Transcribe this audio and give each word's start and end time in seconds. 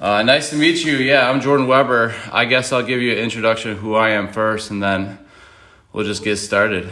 Uh, 0.00 0.22
nice 0.22 0.50
to 0.50 0.56
meet 0.56 0.84
you. 0.84 0.96
Yeah, 0.96 1.28
I'm 1.28 1.40
Jordan 1.40 1.66
Weber. 1.66 2.14
I 2.30 2.44
guess 2.44 2.70
I'll 2.70 2.84
give 2.84 3.02
you 3.02 3.10
an 3.10 3.18
introduction 3.18 3.72
of 3.72 3.78
who 3.78 3.96
I 3.96 4.10
am 4.10 4.32
first, 4.32 4.70
and 4.70 4.80
then 4.80 5.18
we'll 5.92 6.04
just 6.04 6.22
get 6.22 6.36
started. 6.36 6.84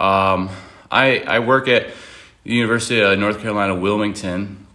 Um, 0.00 0.50
I, 0.90 1.20
I 1.20 1.38
work 1.38 1.68
at 1.68 1.86
the 2.42 2.52
University 2.52 3.00
of 3.00 3.16
North 3.16 3.40
Carolina, 3.40 3.76
Wilmington, 3.76 4.66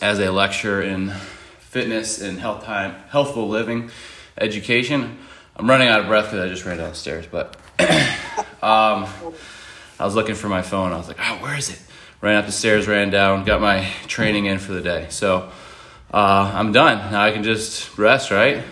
as 0.00 0.20
a 0.20 0.30
lecturer 0.30 0.80
in 0.80 1.10
fitness 1.58 2.18
and 2.18 2.40
health 2.40 2.64
time, 2.64 2.94
healthful 3.10 3.46
living 3.46 3.90
education. 4.40 5.18
I'm 5.54 5.68
running 5.68 5.88
out 5.88 6.00
of 6.00 6.06
breath 6.06 6.30
because 6.30 6.46
I 6.46 6.48
just 6.48 6.64
ran 6.64 6.78
downstairs, 6.78 7.26
but 7.30 7.56
um, 8.62 9.06
I 10.00 10.06
was 10.06 10.14
looking 10.14 10.34
for 10.34 10.48
my 10.48 10.62
phone. 10.62 10.94
I 10.94 10.96
was 10.96 11.08
like, 11.08 11.20
oh, 11.20 11.42
where 11.42 11.58
is 11.58 11.68
it? 11.68 11.78
Ran 12.22 12.36
up 12.36 12.46
the 12.46 12.52
stairs, 12.52 12.88
ran 12.88 13.10
down, 13.10 13.44
got 13.44 13.60
my 13.60 13.86
training 14.06 14.46
in 14.46 14.58
for 14.58 14.72
the 14.72 14.80
day. 14.80 15.08
So 15.10 15.50
uh, 16.12 16.52
I'm 16.54 16.72
done. 16.72 17.12
Now 17.12 17.22
I 17.22 17.32
can 17.32 17.42
just 17.42 17.96
rest, 17.98 18.30
right? 18.30 18.64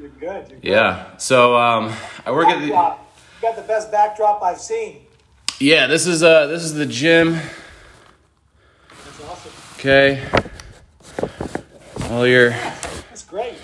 You're 0.00 0.08
good. 0.10 0.50
You're 0.62 0.74
Yeah. 0.74 1.16
So 1.18 1.56
um, 1.56 1.92
I 2.26 2.32
work 2.32 2.48
at 2.48 2.60
the. 2.60 2.66
You 2.66 2.72
got 2.72 3.56
the 3.56 3.62
best 3.62 3.92
backdrop 3.92 4.42
I've 4.42 4.58
seen. 4.60 5.02
Yeah, 5.60 5.86
this 5.86 6.06
is 6.06 6.22
uh 6.22 6.46
this 6.46 6.62
is 6.62 6.74
the 6.74 6.86
gym. 6.86 7.32
That's 7.32 9.24
awesome. 9.24 9.52
Okay. 9.74 10.24
All 12.10 12.26
your 12.26 12.50
That's 12.50 13.24
great. 13.24 13.54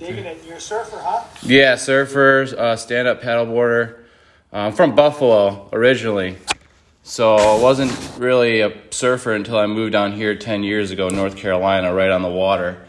It. 0.00 0.44
You're 0.44 0.56
a 0.56 0.60
surfer, 0.60 0.98
huh? 0.98 1.24
yeah 1.42 1.76
surfer, 1.76 2.46
uh, 2.58 2.74
stand 2.74 3.06
up 3.06 3.22
paddleboarder. 3.22 3.98
Uh, 4.52 4.56
I'm 4.56 4.72
from 4.72 4.96
Buffalo 4.96 5.68
originally, 5.72 6.38
so 7.02 7.36
I 7.36 7.60
wasn't 7.60 7.92
really 8.18 8.60
a 8.60 8.72
surfer 8.90 9.32
until 9.32 9.58
I 9.58 9.66
moved 9.66 9.92
down 9.92 10.12
here 10.12 10.34
ten 10.34 10.62
years 10.62 10.90
ago, 10.90 11.08
North 11.08 11.36
Carolina, 11.36 11.92
right 11.92 12.10
on 12.10 12.22
the 12.22 12.30
water, 12.30 12.84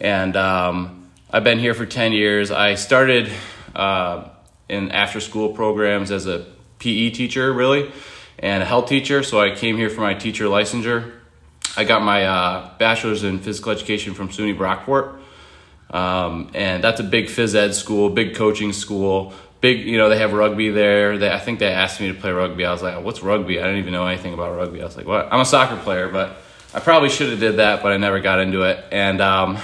and 0.00 0.36
um, 0.36 1.10
I've 1.30 1.44
been 1.44 1.58
here 1.58 1.74
for 1.74 1.86
ten 1.86 2.12
years. 2.12 2.50
I 2.50 2.74
started 2.74 3.30
uh, 3.74 4.28
in 4.68 4.90
after 4.90 5.20
school 5.20 5.50
programs 5.50 6.10
as 6.10 6.26
a 6.26 6.46
PE 6.78 7.10
teacher, 7.10 7.52
really, 7.52 7.90
and 8.38 8.62
a 8.62 8.66
health 8.66 8.88
teacher. 8.88 9.22
So 9.22 9.40
I 9.40 9.54
came 9.54 9.76
here 9.76 9.90
for 9.90 10.00
my 10.00 10.14
teacher 10.14 10.44
licensure. 10.44 11.12
I 11.76 11.84
got 11.84 12.02
my 12.02 12.24
uh, 12.24 12.70
bachelor's 12.78 13.22
in 13.22 13.38
physical 13.38 13.72
education 13.72 14.14
from 14.14 14.28
SUNY 14.30 14.56
Brockport. 14.56 15.20
Um, 15.90 16.50
and 16.54 16.82
that's 16.82 17.00
a 17.00 17.04
big 17.04 17.26
phys 17.26 17.54
ed 17.54 17.74
school, 17.74 18.10
big 18.10 18.34
coaching 18.34 18.72
school. 18.72 19.34
Big, 19.60 19.86
you 19.86 19.96
know, 19.96 20.08
they 20.08 20.18
have 20.18 20.32
rugby 20.32 20.70
there. 20.70 21.18
They, 21.18 21.30
I 21.30 21.38
think 21.38 21.58
they 21.58 21.68
asked 21.68 22.00
me 22.00 22.08
to 22.08 22.14
play 22.14 22.30
rugby. 22.30 22.64
I 22.64 22.72
was 22.72 22.82
like, 22.82 23.02
"What's 23.02 23.22
rugby?" 23.22 23.58
I 23.58 23.62
didn't 23.62 23.78
even 23.78 23.92
know 23.92 24.06
anything 24.06 24.34
about 24.34 24.56
rugby. 24.56 24.82
I 24.82 24.84
was 24.84 24.96
like, 24.96 25.06
"What?" 25.06 25.32
I'm 25.32 25.40
a 25.40 25.44
soccer 25.46 25.76
player, 25.76 26.08
but 26.08 26.36
I 26.74 26.80
probably 26.80 27.08
should 27.08 27.30
have 27.30 27.40
did 27.40 27.56
that, 27.56 27.82
but 27.82 27.92
I 27.92 27.96
never 27.96 28.20
got 28.20 28.38
into 28.38 28.62
it. 28.62 28.84
And 28.92 29.20
um, 29.22 29.58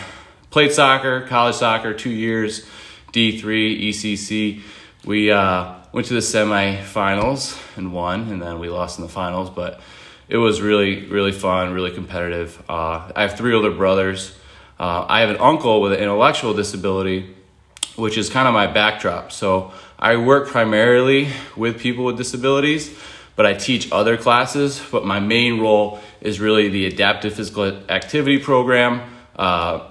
played 0.51 0.73
soccer, 0.73 1.27
college 1.27 1.57
soccer, 1.57 1.93
two 1.93 2.11
years, 2.11 2.65
D3, 3.13 3.89
ECC. 3.89 4.63
We 5.05 5.31
uh, 5.31 5.75
went 5.93 6.07
to 6.07 6.15
the 6.15 6.21
semifinals 6.21 7.61
and 7.77 7.93
won, 7.93 8.31
and 8.31 8.41
then 8.41 8.59
we 8.61 8.71
lost 8.71 8.99
in 8.99 9.05
the 9.05 9.11
finals. 9.11 9.51
But 9.51 9.81
it 10.29 10.39
was 10.39 10.63
really, 10.63 11.07
really 11.07 11.33
fun, 11.33 11.75
really 11.75 11.91
competitive. 11.91 12.63
Uh, 12.69 13.13
I 13.15 13.23
have 13.23 13.37
three 13.37 13.53
older 13.55 13.73
brothers. 13.73 14.35
Uh, 14.81 15.05
I 15.09 15.21
have 15.21 15.31
an 15.31 15.37
uncle 15.37 15.81
with 15.81 15.93
an 15.93 15.99
intellectual 15.99 16.55
disability, 16.55 17.35
which 17.97 18.17
is 18.17 18.29
kind 18.31 18.49
of 18.49 18.55
my 18.55 18.67
backdrop. 18.67 19.33
So 19.33 19.73
I 19.99 20.17
work 20.17 20.49
primarily 20.49 21.29
with 21.57 21.79
people 21.79 22.05
with 22.05 22.17
disabilities, 22.17 22.97
but 23.37 23.47
I 23.47 23.55
teach 23.55 23.91
other 23.93 24.17
classes. 24.17 24.83
But 24.91 25.05
my 25.05 25.21
main 25.21 25.61
role 25.61 26.01
is 26.21 26.41
really 26.41 26.69
the 26.69 26.87
adaptive 26.87 27.35
physical 27.35 27.65
activity 27.89 28.39
program, 28.39 29.03
uh, 29.37 29.89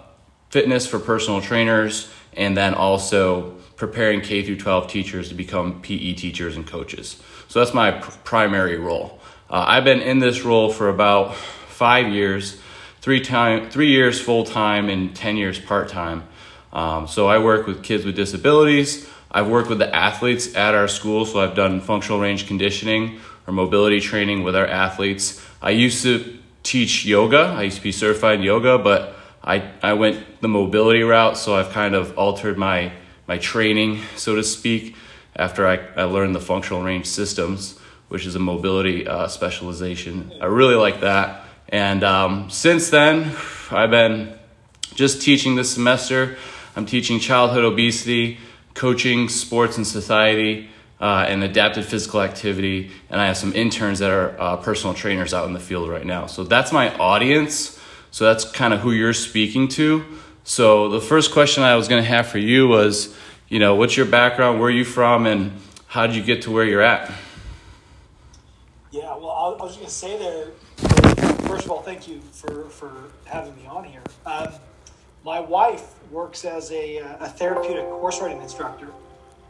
fitness 0.50 0.88
for 0.88 1.00
personal 1.00 1.42
trainers, 1.42 2.10
and 2.34 2.56
then 2.58 2.74
also 2.74 3.58
preparing 3.76 4.22
K 4.22 4.44
through 4.44 4.58
12 4.58 4.88
teachers 4.88 5.30
to 5.30 5.36
become 5.36 5.82
PE 5.82 6.14
teachers 6.14 6.56
and 6.56 6.68
coaches. 6.68 7.22
So 7.48 7.60
that's 7.60 7.74
my 7.74 7.92
pr- 7.92 8.12
primary 8.24 8.78
role. 8.78 9.20
Uh, 9.50 9.66
I've 9.68 9.84
been 9.84 10.02
in 10.02 10.20
this 10.20 10.44
role 10.44 10.72
for 10.72 10.88
about 10.88 11.36
five 11.36 12.08
years, 12.08 12.60
three 13.02 13.22
time, 13.22 13.70
three 13.70 13.90
years 13.90 14.22
full 14.22 14.44
time 14.44 14.88
and 14.88 15.16
10 15.16 15.36
years 15.36 15.60
part 15.60 15.90
time. 15.90 16.24
Um, 16.74 17.08
so 17.08 17.28
I 17.28 17.40
work 17.40 17.68
with 17.68 17.84
kids 17.84 18.06
with 18.06 18.16
disabilities. 18.16 19.10
I've 19.30 19.48
worked 19.48 19.70
with 19.70 19.80
the 19.80 19.94
athletes 19.94 20.56
at 20.56 20.74
our 20.74 20.88
school, 20.88 21.26
so 21.26 21.40
I've 21.40 21.56
done 21.56 21.82
functional 21.82 22.20
range 22.20 22.48
conditioning 22.48 23.20
or 23.48 23.54
mobility 23.54 24.00
training 24.00 24.44
with 24.44 24.56
our 24.56 24.68
athletes. 24.68 25.44
I 25.62 25.72
used 25.72 26.04
to 26.04 26.38
teach 26.64 27.06
yoga. 27.06 27.40
I 27.40 27.64
used 27.64 27.78
to 27.78 27.84
be 27.84 27.92
certified 27.92 28.40
in 28.40 28.44
yoga, 28.44 28.78
but 28.78 29.16
I, 29.44 29.72
I 29.82 29.94
went 29.94 30.42
the 30.42 30.48
mobility 30.48 31.02
route, 31.02 31.38
so 31.38 31.56
I've 31.56 31.72
kind 31.72 31.96
of 31.96 32.18
altered 32.18 32.58
my, 32.58 32.92
my 33.28 33.38
training, 33.38 34.02
so 34.16 34.36
to 34.36 34.44
speak, 34.44 34.96
after 35.36 35.66
I, 35.68 35.80
I 35.96 36.04
learned 36.04 36.36
the 36.36 36.42
functional 36.42 36.84
range 36.84 37.08
systems, 37.08 37.80
which 38.10 38.26
is 38.26 38.36
a 38.36 38.40
mobility 38.40 39.08
uh, 39.08 39.28
specialization. 39.28 40.32
I 40.42 40.46
really 40.46 40.76
like 40.76 41.02
that. 41.02 41.46
And 41.70 42.04
um, 42.04 42.50
since 42.50 42.90
then, 42.90 43.36
I've 43.72 43.92
been 43.92 44.38
just 44.94 45.22
teaching 45.22 45.56
this 45.56 45.74
semester. 45.74 46.38
I'm 46.76 46.86
teaching 46.86 47.20
childhood 47.20 47.64
obesity, 47.64 48.40
coaching 48.74 49.30
sports 49.30 49.78
and 49.78 49.86
society, 49.86 50.70
uh, 51.00 51.26
and 51.28 51.44
adaptive 51.44 51.86
physical 51.86 52.22
activity. 52.22 52.92
And 53.10 53.20
I 53.20 53.28
have 53.28 53.38
some 53.38 53.54
interns 53.54 54.00
that 54.00 54.12
are 54.12 54.40
uh, 54.40 54.58
personal 54.58 54.94
trainers 54.94 55.34
out 55.34 55.48
in 55.48 55.54
the 55.54 55.60
field 55.60 55.90
right 55.90 56.06
now. 56.06 56.28
So 56.28 56.44
that's 56.44 56.72
my 56.72 56.96
audience. 56.98 57.80
So 58.12 58.26
that's 58.26 58.46
kind 58.46 58.74
of 58.74 58.82
who 58.82 58.92
you're 58.92 59.14
speaking 59.14 59.68
to. 59.70 60.06
So 60.44 60.90
the 60.90 61.02
first 61.02 61.32
question 61.32 61.64
I 61.64 61.76
was 61.76 61.88
going 61.88 62.02
to 62.02 62.08
have 62.10 62.28
for 62.28 62.38
you 62.38 62.68
was, 62.68 63.16
you 63.48 63.60
know, 63.60 63.76
what's 63.76 63.98
your 63.98 64.06
background? 64.06 64.60
Where 64.60 64.68
are 64.68 64.72
you 64.72 64.86
from? 64.86 65.26
And 65.26 65.54
how 65.88 66.08
did 66.08 66.16
you 66.16 66.24
get 66.24 66.44
to 66.44 66.52
where 66.52 66.66
you're 66.66 66.82
at? 66.82 67.12
Yeah, 68.92 69.16
well, 69.18 69.30
I 69.30 69.62
I 69.62 69.64
was 69.64 69.78
just 69.78 70.02
going 70.02 70.18
to 70.18 70.18
say 70.18 70.18
there, 70.18 71.48
first 71.48 71.66
of 71.66 71.72
all, 71.72 71.82
thank 71.82 72.08
you 72.08 72.20
for, 72.32 72.70
for 72.70 72.92
having 73.26 73.56
me 73.56 73.66
on 73.68 73.84
here. 73.84 74.02
Um, 74.26 74.50
my 75.24 75.40
wife 75.40 75.94
works 76.12 76.46
as 76.46 76.72
a, 76.72 77.00
uh, 77.00 77.26
a 77.26 77.30
therapeutic 77.30 77.86
horse 77.86 78.22
riding 78.22 78.42
instructor. 78.42 78.88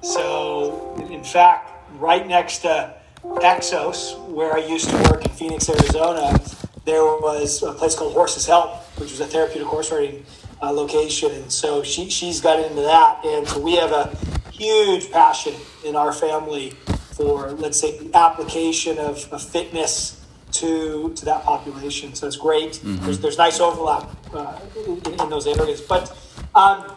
So, 0.01 0.95
in 1.09 1.23
fact, 1.23 1.72
right 1.97 2.25
next 2.27 2.59
to 2.59 2.94
Exos, 3.23 4.17
where 4.29 4.53
I 4.53 4.59
used 4.59 4.89
to 4.89 4.95
work 5.09 5.25
in 5.25 5.31
Phoenix, 5.31 5.69
Arizona, 5.69 6.39
there 6.85 7.03
was 7.03 7.61
a 7.63 7.73
place 7.73 7.95
called 7.95 8.13
Horses 8.13 8.45
Help, 8.45 8.77
which 9.00 9.11
was 9.11 9.19
a 9.19 9.27
therapeutic 9.27 9.67
horse 9.67 9.91
riding 9.91 10.25
uh, 10.61 10.71
location. 10.71 11.31
And 11.31 11.51
so 11.51 11.83
she, 11.83 12.09
she's 12.09 12.41
got 12.41 12.59
into 12.59 12.81
that. 12.81 13.23
And 13.25 13.47
so 13.47 13.59
we 13.59 13.75
have 13.75 13.91
a 13.91 14.16
huge 14.51 15.11
passion 15.11 15.53
in 15.85 15.95
our 15.95 16.11
family 16.11 16.71
for, 17.16 17.51
let's 17.51 17.79
say, 17.79 17.97
the 17.97 18.16
application 18.16 18.97
of, 18.97 19.31
of 19.31 19.41
fitness 19.44 20.17
to 20.51 21.13
to 21.16 21.25
that 21.25 21.44
population. 21.44 22.13
So 22.13 22.27
it's 22.27 22.35
great. 22.35 22.79
There's, 22.83 23.19
there's 23.19 23.38
nice 23.38 23.59
overlap 23.61 24.09
uh, 24.33 24.59
in, 24.85 24.97
in 25.21 25.29
those 25.29 25.47
areas. 25.47 25.79
But 25.79 26.09
um, 26.56 26.91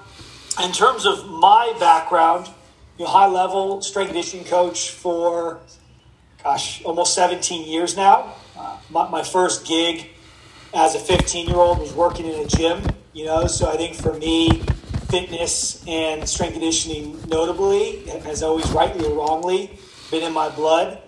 in 0.63 0.73
terms 0.73 1.07
of 1.07 1.29
my 1.29 1.75
background, 1.79 2.49
you 2.99 3.05
know, 3.05 3.11
high 3.11 3.27
level 3.27 3.83
strength 3.83 4.09
conditioning 4.09 4.45
coach 4.45 4.91
for 4.91 5.61
gosh, 6.43 6.85
almost 6.85 7.15
17 7.15 7.67
years 7.67 7.97
now. 7.97 8.35
Uh, 8.57 8.79
my, 8.91 9.09
my 9.09 9.23
first 9.23 9.67
gig 9.67 10.11
as 10.75 10.95
a 10.95 11.01
15 11.01 11.49
year 11.49 11.57
old 11.57 11.79
was 11.79 11.93
working 11.93 12.27
in 12.27 12.39
a 12.41 12.47
gym, 12.47 12.83
you 13.13 13.25
know, 13.25 13.47
so 13.47 13.71
I 13.71 13.77
think 13.77 13.95
for 13.95 14.13
me, 14.15 14.63
fitness 15.09 15.85
and 15.87 16.29
strength 16.29 16.53
conditioning, 16.53 17.19
notably, 17.29 18.01
has 18.25 18.43
always 18.43 18.69
rightly 18.73 19.07
or 19.07 19.15
wrongly 19.15 19.79
been 20.11 20.23
in 20.23 20.33
my 20.33 20.49
blood. 20.49 21.01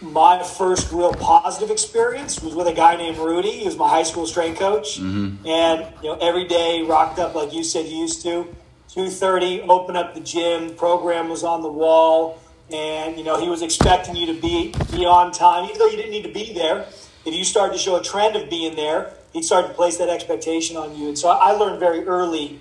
My 0.00 0.44
first 0.44 0.92
real 0.92 1.12
positive 1.12 1.72
experience 1.72 2.40
was 2.40 2.54
with 2.54 2.68
a 2.68 2.72
guy 2.72 2.94
named 2.94 3.18
Rudy. 3.18 3.50
He 3.50 3.64
was 3.64 3.76
my 3.76 3.88
high 3.88 4.04
school 4.04 4.26
strength 4.26 4.60
coach, 4.60 5.00
mm-hmm. 5.00 5.44
and 5.44 5.92
you 6.02 6.10
know 6.10 6.18
every 6.20 6.46
day 6.46 6.82
rocked 6.82 7.18
up 7.18 7.34
like 7.34 7.52
you 7.52 7.64
said 7.64 7.86
you 7.86 7.96
used 7.96 8.22
to. 8.22 8.46
Two 8.88 9.10
thirty, 9.10 9.60
open 9.62 9.96
up 9.96 10.14
the 10.14 10.20
gym. 10.20 10.76
Program 10.76 11.28
was 11.28 11.42
on 11.42 11.62
the 11.62 11.70
wall, 11.70 12.38
and 12.72 13.18
you 13.18 13.24
know 13.24 13.40
he 13.40 13.48
was 13.48 13.60
expecting 13.60 14.14
you 14.14 14.26
to 14.32 14.40
be 14.40 14.72
be 14.92 15.04
on 15.04 15.32
time, 15.32 15.64
even 15.64 15.78
though 15.78 15.88
you 15.88 15.96
didn't 15.96 16.12
need 16.12 16.24
to 16.24 16.32
be 16.32 16.52
there. 16.52 16.86
If 17.24 17.34
you 17.34 17.42
started 17.42 17.72
to 17.72 17.78
show 17.78 17.96
a 17.96 18.02
trend 18.02 18.36
of 18.36 18.48
being 18.48 18.76
there, 18.76 19.12
he'd 19.32 19.42
start 19.42 19.66
to 19.66 19.74
place 19.74 19.96
that 19.96 20.08
expectation 20.08 20.76
on 20.76 20.96
you. 20.96 21.08
And 21.08 21.18
so 21.18 21.28
I 21.28 21.50
learned 21.52 21.80
very 21.80 22.06
early 22.06 22.60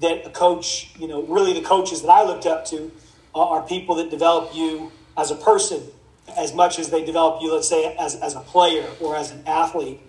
that 0.00 0.24
a 0.24 0.30
coach, 0.30 0.94
you 0.96 1.08
know, 1.08 1.24
really 1.24 1.52
the 1.52 1.66
coaches 1.66 2.02
that 2.02 2.08
I 2.08 2.22
looked 2.22 2.46
up 2.46 2.64
to 2.66 2.92
are, 3.34 3.58
are 3.58 3.62
people 3.66 3.96
that 3.96 4.10
develop 4.10 4.54
you 4.54 4.92
as 5.16 5.32
a 5.32 5.34
person 5.34 5.82
as 6.36 6.54
much 6.54 6.78
as 6.78 6.90
they 6.90 7.04
develop 7.04 7.40
you, 7.42 7.52
let's 7.52 7.68
say, 7.68 7.94
as, 7.98 8.16
as 8.16 8.34
a 8.34 8.40
player 8.40 8.86
or 9.00 9.16
as 9.16 9.30
an 9.30 9.42
athlete. 9.46 10.00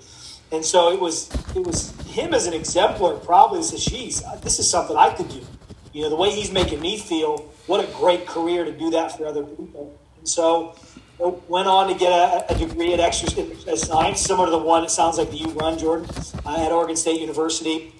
And 0.52 0.66
so 0.66 0.92
it 0.92 1.00
was 1.00 1.30
it 1.56 1.66
was 1.66 1.92
him 2.08 2.34
as 2.34 2.48
an 2.48 2.54
exemplar 2.54 3.18
probably 3.18 3.62
says, 3.62 3.86
geez, 3.86 4.24
this 4.42 4.60
is 4.60 4.70
something 4.70 4.98
I 4.98 5.14
could 5.14 5.30
do. 5.30 5.42
You 5.94 6.04
know, 6.04 6.10
the 6.10 6.16
way 6.16 6.32
he's 6.32 6.52
making 6.52 6.82
me 6.82 6.98
feel, 6.98 7.38
what 7.68 7.84
a 7.84 7.92
great 7.94 8.26
career 8.26 8.66
to 8.66 8.72
do 8.72 8.90
that 8.92 9.16
for 9.16 9.28
other 9.28 9.44
people. 9.44 9.98
And 10.18 10.28
so 10.28 10.76
went 11.20 11.68
on 11.68 11.88
to 11.90 11.96
get 11.96 12.12
a, 12.12 12.54
a 12.54 12.58
degree 12.58 12.94
at 12.94 13.00
exercise 13.00 13.82
science, 13.82 14.22
similar 14.22 14.48
to 14.48 14.52
the 14.52 14.58
one 14.58 14.84
it 14.84 14.90
sounds 14.90 15.18
like 15.18 15.30
that 15.30 15.38
you 15.38 15.50
run, 15.52 15.78
Jordan, 15.78 16.10
uh, 16.46 16.66
at 16.66 16.72
Oregon 16.72 16.96
State 16.96 17.20
University. 17.20 17.94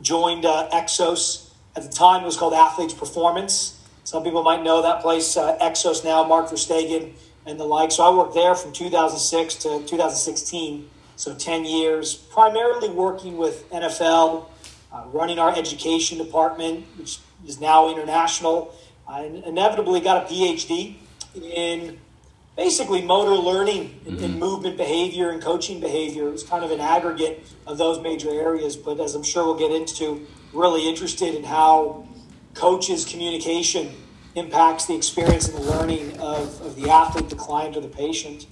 Joined 0.00 0.44
uh, 0.44 0.68
Exos. 0.72 1.50
At 1.76 1.84
the 1.84 1.88
time, 1.88 2.22
it 2.22 2.26
was 2.26 2.36
called 2.36 2.54
Athletes 2.54 2.94
Performance. 2.94 3.78
Some 4.04 4.24
people 4.24 4.42
might 4.42 4.62
know 4.62 4.82
that 4.82 5.00
place, 5.00 5.36
uh, 5.36 5.56
Exos 5.58 6.04
now, 6.04 6.24
Mark 6.24 6.48
Verstegen 6.48 7.12
and 7.46 7.58
the 7.58 7.64
like. 7.64 7.92
So 7.92 8.04
I 8.04 8.16
worked 8.16 8.34
there 8.34 8.54
from 8.54 8.72
2006 8.72 9.54
to 9.56 9.84
2016, 9.86 10.88
so 11.16 11.34
10 11.34 11.64
years, 11.64 12.14
primarily 12.14 12.88
working 12.88 13.36
with 13.36 13.68
NFL, 13.70 14.46
uh, 14.92 15.04
running 15.12 15.38
our 15.38 15.54
education 15.56 16.18
department, 16.18 16.86
which 16.98 17.18
is 17.46 17.60
now 17.60 17.90
international. 17.90 18.74
I 19.08 19.22
inevitably 19.22 20.00
got 20.00 20.24
a 20.24 20.32
PhD 20.32 20.96
in 21.34 21.98
basically 22.56 23.02
motor 23.02 23.34
learning 23.34 24.00
and, 24.06 24.16
mm-hmm. 24.16 24.24
and, 24.24 24.38
movement 24.38 24.76
behavior 24.76 25.30
and 25.30 25.42
coaching 25.42 25.80
behavior. 25.80 26.28
It 26.28 26.32
was 26.32 26.42
kind 26.42 26.64
of 26.64 26.70
an 26.70 26.80
aggregate 26.80 27.44
of 27.66 27.78
those 27.78 28.00
major 28.00 28.30
areas, 28.30 28.76
but 28.76 29.00
as 29.00 29.14
I'm 29.14 29.22
sure 29.22 29.44
we'll 29.44 29.58
get 29.58 29.72
into, 29.72 30.26
really 30.52 30.86
interested 30.86 31.34
in 31.34 31.44
how 31.44 32.06
coaches' 32.54 33.06
communication 33.06 33.94
impacts 34.34 34.86
the 34.86 34.94
experience 34.94 35.48
and 35.48 35.58
the 35.58 35.70
learning 35.70 36.18
of, 36.18 36.60
of 36.62 36.76
the 36.76 36.90
athlete, 36.90 37.28
the 37.28 37.36
client, 37.36 37.76
or 37.76 37.80
the 37.80 37.88
patient. 37.88 38.46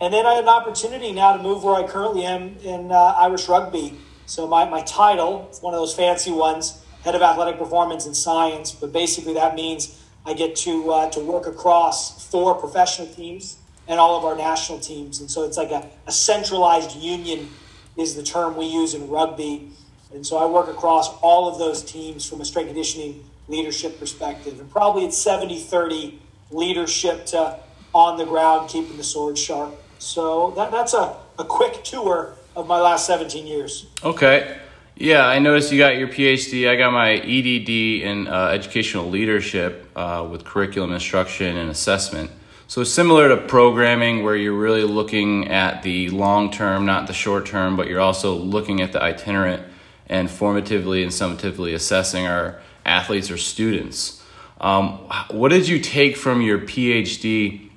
And 0.00 0.12
then 0.12 0.26
I 0.26 0.34
had 0.34 0.44
an 0.44 0.48
opportunity 0.48 1.12
now 1.12 1.36
to 1.36 1.42
move 1.42 1.62
where 1.62 1.76
I 1.76 1.86
currently 1.86 2.24
am 2.24 2.56
in 2.64 2.90
uh, 2.90 3.14
Irish 3.18 3.48
rugby. 3.48 3.98
So 4.26 4.48
my, 4.48 4.68
my 4.68 4.82
title, 4.82 5.46
it's 5.48 5.62
one 5.62 5.74
of 5.74 5.80
those 5.80 5.94
fancy 5.94 6.32
ones, 6.32 6.82
head 7.04 7.14
of 7.14 7.22
athletic 7.22 7.58
performance 7.58 8.06
and 8.06 8.16
science, 8.16 8.72
but 8.72 8.92
basically 8.92 9.34
that 9.34 9.54
means 9.54 10.02
I 10.24 10.34
get 10.34 10.54
to 10.56 10.90
uh, 10.90 11.10
to 11.10 11.20
work 11.20 11.46
across 11.46 12.28
four 12.30 12.54
professional 12.54 13.08
teams 13.08 13.58
and 13.88 13.98
all 13.98 14.16
of 14.16 14.24
our 14.24 14.36
national 14.36 14.78
teams, 14.78 15.20
and 15.20 15.28
so 15.28 15.42
it's 15.42 15.56
like 15.56 15.72
a, 15.72 15.88
a 16.06 16.12
centralized 16.12 16.96
union 16.96 17.48
is 17.96 18.14
the 18.14 18.22
term 18.22 18.56
we 18.56 18.66
use 18.66 18.94
in 18.94 19.08
rugby. 19.08 19.70
And 20.14 20.26
so 20.26 20.36
I 20.36 20.46
work 20.46 20.68
across 20.68 21.08
all 21.20 21.48
of 21.48 21.58
those 21.58 21.82
teams 21.82 22.28
from 22.28 22.40
a 22.40 22.44
strength 22.44 22.68
conditioning 22.68 23.24
leadership 23.48 23.98
perspective. 23.98 24.60
And 24.60 24.70
probably 24.70 25.04
it's 25.04 25.18
70 25.18 25.58
30 25.60 26.20
leadership 26.50 27.26
to 27.26 27.58
on 27.94 28.16
the 28.16 28.24
ground, 28.24 28.70
keeping 28.70 28.96
the 28.96 29.04
sword 29.04 29.36
sharp. 29.36 29.74
So 29.98 30.52
that, 30.52 30.70
that's 30.70 30.94
a, 30.94 31.16
a 31.38 31.44
quick 31.44 31.84
tour 31.84 32.34
of 32.56 32.66
my 32.66 32.80
last 32.80 33.06
17 33.06 33.46
years. 33.46 33.86
Okay. 34.02 34.58
Yeah, 34.96 35.26
I 35.26 35.38
noticed 35.38 35.72
you 35.72 35.78
got 35.78 35.96
your 35.96 36.08
PhD. 36.08 36.68
I 36.68 36.76
got 36.76 36.92
my 36.92 37.12
EDD 37.12 38.02
in 38.02 38.28
uh, 38.28 38.48
educational 38.48 39.08
leadership 39.08 39.90
uh, 39.96 40.26
with 40.30 40.44
curriculum 40.44 40.92
instruction 40.92 41.56
and 41.56 41.70
assessment. 41.70 42.30
So 42.68 42.84
similar 42.84 43.28
to 43.28 43.36
programming, 43.36 44.22
where 44.22 44.36
you're 44.36 44.58
really 44.58 44.84
looking 44.84 45.48
at 45.48 45.82
the 45.82 46.08
long 46.10 46.50
term, 46.50 46.86
not 46.86 47.06
the 47.06 47.12
short 47.12 47.46
term, 47.46 47.76
but 47.76 47.88
you're 47.88 48.00
also 48.00 48.34
looking 48.34 48.80
at 48.80 48.92
the 48.92 49.02
itinerant 49.02 49.62
and 50.08 50.28
formatively 50.28 51.02
and 51.02 51.10
summatively 51.10 51.74
assessing 51.74 52.26
our 52.26 52.60
athletes 52.84 53.30
or 53.30 53.36
students. 53.36 54.22
Um, 54.60 54.98
what 55.30 55.48
did 55.50 55.66
you 55.68 55.80
take 55.80 56.16
from 56.16 56.40
your 56.40 56.58
PhD 56.58 57.70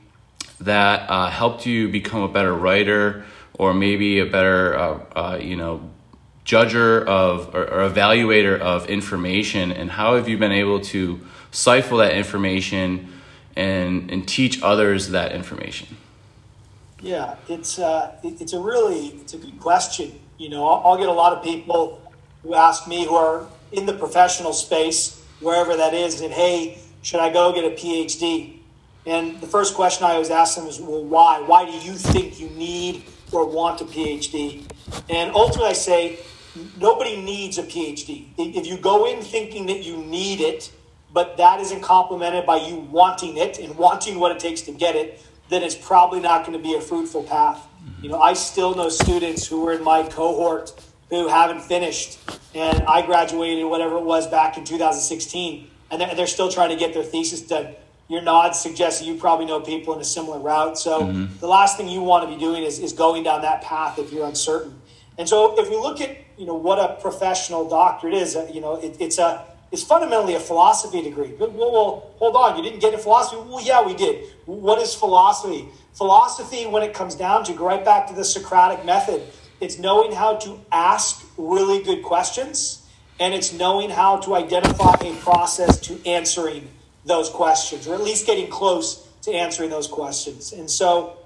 that 0.62 1.10
uh, 1.10 1.30
helped 1.30 1.66
you 1.66 1.90
become 1.90 2.22
a 2.22 2.28
better 2.28 2.54
writer 2.54 3.26
or 3.54 3.74
maybe 3.74 4.20
a 4.20 4.26
better, 4.26 4.78
uh, 4.78 5.00
uh, 5.16 5.38
you 5.42 5.56
know, 5.56 5.90
judger 6.46 7.04
of 7.06 7.56
or, 7.56 7.64
or, 7.64 7.90
evaluator 7.90 8.60
of 8.60 8.88
information? 8.88 9.72
And 9.72 9.90
how 9.92 10.16
have 10.16 10.30
you 10.30 10.38
been 10.38 10.52
able 10.52 10.80
to 10.82 11.26
siphon 11.52 11.98
that 11.98 12.14
information 12.14 13.12
and, 13.56 14.12
and 14.12 14.28
teach 14.28 14.62
others 14.62 15.10
that 15.10 15.32
information? 15.32 15.98
Yeah, 17.02 17.36
it's 17.50 17.78
uh, 17.78 18.16
it's 18.24 18.54
a 18.54 18.60
really 18.60 19.08
it's 19.22 19.34
a 19.34 19.38
good 19.38 19.60
question. 19.60 20.20
You 20.38 20.50
know, 20.50 20.68
I'll, 20.68 20.92
I'll 20.92 20.98
get 20.98 21.08
a 21.08 21.14
lot 21.14 21.34
of 21.34 21.44
people 21.44 22.02
who 22.42 22.54
ask 22.54 22.88
me 22.88 23.06
who 23.06 23.16
are 23.16 23.48
in 23.72 23.86
the 23.86 23.94
professional 23.94 24.54
space, 24.54 25.24
wherever 25.40 25.76
that 25.76 25.94
is, 25.94 26.22
and 26.22 26.32
hey, 26.32 26.80
should 27.02 27.20
I 27.20 27.32
go 27.32 27.54
get 27.54 27.66
a 27.66 27.76
PhD? 27.76 28.60
And 29.06 29.40
the 29.40 29.48
first 29.48 29.76
question 29.76 30.06
I 30.06 30.14
always 30.14 30.32
ask 30.32 30.56
them 30.56 30.66
is, 30.68 30.80
well, 30.80 31.04
why? 31.04 31.42
Why 31.42 31.66
do 31.66 31.72
you 31.72 31.94
think 31.94 32.40
you 32.40 32.50
need 32.50 33.04
or 33.32 33.46
want 33.46 33.82
a 33.82 33.86
PhD? 33.86 34.64
And 35.10 35.32
ultimately, 35.36 35.70
I 35.70 35.74
say, 35.74 36.20
nobody 36.80 37.22
needs 37.22 37.58
a 37.58 37.64
PhD. 37.64 38.28
If 38.38 38.66
you 38.66 38.78
go 38.78 39.06
in 39.06 39.22
thinking 39.22 39.68
that 39.68 39.84
you 39.84 39.98
need 39.98 40.42
it, 40.42 40.72
but 41.14 41.38
that 41.38 41.60
isn't 41.62 41.82
complemented 41.82 42.46
by 42.46 42.58
you 42.58 42.78
wanting 42.78 43.38
it 43.38 43.60
and 43.60 43.78
wanting 43.78 44.20
what 44.20 44.32
it 44.32 44.40
takes 44.40 44.62
to 44.62 44.72
get 44.72 44.96
it, 44.96 45.22
then 45.50 45.64
it's 45.64 45.76
probably 45.76 46.20
not 46.20 46.46
going 46.46 46.58
to 46.58 46.64
be 46.64 46.76
a 46.76 46.82
fruitful 46.82 47.24
path. 47.24 47.60
Mm-hmm. 47.60 48.04
You 48.04 48.10
know, 48.10 48.20
I 48.20 48.34
still 48.34 48.74
know 48.76 48.90
students 48.90 49.46
who 49.46 49.62
were 49.64 49.74
in 49.74 49.84
my 49.84 50.04
cohort 50.04 50.74
who 51.10 51.28
haven't 51.28 51.62
finished. 51.62 52.20
And 52.54 52.84
I 52.84 53.06
graduated, 53.06 53.66
whatever 53.66 53.98
it 53.98 54.04
was, 54.04 54.28
back 54.28 54.58
in 54.58 54.64
2016, 54.64 55.70
and 55.92 56.02
they're, 56.02 56.16
they're 56.16 56.28
still 56.28 56.50
trying 56.50 56.70
to 56.70 56.76
get 56.76 56.94
their 56.94 57.04
thesis 57.04 57.42
done. 57.42 57.76
Your 58.08 58.22
nod 58.22 58.52
suggests 58.52 59.00
that 59.00 59.06
you 59.06 59.16
probably 59.16 59.46
know 59.46 59.60
people 59.60 59.94
in 59.96 60.00
a 60.00 60.06
similar 60.06 60.40
route. 60.40 60.78
So 60.78 61.02
mm-hmm. 61.02 61.38
the 61.40 61.48
last 61.48 61.78
thing 61.78 61.88
you 61.88 62.02
want 62.02 62.28
to 62.30 62.34
be 62.34 62.40
doing 62.40 62.64
is, 62.64 62.80
is 62.80 62.94
going 62.94 63.24
down 63.24 63.42
that 63.42 63.62
path 63.64 63.98
if 63.98 64.12
you're 64.12 64.28
uncertain. 64.28 64.80
And 65.18 65.28
so 65.28 65.56
if 65.58 65.70
we 65.70 65.78
look 65.78 66.02
at 66.02 66.18
you 66.38 66.46
know 66.46 66.56
what 66.56 66.78
a 66.78 67.02
professional 67.02 67.68
doctorate 67.68 68.14
is, 68.14 68.36
uh, 68.36 68.50
you 68.54 68.62
know 68.62 68.76
it, 68.76 68.98
it's 69.00 69.18
a 69.18 69.46
it's 69.72 69.84
fundamentally 69.84 70.36
a 70.36 70.40
philosophy 70.40 71.02
degree. 71.02 71.34
Well, 71.40 71.52
well, 71.52 72.12
hold 72.18 72.36
on, 72.36 72.58
you 72.58 72.64
didn't 72.64 72.80
get 72.80 72.94
a 72.94 72.98
philosophy? 72.98 73.42
Well, 73.48 73.64
yeah, 73.64 73.86
we 73.86 73.94
did. 73.94 74.26
What 74.46 74.80
is 74.82 74.94
philosophy? 74.94 75.68
Philosophy, 75.94 76.66
when 76.66 76.84
it 76.84 76.94
comes 76.94 77.16
down 77.16 77.44
to, 77.46 77.54
go 77.54 77.66
right 77.66 77.84
back 77.84 78.08
to 78.08 78.14
the 78.14 78.24
Socratic 78.24 78.86
method 78.86 79.24
it's 79.66 79.80
knowing 79.80 80.12
how 80.12 80.36
to 80.36 80.60
ask 80.72 81.26
really 81.38 81.84
good 81.84 82.04
questions, 82.04 82.86
and 83.20 83.34
it's 83.34 83.52
knowing 83.52 83.90
how 83.90 84.18
to 84.18 84.36
identify 84.36 84.94
a 85.02 85.16
process 85.16 85.80
to 85.80 86.00
answering 86.06 86.70
those 87.04 87.30
questions, 87.30 87.88
or 87.88 87.96
at 87.96 88.02
least 88.02 88.26
getting 88.28 88.48
close 88.48 89.08
to 89.24 89.32
answering 89.32 89.72
those 89.72 89.88
questions. 89.88 90.54
And 90.54 90.70
so 90.70 91.18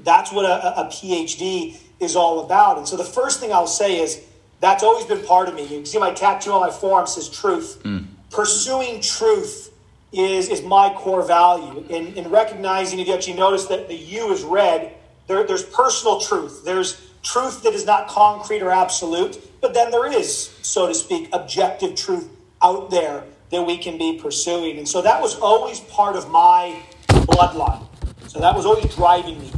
that's 0.00 0.32
what 0.32 0.44
a, 0.44 0.80
a 0.82 0.84
PhD 0.86 1.76
is 1.98 2.14
all 2.14 2.44
about. 2.44 2.78
And 2.78 2.86
so 2.86 2.96
the 2.96 3.04
first 3.04 3.40
thing 3.40 3.52
I'll 3.52 3.66
say 3.66 4.00
is 4.00 4.20
that's 4.60 4.84
always 4.84 5.04
been 5.04 5.24
part 5.24 5.48
of 5.48 5.54
me. 5.54 5.62
You 5.62 5.78
can 5.78 5.86
see 5.86 5.98
my 5.98 6.12
tattoo 6.12 6.52
on 6.52 6.60
my 6.60 6.70
forearm 6.70 7.06
says 7.06 7.28
truth. 7.28 7.80
Mm. 7.82 8.06
Pursuing 8.30 9.00
truth 9.00 9.72
is, 10.12 10.48
is 10.48 10.62
my 10.62 10.94
core 10.96 11.24
value. 11.26 11.84
In, 11.88 12.14
in 12.14 12.30
recognizing, 12.30 13.00
if 13.00 13.08
you 13.08 13.14
actually 13.14 13.34
notice 13.34 13.66
that 13.66 13.88
the 13.88 13.96
U 13.96 14.32
is 14.32 14.42
red, 14.44 14.94
there, 15.26 15.44
there's 15.44 15.64
personal 15.64 16.20
truth. 16.20 16.64
There's 16.64 17.00
truth 17.22 17.62
that 17.62 17.72
is 17.72 17.86
not 17.86 18.08
concrete 18.08 18.62
or 18.62 18.70
absolute, 18.70 19.60
but 19.60 19.74
then 19.74 19.90
there 19.90 20.10
is, 20.10 20.48
so 20.62 20.88
to 20.88 20.94
speak, 20.94 21.28
objective 21.32 21.94
truth 21.94 22.28
out 22.62 22.90
there 22.90 23.24
that 23.50 23.62
we 23.62 23.78
can 23.78 23.98
be 23.98 24.18
pursuing. 24.18 24.78
And 24.78 24.88
so 24.88 25.02
that 25.02 25.20
was 25.20 25.38
always 25.38 25.80
part 25.80 26.16
of 26.16 26.28
my 26.30 26.82
bloodline. 27.08 27.86
So 28.28 28.40
that 28.40 28.54
was 28.54 28.66
always 28.66 28.94
driving 28.94 29.38
me. 29.40 29.52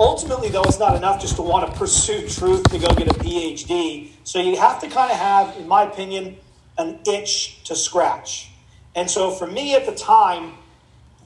Ultimately, 0.00 0.48
though, 0.48 0.62
it's 0.62 0.78
not 0.78 0.96
enough 0.96 1.20
just 1.20 1.36
to 1.36 1.42
want 1.42 1.70
to 1.70 1.78
pursue 1.78 2.26
truth 2.28 2.64
to 2.70 2.78
go 2.78 2.88
get 2.94 3.08
a 3.08 3.14
PhD. 3.14 4.10
So 4.24 4.40
you 4.40 4.58
have 4.58 4.80
to 4.80 4.88
kind 4.88 5.12
of 5.12 5.18
have, 5.18 5.56
in 5.56 5.68
my 5.68 5.84
opinion, 5.84 6.36
an 6.78 6.98
itch 7.06 7.62
to 7.64 7.76
scratch. 7.76 8.50
And 8.96 9.08
so 9.08 9.30
for 9.30 9.46
me 9.46 9.76
at 9.76 9.86
the 9.86 9.94
time, 9.94 10.54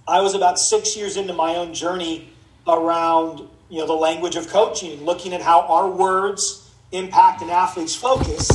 I 0.06 0.20
was 0.20 0.34
about 0.34 0.58
six 0.58 0.96
years 0.96 1.16
into 1.16 1.32
my 1.32 1.54
own 1.54 1.72
journey 1.72 2.28
around 2.66 3.48
you 3.68 3.78
know 3.78 3.86
the 3.86 3.92
language 3.92 4.36
of 4.36 4.48
coaching, 4.48 5.04
looking 5.04 5.32
at 5.32 5.42
how 5.42 5.62
our 5.62 5.88
words 5.90 6.70
impact 6.92 7.42
an 7.42 7.50
athlete's 7.50 7.94
focus, 7.94 8.50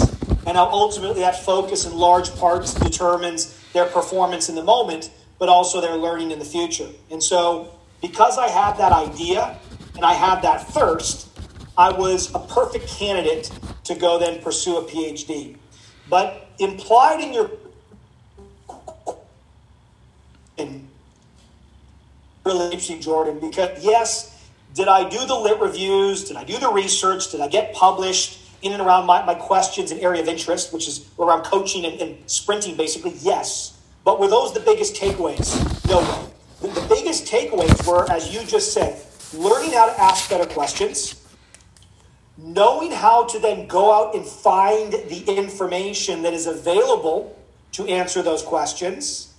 and 0.45 0.57
how 0.57 0.69
ultimately 0.69 1.21
that 1.21 1.43
focus 1.43 1.85
in 1.85 1.95
large 1.95 2.33
parts 2.35 2.73
determines 2.73 3.59
their 3.73 3.85
performance 3.85 4.49
in 4.49 4.55
the 4.55 4.63
moment, 4.63 5.11
but 5.39 5.49
also 5.49 5.81
their 5.81 5.95
learning 5.95 6.31
in 6.31 6.39
the 6.39 6.45
future. 6.45 6.89
And 7.11 7.21
so, 7.21 7.73
because 8.01 8.37
I 8.37 8.47
had 8.47 8.77
that 8.77 8.91
idea 8.91 9.59
and 9.95 10.05
I 10.05 10.13
had 10.13 10.41
that 10.41 10.67
thirst, 10.67 11.29
I 11.77 11.91
was 11.91 12.33
a 12.33 12.39
perfect 12.39 12.87
candidate 12.87 13.51
to 13.85 13.95
go 13.95 14.19
then 14.19 14.41
pursue 14.41 14.77
a 14.77 14.83
PhD. 14.83 15.57
But 16.09 16.47
implied 16.59 17.21
in 17.21 17.33
your 17.33 17.49
really 22.45 22.65
interesting, 22.65 23.01
Jordan, 23.01 23.39
because 23.39 23.83
yes, 23.83 24.32
did 24.73 24.87
I 24.87 25.07
do 25.07 25.25
the 25.25 25.35
lit 25.35 25.59
reviews? 25.59 26.23
Did 26.23 26.37
I 26.37 26.43
do 26.43 26.57
the 26.57 26.69
research? 26.71 27.31
Did 27.31 27.41
I 27.41 27.47
get 27.47 27.73
published 27.73 28.39
in 28.61 28.71
and 28.71 28.81
around 28.81 29.05
my, 29.05 29.23
my 29.23 29.35
questions 29.35 29.91
and 29.91 29.99
area 30.01 30.21
of 30.21 30.27
interest, 30.27 30.73
which 30.73 30.87
is 30.87 31.09
around 31.19 31.43
coaching 31.43 31.85
and, 31.85 32.01
and 32.01 32.29
sprinting, 32.29 32.75
basically? 32.75 33.13
Yes. 33.21 33.79
But 34.03 34.19
were 34.19 34.27
those 34.27 34.53
the 34.53 34.59
biggest 34.61 34.95
takeaways? 34.95 35.55
No 35.87 35.99
way. 35.99 36.29
The, 36.61 36.79
the 36.79 36.87
biggest 36.87 37.25
takeaways 37.25 37.87
were, 37.87 38.09
as 38.11 38.33
you 38.33 38.45
just 38.45 38.73
said, 38.73 38.99
learning 39.33 39.73
how 39.73 39.87
to 39.87 39.99
ask 39.99 40.29
better 40.29 40.45
questions, 40.45 41.21
knowing 42.37 42.91
how 42.91 43.25
to 43.25 43.39
then 43.39 43.67
go 43.67 43.93
out 43.93 44.15
and 44.15 44.25
find 44.25 44.93
the 44.93 45.23
information 45.27 46.23
that 46.23 46.33
is 46.33 46.47
available 46.47 47.37
to 47.73 47.85
answer 47.85 48.21
those 48.21 48.41
questions, 48.41 49.33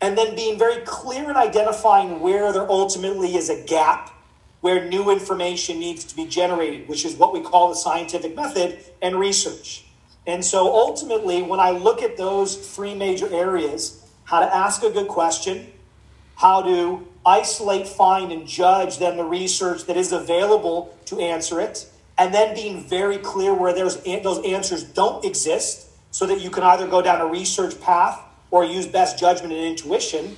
and 0.00 0.16
then 0.16 0.34
being 0.34 0.58
very 0.58 0.82
clear 0.84 1.30
in 1.30 1.36
identifying 1.36 2.20
where 2.20 2.52
there 2.52 2.68
ultimately 2.70 3.36
is 3.36 3.50
a 3.50 3.64
gap 3.66 4.09
where 4.60 4.88
new 4.88 5.10
information 5.10 5.78
needs 5.78 6.04
to 6.04 6.16
be 6.16 6.26
generated, 6.26 6.88
which 6.88 7.04
is 7.04 7.14
what 7.16 7.32
we 7.32 7.40
call 7.40 7.68
the 7.68 7.74
scientific 7.74 8.36
method 8.36 8.78
and 9.00 9.18
research. 9.18 9.84
And 10.26 10.44
so 10.44 10.72
ultimately, 10.74 11.42
when 11.42 11.60
I 11.60 11.70
look 11.70 12.02
at 12.02 12.16
those 12.16 12.56
three 12.74 12.94
major 12.94 13.32
areas 13.32 13.96
how 14.24 14.40
to 14.40 14.54
ask 14.54 14.84
a 14.84 14.90
good 14.90 15.08
question, 15.08 15.72
how 16.36 16.62
to 16.62 17.06
isolate, 17.26 17.88
find, 17.88 18.30
and 18.30 18.46
judge 18.46 18.98
then 18.98 19.16
the 19.16 19.24
research 19.24 19.86
that 19.86 19.96
is 19.96 20.12
available 20.12 20.96
to 21.06 21.18
answer 21.18 21.60
it, 21.60 21.90
and 22.16 22.32
then 22.32 22.54
being 22.54 22.84
very 22.84 23.18
clear 23.18 23.52
where 23.52 23.72
there's, 23.72 23.96
those 23.96 24.44
answers 24.44 24.84
don't 24.84 25.24
exist 25.24 25.88
so 26.10 26.26
that 26.26 26.40
you 26.40 26.50
can 26.50 26.62
either 26.62 26.86
go 26.86 27.02
down 27.02 27.20
a 27.20 27.26
research 27.26 27.80
path 27.80 28.20
or 28.50 28.64
use 28.64 28.86
best 28.86 29.18
judgment 29.18 29.52
and 29.52 29.64
intuition. 29.64 30.36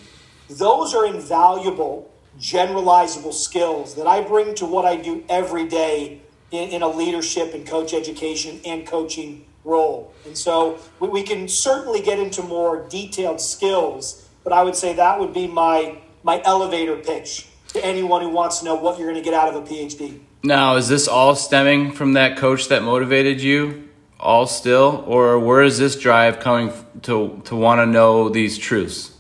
Those 0.49 0.95
are 0.95 1.07
invaluable 1.07 2.12
generalizable 2.39 3.33
skills 3.33 3.95
that 3.95 4.07
I 4.07 4.23
bring 4.23 4.55
to 4.57 4.67
what 4.67 4.85
I 4.85 4.97
do 4.97 5.25
every 5.29 5.67
day 5.67 6.23
in, 6.51 6.71
in 6.71 6.83
a 6.83 6.89
leadership 6.89 7.55
and 7.55 7.67
coach 7.67 7.93
education 7.93 8.61
and 8.65 8.87
coaching 8.87 9.45
role. 9.65 10.13
And 10.27 10.37
so 10.37 10.79
we, 11.01 11.09
we 11.09 11.23
can 11.23 11.49
certainly 11.49 12.01
get 12.01 12.19
into 12.19 12.43
more 12.43 12.87
detailed 12.89 13.41
skills, 13.41 14.29
but 14.45 14.53
I 14.53 14.63
would 14.63 14.77
say 14.77 14.95
that 14.95 15.19
would 15.19 15.33
be 15.33 15.47
my 15.47 15.99
my 16.25 16.41
elevator 16.45 16.97
pitch 16.97 17.49
to 17.69 17.85
anyone 17.85 18.23
who 18.23 18.29
wants 18.29 18.61
to 18.61 18.65
know 18.65 18.77
what 18.77 18.99
you're 18.99 19.11
going 19.11 19.23
to 19.23 19.29
get 19.29 19.35
out 19.35 19.53
of 19.53 19.57
a 19.57 19.67
PhD. 19.67 20.21
Now, 20.45 20.77
is 20.77 20.89
this 20.89 21.09
all 21.09 21.35
stemming 21.35 21.93
from 21.93 22.13
that 22.13 22.37
coach 22.37 22.69
that 22.69 22.83
motivated 22.83 23.41
you? 23.41 23.89
All 24.21 24.47
still, 24.47 25.03
or 25.09 25.39
where 25.41 25.63
is 25.63 25.79
this 25.79 25.97
drive 25.97 26.39
coming 26.39 26.73
to 27.03 27.43
to 27.45 27.57
want 27.57 27.81
to 27.81 27.87
know 27.87 28.29
these 28.29 28.57
truths? 28.57 29.12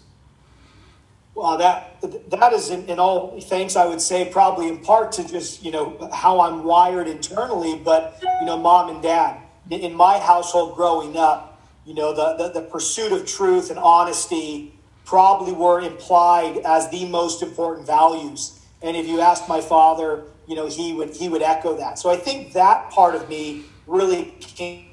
Well, 1.34 1.56
that 1.58 2.00
that 2.30 2.52
is 2.52 2.70
in, 2.70 2.86
in, 2.86 2.98
all 2.98 3.40
things 3.40 3.74
I 3.74 3.86
would 3.86 4.02
say, 4.02 4.28
probably 4.30 4.68
in 4.68 4.78
part 4.78 5.12
to 5.12 5.26
just, 5.26 5.64
you 5.64 5.70
know, 5.70 6.10
how 6.12 6.40
I'm 6.40 6.62
wired 6.62 7.08
internally, 7.08 7.80
but, 7.82 8.22
you 8.40 8.46
know, 8.46 8.58
mom 8.58 8.90
and 8.90 9.02
dad. 9.02 9.38
In 9.70 9.94
my 9.94 10.18
household 10.18 10.76
growing 10.76 11.16
up, 11.16 11.62
you 11.86 11.94
know, 11.94 12.12
the, 12.12 12.36
the, 12.36 12.60
the 12.60 12.66
pursuit 12.66 13.12
of 13.12 13.24
truth 13.24 13.70
and 13.70 13.78
honesty 13.78 14.74
probably 15.06 15.52
were 15.52 15.80
implied 15.80 16.58
as 16.58 16.90
the 16.90 17.06
most 17.06 17.42
important 17.42 17.86
values. 17.86 18.60
And 18.82 18.96
if 18.96 19.06
you 19.06 19.20
asked 19.20 19.48
my 19.48 19.60
father, 19.60 20.24
you 20.46 20.54
know, 20.54 20.66
he 20.66 20.92
would 20.92 21.16
he 21.16 21.28
would 21.28 21.42
echo 21.42 21.76
that. 21.78 21.98
So 21.98 22.10
I 22.10 22.16
think 22.16 22.52
that 22.52 22.90
part 22.90 23.14
of 23.14 23.28
me 23.28 23.64
really 23.86 24.34
came 24.40 24.90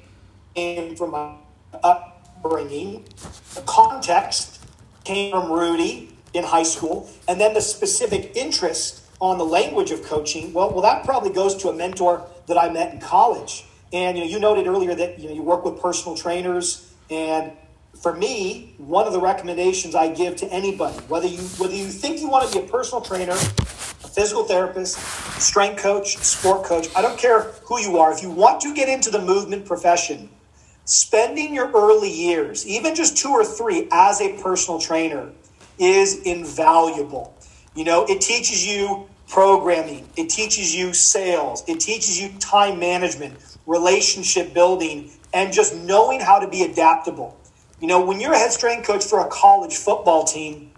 from 0.96 1.10
my 1.10 1.34
upbringing. 1.82 3.04
The 3.54 3.62
context 3.62 4.64
came 5.04 5.32
from 5.32 5.50
Rudy 5.50 6.09
in 6.34 6.44
high 6.44 6.62
school, 6.62 7.10
and 7.28 7.40
then 7.40 7.54
the 7.54 7.60
specific 7.60 8.36
interest 8.36 9.02
on 9.20 9.38
the 9.38 9.44
language 9.44 9.90
of 9.90 10.02
coaching. 10.02 10.52
Well, 10.52 10.70
well, 10.70 10.82
that 10.82 11.04
probably 11.04 11.30
goes 11.30 11.56
to 11.56 11.68
a 11.68 11.74
mentor 11.74 12.24
that 12.46 12.56
I 12.56 12.70
met 12.70 12.94
in 12.94 13.00
college. 13.00 13.64
And 13.92 14.16
you 14.16 14.24
know, 14.24 14.30
you 14.30 14.38
noted 14.38 14.66
earlier 14.66 14.94
that 14.94 15.18
you 15.18 15.28
know 15.28 15.34
you 15.34 15.42
work 15.42 15.64
with 15.64 15.80
personal 15.80 16.16
trainers, 16.16 16.92
and 17.10 17.52
for 18.00 18.14
me, 18.14 18.74
one 18.78 19.06
of 19.06 19.12
the 19.12 19.20
recommendations 19.20 19.94
I 19.94 20.08
give 20.08 20.36
to 20.36 20.46
anybody, 20.46 20.96
whether 21.08 21.26
you 21.26 21.42
whether 21.58 21.74
you 21.74 21.86
think 21.86 22.20
you 22.20 22.28
want 22.28 22.50
to 22.50 22.58
be 22.58 22.64
a 22.64 22.68
personal 22.68 23.02
trainer, 23.02 23.32
a 23.32 23.36
physical 23.36 24.44
therapist, 24.44 24.96
strength 25.40 25.82
coach, 25.82 26.16
sport 26.18 26.64
coach, 26.64 26.88
I 26.94 27.02
don't 27.02 27.18
care 27.18 27.52
who 27.64 27.80
you 27.80 27.98
are. 27.98 28.12
If 28.12 28.22
you 28.22 28.30
want 28.30 28.60
to 28.62 28.74
get 28.74 28.88
into 28.88 29.10
the 29.10 29.20
movement 29.20 29.66
profession, 29.66 30.30
spending 30.84 31.52
your 31.52 31.70
early 31.72 32.10
years, 32.10 32.66
even 32.66 32.94
just 32.94 33.16
two 33.16 33.30
or 33.30 33.44
three 33.44 33.88
as 33.92 34.20
a 34.20 34.40
personal 34.40 34.80
trainer, 34.80 35.30
is 35.80 36.20
invaluable. 36.22 37.34
You 37.74 37.84
know, 37.84 38.04
it 38.04 38.20
teaches 38.20 38.66
you 38.66 39.08
programming, 39.28 40.08
it 40.16 40.28
teaches 40.28 40.74
you 40.74 40.92
sales, 40.92 41.64
it 41.66 41.80
teaches 41.80 42.20
you 42.20 42.30
time 42.38 42.78
management, 42.78 43.36
relationship 43.66 44.52
building, 44.52 45.10
and 45.32 45.52
just 45.52 45.74
knowing 45.74 46.20
how 46.20 46.38
to 46.40 46.48
be 46.48 46.62
adaptable. 46.62 47.36
You 47.80 47.88
know, 47.88 48.04
when 48.04 48.20
you're 48.20 48.32
a 48.32 48.38
head 48.38 48.52
strength 48.52 48.86
coach 48.86 49.04
for 49.04 49.20
a 49.20 49.28
college 49.28 49.76
football 49.76 50.24
team, 50.24 50.72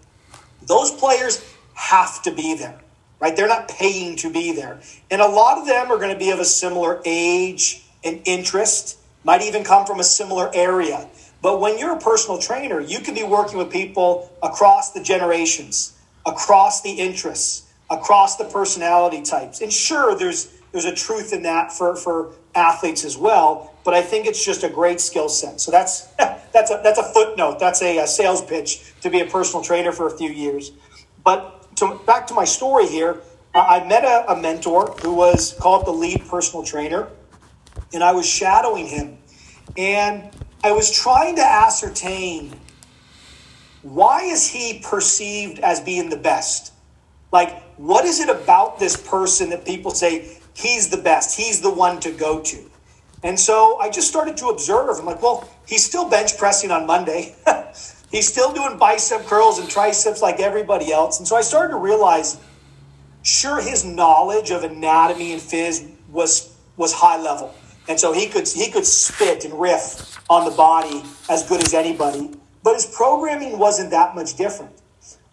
those 0.65 0.91
players 0.91 1.43
have 1.73 2.21
to 2.23 2.31
be 2.31 2.55
there, 2.55 2.79
right? 3.19 3.35
They're 3.35 3.47
not 3.47 3.67
paying 3.67 4.15
to 4.17 4.31
be 4.31 4.53
there. 4.53 4.79
And 5.11 5.21
a 5.21 5.27
lot 5.27 5.57
of 5.57 5.65
them 5.65 5.91
are 5.91 5.97
going 5.97 6.13
to 6.13 6.19
be 6.19 6.29
of 6.29 6.39
a 6.39 6.45
similar 6.45 7.01
age 7.05 7.83
and 8.03 8.21
interest, 8.25 8.99
might 9.23 9.41
even 9.41 9.63
come 9.63 9.85
from 9.85 9.99
a 9.99 10.03
similar 10.03 10.51
area. 10.53 11.09
But 11.43 11.59
when 11.59 11.77
you're 11.77 11.91
a 11.91 11.99
personal 11.99 12.39
trainer, 12.39 12.79
you 12.79 13.01
can 13.01 13.13
be 13.13 13.23
working 13.23 13.57
with 13.57 13.69
people 13.69 14.31
across 14.41 14.91
the 14.91 15.03
generations, 15.03 15.93
across 16.25 16.81
the 16.81 16.91
interests, 16.91 17.69
across 17.89 18.37
the 18.37 18.45
personality 18.45 19.21
types. 19.21 19.59
And 19.59 19.71
sure, 19.71 20.17
there's 20.17 20.53
there's 20.71 20.85
a 20.85 20.95
truth 20.95 21.33
in 21.33 21.43
that 21.43 21.71
for, 21.71 21.97
for 21.97 22.31
athletes 22.55 23.03
as 23.03 23.17
well. 23.17 23.75
But 23.83 23.93
I 23.93 24.01
think 24.01 24.25
it's 24.25 24.43
just 24.43 24.63
a 24.63 24.69
great 24.69 25.01
skill 25.01 25.27
set. 25.27 25.59
So 25.59 25.69
that's 25.69 26.05
that's 26.53 26.71
a 26.71 26.79
that's 26.81 26.97
a 26.97 27.03
footnote. 27.03 27.59
That's 27.59 27.81
a, 27.81 27.97
a, 27.99 28.07
sales 28.07 28.41
pitch 28.41 28.93
to 29.01 29.09
be 29.09 29.19
a 29.19 29.25
personal 29.25 29.61
trainer 29.61 29.91
for 29.91 30.07
a 30.07 30.17
few 30.17 30.29
years. 30.29 30.71
But 31.25 31.75
to, 31.75 31.99
back 32.05 32.25
to 32.27 32.33
my 32.33 32.45
story 32.45 32.87
here, 32.87 33.17
I 33.53 33.83
met 33.83 34.05
a, 34.05 34.31
a 34.31 34.41
mentor 34.41 34.95
who 35.01 35.13
was 35.13 35.53
called 35.59 35.85
the 35.85 35.91
lead 35.91 36.25
personal 36.29 36.63
trainer, 36.63 37.09
and 37.93 38.01
I 38.01 38.13
was 38.13 38.25
shadowing 38.25 38.87
him. 38.87 39.17
And 39.77 40.29
I 40.63 40.71
was 40.71 40.89
trying 40.89 41.35
to 41.35 41.43
ascertain 41.43 42.53
why 43.81 44.21
is 44.21 44.47
he 44.47 44.79
perceived 44.79 45.59
as 45.59 45.81
being 45.81 46.09
the 46.09 46.17
best? 46.17 46.71
Like, 47.33 47.61
what 47.75 48.05
is 48.05 48.21
it 48.21 48.29
about 48.29 48.79
this 48.79 48.95
person 48.95 49.49
that 49.49 49.65
people 49.65 49.91
say 49.91 50.37
he's 50.53 50.89
the 50.89 50.97
best? 50.97 51.37
He's 51.37 51.59
the 51.59 51.69
one 51.69 51.99
to 51.99 52.11
go 52.11 52.41
to. 52.41 52.71
And 53.23 53.37
so 53.37 53.77
I 53.79 53.89
just 53.89 54.07
started 54.07 54.37
to 54.37 54.47
observe. 54.47 54.99
I'm 54.99 55.05
like, 55.05 55.21
well, 55.21 55.49
he's 55.67 55.83
still 55.83 56.09
bench 56.09 56.37
pressing 56.37 56.71
on 56.71 56.87
Monday. 56.87 57.35
he's 58.11 58.27
still 58.27 58.53
doing 58.53 58.77
bicep 58.77 59.25
curls 59.25 59.59
and 59.59 59.69
triceps 59.69 60.21
like 60.21 60.39
everybody 60.39 60.93
else. 60.93 61.19
And 61.19 61.27
so 61.27 61.35
I 61.35 61.41
started 61.41 61.71
to 61.71 61.79
realize, 61.79 62.37
sure, 63.23 63.61
his 63.61 63.83
knowledge 63.83 64.51
of 64.51 64.63
anatomy 64.63 65.33
and 65.33 65.41
phys 65.41 65.89
was 66.09 66.55
was 66.77 66.93
high 66.93 67.21
level. 67.21 67.53
And 67.87 67.99
so 67.99 68.13
he 68.13 68.27
could 68.27 68.47
he 68.47 68.71
could 68.71 68.85
spit 68.85 69.45
and 69.45 69.59
riff 69.59 70.19
on 70.29 70.49
the 70.49 70.55
body 70.55 71.03
as 71.29 71.47
good 71.47 71.63
as 71.63 71.73
anybody. 71.73 72.31
But 72.63 72.75
his 72.75 72.85
programming 72.85 73.59
wasn't 73.59 73.91
that 73.91 74.15
much 74.15 74.35
different. 74.35 74.71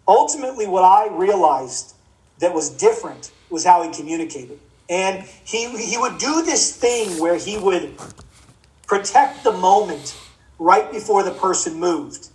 Ultimately, 0.07 0.67
what 0.67 0.83
I 0.83 1.07
realized 1.07 1.95
that 2.39 2.53
was 2.53 2.69
different 2.69 3.31
was 3.49 3.63
how 3.63 3.83
he 3.83 3.91
communicated. 3.91 4.59
And 4.89 5.23
he 5.45 5.69
he 5.77 5.97
would 5.97 6.17
do 6.17 6.43
this 6.43 6.75
thing 6.75 7.19
where 7.21 7.37
he 7.37 7.57
would 7.57 7.97
protect 8.85 9.43
the 9.45 9.53
moment 9.53 10.17
right 10.59 10.91
before 10.91 11.23
the 11.23 11.31
person 11.31 11.79
moved. 11.79 12.27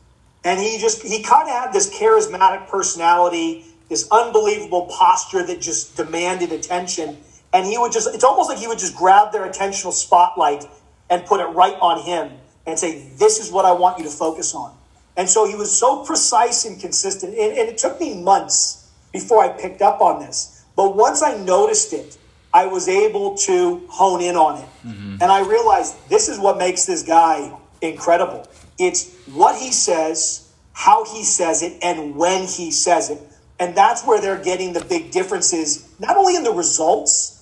And 0.44 0.58
he 0.58 0.78
just 0.78 1.02
he 1.02 1.22
kind 1.22 1.48
of 1.48 1.54
had 1.54 1.72
this 1.72 1.90
charismatic 1.94 2.68
personality, 2.68 3.66
this 3.90 4.08
unbelievable 4.10 4.86
posture 4.86 5.44
that 5.44 5.60
just 5.60 5.96
demanded 5.96 6.52
attention 6.52 7.18
and 7.56 7.66
he 7.66 7.78
would 7.78 7.90
just 7.90 8.14
it's 8.14 8.24
almost 8.24 8.50
like 8.50 8.58
he 8.58 8.68
would 8.68 8.78
just 8.78 8.94
grab 8.94 9.32
their 9.32 9.50
attentional 9.50 9.92
spotlight 9.92 10.64
and 11.08 11.24
put 11.24 11.40
it 11.40 11.46
right 11.46 11.76
on 11.80 12.02
him 12.02 12.32
and 12.66 12.78
say 12.78 13.08
this 13.16 13.40
is 13.40 13.50
what 13.50 13.64
i 13.64 13.72
want 13.72 13.98
you 13.98 14.04
to 14.04 14.10
focus 14.10 14.54
on. 14.54 14.76
And 15.18 15.26
so 15.26 15.48
he 15.48 15.54
was 15.54 15.74
so 15.74 16.04
precise 16.04 16.66
and 16.66 16.78
consistent. 16.78 17.32
And, 17.32 17.56
and 17.56 17.70
it 17.70 17.78
took 17.78 17.98
me 17.98 18.22
months 18.22 18.90
before 19.12 19.42
i 19.42 19.48
picked 19.48 19.80
up 19.80 20.02
on 20.02 20.20
this. 20.20 20.64
But 20.76 20.94
once 20.94 21.22
i 21.22 21.34
noticed 21.36 21.92
it 21.94 22.18
i 22.52 22.66
was 22.66 22.88
able 22.88 23.36
to 23.48 23.86
hone 23.88 24.20
in 24.20 24.36
on 24.36 24.60
it. 24.62 24.68
Mm-hmm. 24.86 25.22
and 25.22 25.32
i 25.32 25.40
realized 25.40 25.96
this 26.10 26.28
is 26.28 26.38
what 26.38 26.58
makes 26.58 26.84
this 26.84 27.02
guy 27.02 27.50
incredible. 27.80 28.46
It's 28.78 29.14
what 29.26 29.56
he 29.56 29.72
says 29.72 30.42
how 30.74 31.06
he 31.06 31.24
says 31.24 31.62
it 31.62 31.78
and 31.82 32.14
when 32.16 32.46
he 32.46 32.70
says 32.70 33.08
it. 33.08 33.18
And 33.58 33.74
that's 33.74 34.04
where 34.04 34.20
they're 34.20 34.42
getting 34.50 34.74
the 34.74 34.84
big 34.84 35.10
differences 35.10 35.88
not 35.98 36.18
only 36.18 36.36
in 36.36 36.44
the 36.44 36.52
results 36.52 37.35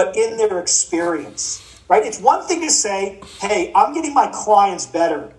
but 0.00 0.16
in 0.16 0.38
their 0.38 0.58
experience, 0.58 1.78
right? 1.86 2.02
It's 2.02 2.18
one 2.18 2.46
thing 2.46 2.62
to 2.62 2.70
say, 2.70 3.20
hey, 3.38 3.70
I'm 3.76 3.92
getting 3.92 4.14
my 4.14 4.30
clients 4.32 4.86
better, 4.86 5.30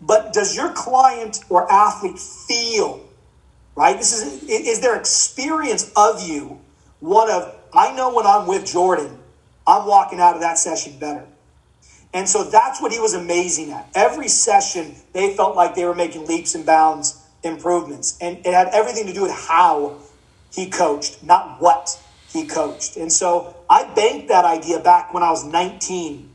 but 0.00 0.32
does 0.32 0.56
your 0.56 0.72
client 0.72 1.38
or 1.48 1.70
athlete 1.70 2.18
feel, 2.18 3.08
right? 3.76 3.96
This 3.96 4.12
is, 4.12 4.42
is 4.48 4.80
their 4.80 4.98
experience 4.98 5.92
of 5.94 6.20
you 6.20 6.58
one 6.98 7.30
of, 7.30 7.54
I 7.72 7.94
know 7.94 8.12
when 8.12 8.26
I'm 8.26 8.48
with 8.48 8.66
Jordan, 8.66 9.18
I'm 9.68 9.86
walking 9.86 10.18
out 10.18 10.34
of 10.34 10.40
that 10.40 10.58
session 10.58 10.98
better. 10.98 11.24
And 12.12 12.28
so 12.28 12.42
that's 12.42 12.82
what 12.82 12.90
he 12.90 12.98
was 12.98 13.14
amazing 13.14 13.70
at. 13.70 13.88
Every 13.94 14.26
session, 14.26 14.96
they 15.12 15.36
felt 15.36 15.54
like 15.54 15.76
they 15.76 15.84
were 15.84 15.94
making 15.94 16.26
leaps 16.26 16.56
and 16.56 16.66
bounds 16.66 17.24
improvements. 17.44 18.18
And 18.20 18.38
it 18.38 18.52
had 18.52 18.68
everything 18.72 19.06
to 19.06 19.12
do 19.12 19.22
with 19.22 19.46
how 19.48 19.98
he 20.52 20.68
coached, 20.68 21.22
not 21.22 21.60
what 21.60 22.01
he 22.32 22.46
coached. 22.46 22.96
And 22.96 23.12
so 23.12 23.56
I 23.68 23.84
banked 23.94 24.28
that 24.28 24.44
idea 24.44 24.80
back 24.80 25.12
when 25.12 25.22
I 25.22 25.30
was 25.30 25.44
19. 25.44 26.30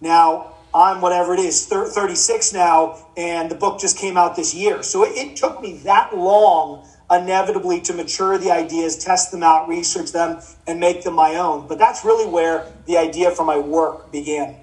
Now, 0.00 0.54
I'm 0.72 1.00
whatever 1.00 1.34
it 1.34 1.40
is, 1.40 1.66
36 1.66 2.52
now, 2.52 3.06
and 3.16 3.50
the 3.50 3.54
book 3.56 3.80
just 3.80 3.98
came 3.98 4.16
out 4.16 4.36
this 4.36 4.54
year. 4.54 4.82
So 4.82 5.04
it, 5.04 5.16
it 5.16 5.36
took 5.36 5.60
me 5.60 5.78
that 5.78 6.16
long 6.16 6.86
inevitably 7.10 7.80
to 7.80 7.92
mature 7.92 8.38
the 8.38 8.52
ideas, 8.52 8.96
test 8.96 9.32
them 9.32 9.42
out, 9.42 9.68
research 9.68 10.12
them, 10.12 10.40
and 10.66 10.78
make 10.78 11.02
them 11.02 11.14
my 11.14 11.34
own. 11.36 11.66
But 11.66 11.78
that's 11.78 12.04
really 12.04 12.30
where 12.30 12.72
the 12.86 12.98
idea 12.98 13.32
for 13.32 13.44
my 13.44 13.58
work 13.58 14.12
began. 14.12 14.56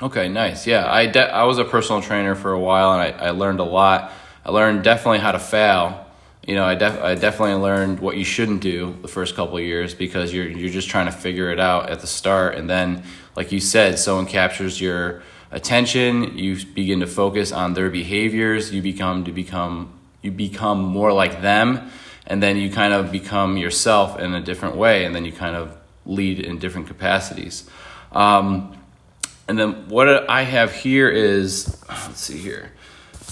Okay, 0.00 0.28
nice. 0.28 0.66
Yeah, 0.66 0.90
I, 0.90 1.06
de- 1.06 1.32
I 1.32 1.44
was 1.44 1.58
a 1.58 1.64
personal 1.64 2.02
trainer 2.02 2.34
for 2.34 2.52
a 2.52 2.58
while 2.58 2.92
and 2.92 3.00
I, 3.00 3.26
I 3.26 3.30
learned 3.30 3.60
a 3.60 3.64
lot. 3.64 4.10
I 4.44 4.50
learned 4.50 4.82
definitely 4.82 5.20
how 5.20 5.30
to 5.30 5.38
fail. 5.38 6.01
You 6.46 6.56
know, 6.56 6.64
I, 6.64 6.74
def- 6.74 7.00
I 7.00 7.14
definitely 7.14 7.54
learned 7.62 8.00
what 8.00 8.16
you 8.16 8.24
shouldn't 8.24 8.62
do 8.62 8.96
the 9.00 9.08
first 9.08 9.36
couple 9.36 9.60
years 9.60 9.94
because 9.94 10.34
you're, 10.34 10.48
you're 10.48 10.72
just 10.72 10.88
trying 10.88 11.06
to 11.06 11.12
figure 11.12 11.50
it 11.50 11.60
out 11.60 11.88
at 11.88 12.00
the 12.00 12.06
start. 12.06 12.56
And 12.56 12.68
then, 12.68 13.04
like 13.36 13.52
you 13.52 13.60
said, 13.60 13.98
someone 13.98 14.26
captures 14.26 14.80
your 14.80 15.22
attention, 15.52 16.36
you 16.36 16.64
begin 16.64 17.00
to 17.00 17.06
focus 17.06 17.52
on 17.52 17.74
their 17.74 17.90
behaviors, 17.90 18.72
you 18.72 18.82
become 18.82 19.24
to 19.24 19.32
become 19.32 19.92
you 20.22 20.30
become 20.30 20.80
more 20.80 21.12
like 21.12 21.42
them 21.42 21.90
and 22.26 22.42
then 22.42 22.56
you 22.56 22.70
kind 22.70 22.92
of 22.92 23.12
become 23.12 23.56
yourself 23.56 24.18
in 24.18 24.32
a 24.34 24.40
different 24.40 24.76
way 24.76 25.04
and 25.04 25.14
then 25.14 25.24
you 25.24 25.32
kind 25.32 25.56
of 25.56 25.76
lead 26.06 26.40
in 26.40 26.58
different 26.58 26.86
capacities 26.86 27.68
um, 28.12 28.76
and 29.48 29.58
then 29.58 29.88
what 29.88 30.08
i 30.30 30.42
have 30.42 30.72
here 30.72 31.08
is 31.08 31.76
let's 31.88 32.20
see 32.20 32.38
here 32.38 32.72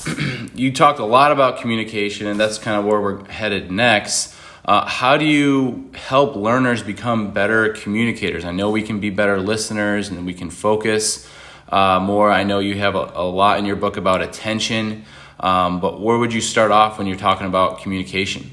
you 0.55 0.73
talked 0.73 0.99
a 0.99 1.05
lot 1.05 1.33
about 1.33 1.61
communication 1.61 2.27
and 2.27 2.39
that's 2.39 2.59
kind 2.59 2.79
of 2.79 2.85
where 2.85 3.01
we're 3.01 3.25
headed 3.31 3.71
next. 3.71 4.35
Uh, 4.65 4.87
how 4.87 5.17
do 5.17 5.25
you 5.25 5.91
help 5.95 6.37
learners 6.37 6.83
become 6.83 7.33
better 7.33 7.73
communicators? 7.73 8.45
I 8.45 8.53
know 8.53 8.71
we 8.71 8.83
can 8.83 9.01
be 9.01 9.11
better 9.11 9.41
listeners 9.41 10.09
and 10.09 10.27
we 10.27 10.35
can 10.35 10.51
focus 10.51 11.29
uh, 11.69 12.01
more. 12.01 12.31
I 12.31 12.45
know 12.45 12.59
you 12.59 12.75
have 12.77 12.95
a, 12.95 13.13
a 13.15 13.25
lot 13.25 13.59
in 13.59 13.65
your 13.65 13.77
book 13.77 13.97
about 13.97 14.23
attention 14.23 15.05
um, 15.41 15.81
but 15.81 16.01
where 16.01 16.19
would 16.19 16.33
you 16.33 16.41
start 16.41 16.71
off 16.71 16.99
when 16.99 17.07
you're 17.07 17.17
talking 17.17 17.47
about 17.47 17.81
communication? 17.81 18.51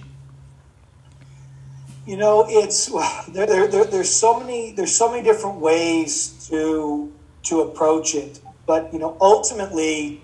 You 2.05 2.15
know, 2.15 2.45
it's 2.47 2.85
there, 3.29 3.45
there, 3.45 3.67
there, 3.67 3.83
there's 3.85 4.13
so 4.13 4.39
many 4.39 4.71
there's 4.71 4.95
so 4.95 5.11
many 5.11 5.23
different 5.23 5.59
ways 5.59 6.47
to 6.49 7.11
to 7.43 7.61
approach 7.61 8.15
it, 8.15 8.39
but 8.65 8.91
you 8.93 8.99
know, 8.99 9.17
ultimately, 9.19 10.21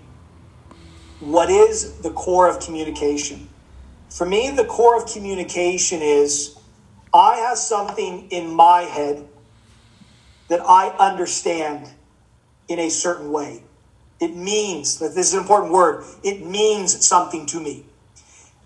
what 1.24 1.50
is 1.50 1.98
the 1.98 2.10
core 2.10 2.48
of 2.48 2.60
communication? 2.60 3.48
For 4.10 4.26
me, 4.26 4.50
the 4.50 4.64
core 4.64 4.96
of 4.96 5.06
communication 5.06 6.02
is 6.02 6.56
I 7.12 7.36
have 7.36 7.58
something 7.58 8.28
in 8.30 8.52
my 8.52 8.82
head 8.82 9.26
that 10.48 10.60
I 10.60 10.88
understand 10.98 11.88
in 12.68 12.78
a 12.78 12.90
certain 12.90 13.32
way. 13.32 13.62
It 14.20 14.36
means 14.36 14.98
that 14.98 15.14
this 15.14 15.28
is 15.28 15.34
an 15.34 15.40
important 15.40 15.72
word. 15.72 16.04
It 16.22 16.44
means 16.46 17.06
something 17.06 17.46
to 17.46 17.60
me. 17.60 17.84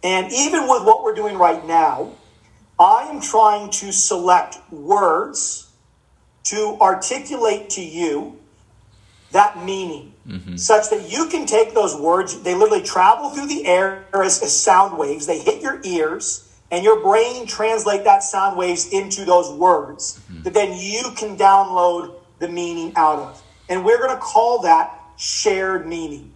And 0.02 0.32
even 0.32 0.68
with 0.68 0.84
what 0.84 1.02
we're 1.02 1.14
doing 1.14 1.36
right 1.36 1.64
now, 1.66 2.12
I 2.78 3.08
am 3.10 3.20
trying 3.20 3.70
to 3.70 3.92
select 3.92 4.58
words 4.70 5.70
to 6.44 6.78
articulate 6.80 7.70
to 7.70 7.82
you 7.82 8.38
that 9.32 9.62
meaning, 9.64 10.14
mm-hmm. 10.28 10.56
such 10.56 10.90
that 10.90 11.10
you 11.10 11.26
can 11.28 11.46
take 11.46 11.74
those 11.74 11.96
words, 11.96 12.40
they 12.42 12.54
literally 12.54 12.82
travel 12.82 13.30
through 13.30 13.46
the 13.46 13.66
air 13.66 14.06
as, 14.14 14.42
as 14.42 14.58
sound 14.58 14.98
waves, 14.98 15.26
they 15.26 15.38
hit 15.38 15.62
your 15.62 15.80
ears, 15.84 16.44
and 16.70 16.84
your 16.84 17.00
brain 17.02 17.46
translate 17.46 18.04
that 18.04 18.22
sound 18.22 18.56
waves 18.56 18.92
into 18.92 19.24
those 19.24 19.50
words 19.50 20.20
mm-hmm. 20.30 20.42
that 20.42 20.54
then 20.54 20.76
you 20.78 21.12
can 21.16 21.36
download 21.36 22.14
the 22.38 22.48
meaning 22.48 22.92
out 22.96 23.18
of. 23.18 23.42
And 23.68 23.84
we're 23.84 23.98
going 23.98 24.14
to 24.14 24.20
call 24.20 24.62
that 24.62 25.00
shared 25.16 25.86
meaning. 25.86 26.32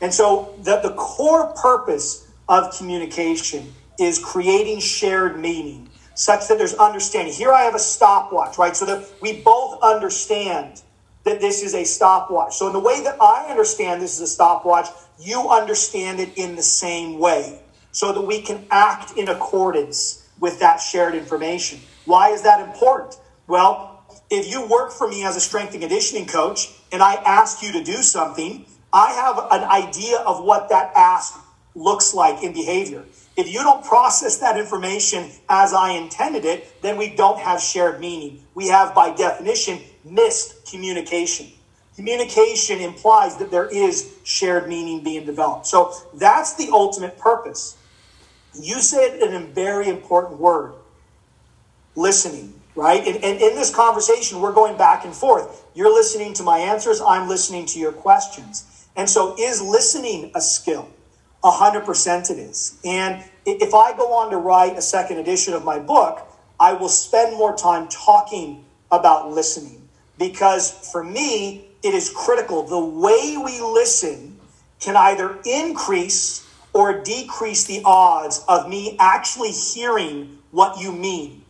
And 0.00 0.12
so 0.12 0.54
the, 0.62 0.80
the 0.80 0.94
core 0.94 1.52
purpose 1.54 2.28
of 2.48 2.76
communication 2.76 3.72
is 3.98 4.18
creating 4.18 4.80
shared 4.80 5.38
meaning 5.38 5.88
such 6.14 6.48
that 6.48 6.58
there's 6.58 6.74
understanding. 6.74 7.32
Here 7.32 7.52
I 7.52 7.62
have 7.62 7.74
a 7.74 7.80
stopwatch, 7.80 8.58
right? 8.58 8.76
So 8.76 8.84
that 8.86 9.08
we 9.20 9.40
both 9.40 9.82
understand 9.82 10.82
that 11.24 11.40
this 11.40 11.62
is 11.62 11.74
a 11.74 11.84
stopwatch. 11.84 12.56
So 12.56 12.66
in 12.66 12.72
the 12.72 12.80
way 12.80 13.02
that 13.04 13.20
I 13.20 13.46
understand 13.50 14.02
this 14.02 14.14
is 14.14 14.20
a 14.20 14.26
stopwatch, 14.26 14.88
you 15.18 15.48
understand 15.48 16.20
it 16.20 16.36
in 16.36 16.56
the 16.56 16.62
same 16.62 17.18
way 17.18 17.60
so 17.92 18.12
that 18.12 18.22
we 18.22 18.40
can 18.40 18.66
act 18.70 19.16
in 19.16 19.28
accordance 19.28 20.28
with 20.40 20.58
that 20.60 20.78
shared 20.78 21.14
information. 21.14 21.80
Why 22.04 22.30
is 22.30 22.42
that 22.42 22.60
important? 22.60 23.16
Well, 23.46 24.04
if 24.30 24.50
you 24.50 24.66
work 24.66 24.90
for 24.92 25.06
me 25.06 25.24
as 25.24 25.36
a 25.36 25.40
strength 25.40 25.72
and 25.72 25.80
conditioning 25.80 26.26
coach 26.26 26.72
and 26.90 27.02
I 27.02 27.14
ask 27.14 27.62
you 27.62 27.72
to 27.72 27.84
do 27.84 28.02
something, 28.02 28.64
I 28.92 29.12
have 29.12 29.38
an 29.50 29.68
idea 29.68 30.18
of 30.18 30.44
what 30.44 30.70
that 30.70 30.92
ask 30.96 31.38
looks 31.74 32.12
like 32.14 32.42
in 32.42 32.52
behavior. 32.52 33.04
If 33.36 33.50
you 33.50 33.60
don't 33.60 33.84
process 33.84 34.38
that 34.38 34.58
information 34.58 35.30
as 35.48 35.72
I 35.72 35.92
intended 35.92 36.44
it, 36.44 36.82
then 36.82 36.98
we 36.98 37.14
don't 37.14 37.38
have 37.38 37.60
shared 37.60 38.00
meaning. 38.00 38.44
We 38.54 38.68
have, 38.68 38.94
by 38.94 39.14
definition, 39.14 39.80
missed 40.04 40.70
communication. 40.70 41.48
Communication 41.96 42.80
implies 42.80 43.36
that 43.36 43.50
there 43.50 43.68
is 43.68 44.14
shared 44.24 44.68
meaning 44.68 45.04
being 45.04 45.26
developed. 45.26 45.66
So 45.66 45.94
that's 46.14 46.54
the 46.54 46.70
ultimate 46.72 47.18
purpose. 47.18 47.76
You 48.54 48.80
said 48.80 49.20
a 49.20 49.38
very 49.46 49.88
important 49.88 50.40
word 50.40 50.74
listening 51.94 52.54
right? 52.74 53.06
And, 53.06 53.16
and, 53.16 53.40
in 53.40 53.54
this 53.54 53.74
conversation, 53.74 54.40
we're 54.40 54.52
going 54.52 54.76
back 54.76 55.04
and 55.04 55.14
forth. 55.14 55.64
You're 55.74 55.92
listening 55.92 56.34
to 56.34 56.42
my 56.42 56.58
answers, 56.58 57.00
I'm 57.00 57.28
listening 57.28 57.66
to 57.66 57.78
your 57.78 57.92
questions. 57.92 58.88
And 58.96 59.08
so, 59.08 59.36
is 59.38 59.60
listening 59.60 60.32
a 60.34 60.40
skill? 60.40 60.88
100% 61.42 62.30
it 62.30 62.38
is. 62.38 62.78
And 62.84 63.24
if 63.44 63.74
I 63.74 63.96
go 63.96 64.12
on 64.14 64.30
to 64.30 64.36
write 64.36 64.76
a 64.76 64.82
second 64.82 65.18
edition 65.18 65.54
of 65.54 65.64
my 65.64 65.78
book, 65.78 66.26
I 66.60 66.74
will 66.74 66.88
spend 66.88 67.36
more 67.36 67.56
time 67.56 67.88
talking 67.88 68.64
about 68.92 69.32
listening 69.32 69.81
because 70.28 70.70
for 70.92 71.02
me, 71.02 71.64
it 71.82 71.94
is 71.94 72.10
critical. 72.10 72.62
The 72.62 72.78
way 72.78 73.36
we 73.42 73.60
listen 73.60 74.38
can 74.80 74.96
either 74.96 75.38
increase 75.44 76.46
or 76.72 77.02
decrease 77.02 77.64
the 77.64 77.82
odds 77.84 78.44
of 78.48 78.68
me 78.68 78.96
actually 78.98 79.50
hearing 79.50 80.38
what 80.50 80.80
you 80.80 80.92
mean 80.92 81.42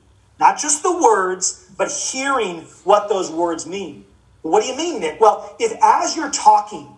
not 0.43 0.59
just 0.59 0.83
the 0.83 0.93
words, 0.93 1.71
but 1.79 1.89
hearing 1.89 2.63
what 2.83 3.09
those 3.09 3.31
words 3.31 3.65
mean. 3.65 4.05
What 4.43 4.65
do 4.65 4.69
you 4.69 4.77
mean, 4.77 4.99
Nick? 4.99 5.21
Well, 5.21 5.55
if 5.61 5.73
as 5.81 6.17
you're 6.17 6.33
talking, 6.33 6.89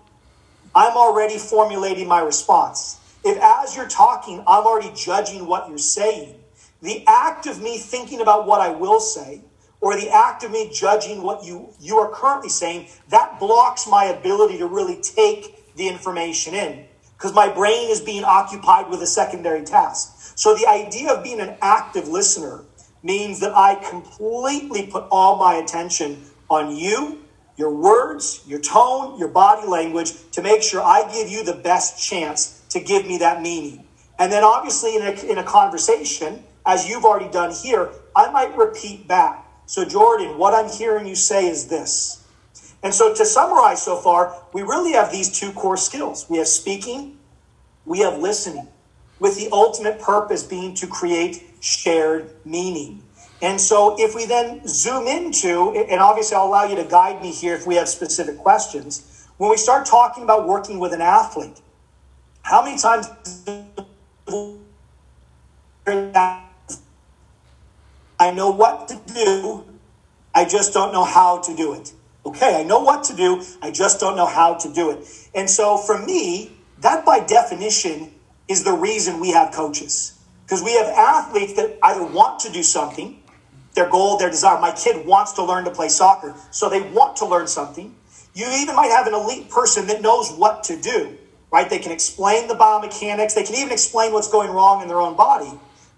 I'm 0.74 0.96
already 0.96 1.37
formulating 1.37 2.08
my 2.08 2.20
response, 2.20 2.98
if 3.22 3.37
as 3.37 3.76
you're 3.76 3.88
talking, 3.88 4.40
I'm 4.46 4.64
already 4.64 4.90
judging 4.94 5.46
what 5.46 5.68
you're 5.68 5.76
saying, 5.76 6.37
the 6.80 7.04
act 7.06 7.46
of 7.46 7.60
me 7.60 7.76
thinking 7.76 8.22
about 8.22 8.46
what 8.46 8.62
I 8.62 8.70
will 8.70 8.98
say, 8.98 9.42
or 9.85 9.94
the 9.97 10.09
act 10.09 10.42
of 10.42 10.51
me 10.51 10.70
judging 10.73 11.23
what 11.23 11.44
you, 11.44 11.68
you 11.79 11.99
are 11.99 12.11
currently 12.11 12.49
saying, 12.49 12.88
that 13.11 13.38
blocks 13.38 13.87
my 13.87 14.07
ability 14.07 14.57
to 14.57 14.66
really 14.66 14.99
take 15.03 15.77
the 15.77 15.87
information 15.87 16.55
in 16.55 16.87
because 17.12 17.35
my 17.35 17.53
brain 17.53 17.90
is 17.90 18.01
being 18.01 18.25
occupied 18.25 18.88
with 18.88 19.03
a 19.03 19.07
secondary 19.07 19.62
task. 19.62 20.38
So 20.38 20.55
the 20.55 20.66
idea 20.66 21.12
of 21.12 21.23
being 21.23 21.38
an 21.38 21.59
active 21.61 22.09
listener 22.09 22.64
means 23.03 23.40
that 23.40 23.55
I 23.55 23.75
completely 23.75 24.87
put 24.87 25.05
all 25.11 25.37
my 25.37 25.57
attention 25.57 26.25
on 26.49 26.75
you, 26.75 27.23
your 27.59 27.75
words, 27.75 28.42
your 28.47 28.61
tone, 28.61 29.18
your 29.18 29.29
body 29.29 29.68
language 29.68 30.14
to 30.31 30.40
make 30.40 30.62
sure 30.62 30.81
I 30.81 31.12
give 31.12 31.29
you 31.29 31.44
the 31.44 31.53
best 31.53 32.03
chance 32.03 32.62
to 32.70 32.81
give 32.81 33.07
me 33.07 33.18
that 33.18 33.42
meaning. 33.42 33.85
And 34.18 34.33
then, 34.33 34.44
obviously, 34.44 34.97
in 34.97 35.03
a, 35.03 35.11
in 35.31 35.37
a 35.37 35.44
conversation, 35.44 36.42
as 36.64 36.88
you've 36.88 37.05
already 37.05 37.31
done 37.31 37.53
here, 37.53 37.90
I 38.16 38.31
might 38.31 38.57
repeat 38.57 39.07
back. 39.07 39.43
So, 39.66 39.85
Jordan, 39.85 40.38
what 40.38 40.55
I'm 40.55 40.70
hearing 40.70 41.07
you 41.07 41.14
say 41.14 41.46
is 41.46 41.68
this. 41.68 42.22
And 42.83 42.92
so, 42.92 43.14
to 43.14 43.24
summarize 43.24 43.83
so 43.83 43.96
far, 43.96 44.37
we 44.53 44.62
really 44.62 44.92
have 44.92 45.11
these 45.11 45.38
two 45.38 45.53
core 45.53 45.77
skills 45.77 46.27
we 46.29 46.38
have 46.38 46.48
speaking, 46.48 47.18
we 47.87 48.00
have 48.00 48.18
listening, 48.18 48.68
with 49.20 49.37
the 49.37 49.48
ultimate 49.53 50.00
purpose 50.00 50.42
being 50.42 50.74
to 50.74 50.87
create 50.87 51.42
shared 51.61 52.31
meaning. 52.44 53.03
And 53.40 53.59
so, 53.61 53.96
if 53.98 54.14
we 54.14 54.27
then 54.27 54.66
zoom 54.68 55.07
into, 55.07 55.70
and 55.72 56.00
obviously 56.00 56.37
I'll 56.37 56.46
allow 56.46 56.64
you 56.64 56.77
to 56.77 56.85
guide 56.85 57.22
me 57.22 57.33
here 57.33 57.55
if 57.55 57.66
we 57.66 57.77
have 57.77 57.88
specific 57.88 58.38
questions, 58.38 59.27
when 59.38 59.50
we 59.50 59.57
start 59.57 59.87
talking 59.87 60.22
about 60.22 60.46
working 60.46 60.79
with 60.79 60.92
an 60.92 61.00
athlete, 61.00 61.61
how 62.42 62.62
many 62.62 62.79
times 62.79 63.09
I 68.24 68.30
know 68.30 68.48
what 68.48 68.88
to 68.88 68.98
do, 69.12 69.66
I 70.34 70.46
just 70.46 70.72
don't 70.72 70.94
know 70.94 71.04
how 71.04 71.42
to 71.42 71.54
do 71.54 71.74
it. 71.74 71.92
Okay, 72.24 72.58
I 72.58 72.62
know 72.62 72.80
what 72.80 73.04
to 73.04 73.14
do, 73.14 73.44
I 73.60 73.70
just 73.70 74.00
don't 74.00 74.16
know 74.16 74.24
how 74.24 74.54
to 74.54 74.72
do 74.72 74.90
it. 74.92 75.06
And 75.34 75.48
so 75.50 75.76
for 75.76 75.98
me, 75.98 76.56
that 76.80 77.04
by 77.04 77.20
definition 77.20 78.14
is 78.48 78.64
the 78.64 78.72
reason 78.72 79.20
we 79.20 79.32
have 79.32 79.52
coaches. 79.52 80.18
Because 80.42 80.62
we 80.62 80.72
have 80.72 80.87
athletes 80.87 81.52
that 81.56 81.76
either 81.82 82.02
want 82.02 82.40
to 82.40 82.50
do 82.50 82.62
something, 82.62 83.22
their 83.74 83.90
goal, 83.90 84.16
their 84.16 84.30
desire. 84.30 84.58
My 84.58 84.72
kid 84.72 85.04
wants 85.06 85.34
to 85.34 85.44
learn 85.44 85.64
to 85.66 85.70
play 85.70 85.90
soccer, 85.90 86.34
so 86.50 86.70
they 86.70 86.80
want 86.80 87.16
to 87.16 87.26
learn 87.26 87.46
something. 87.46 87.94
You 88.32 88.48
even 88.48 88.74
might 88.74 88.90
have 88.90 89.06
an 89.06 89.12
elite 89.12 89.50
person 89.50 89.87
that 89.88 90.00
knows 90.00 90.32
what 90.32 90.64
to 90.64 90.80
do, 90.80 91.18
right? 91.52 91.68
They 91.68 91.78
can 91.78 91.92
explain 91.92 92.48
the 92.48 92.54
biomechanics, 92.54 93.34
they 93.34 93.44
can 93.44 93.56
even 93.56 93.70
explain 93.72 94.14
what's 94.14 94.30
going 94.30 94.50
wrong 94.50 94.80
in 94.80 94.88
their 94.88 95.02
own 95.02 95.14
body, 95.14 95.52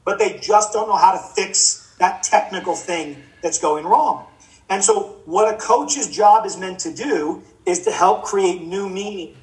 but 0.04 0.18
they 0.18 0.40
just 0.42 0.72
don't 0.72 0.88
know 0.88 0.96
how 0.96 1.12
to 1.12 1.18
fix 1.18 1.85
that 1.98 2.22
technical 2.22 2.74
thing 2.74 3.22
that's 3.42 3.58
going 3.58 3.86
wrong. 3.86 4.26
And 4.68 4.82
so, 4.82 5.20
what 5.24 5.52
a 5.52 5.56
coach's 5.58 6.10
job 6.10 6.44
is 6.44 6.56
meant 6.56 6.80
to 6.80 6.92
do 6.92 7.42
is 7.64 7.84
to 7.84 7.92
help 7.92 8.24
create 8.24 8.62
new 8.62 8.88
meaning 8.88 9.36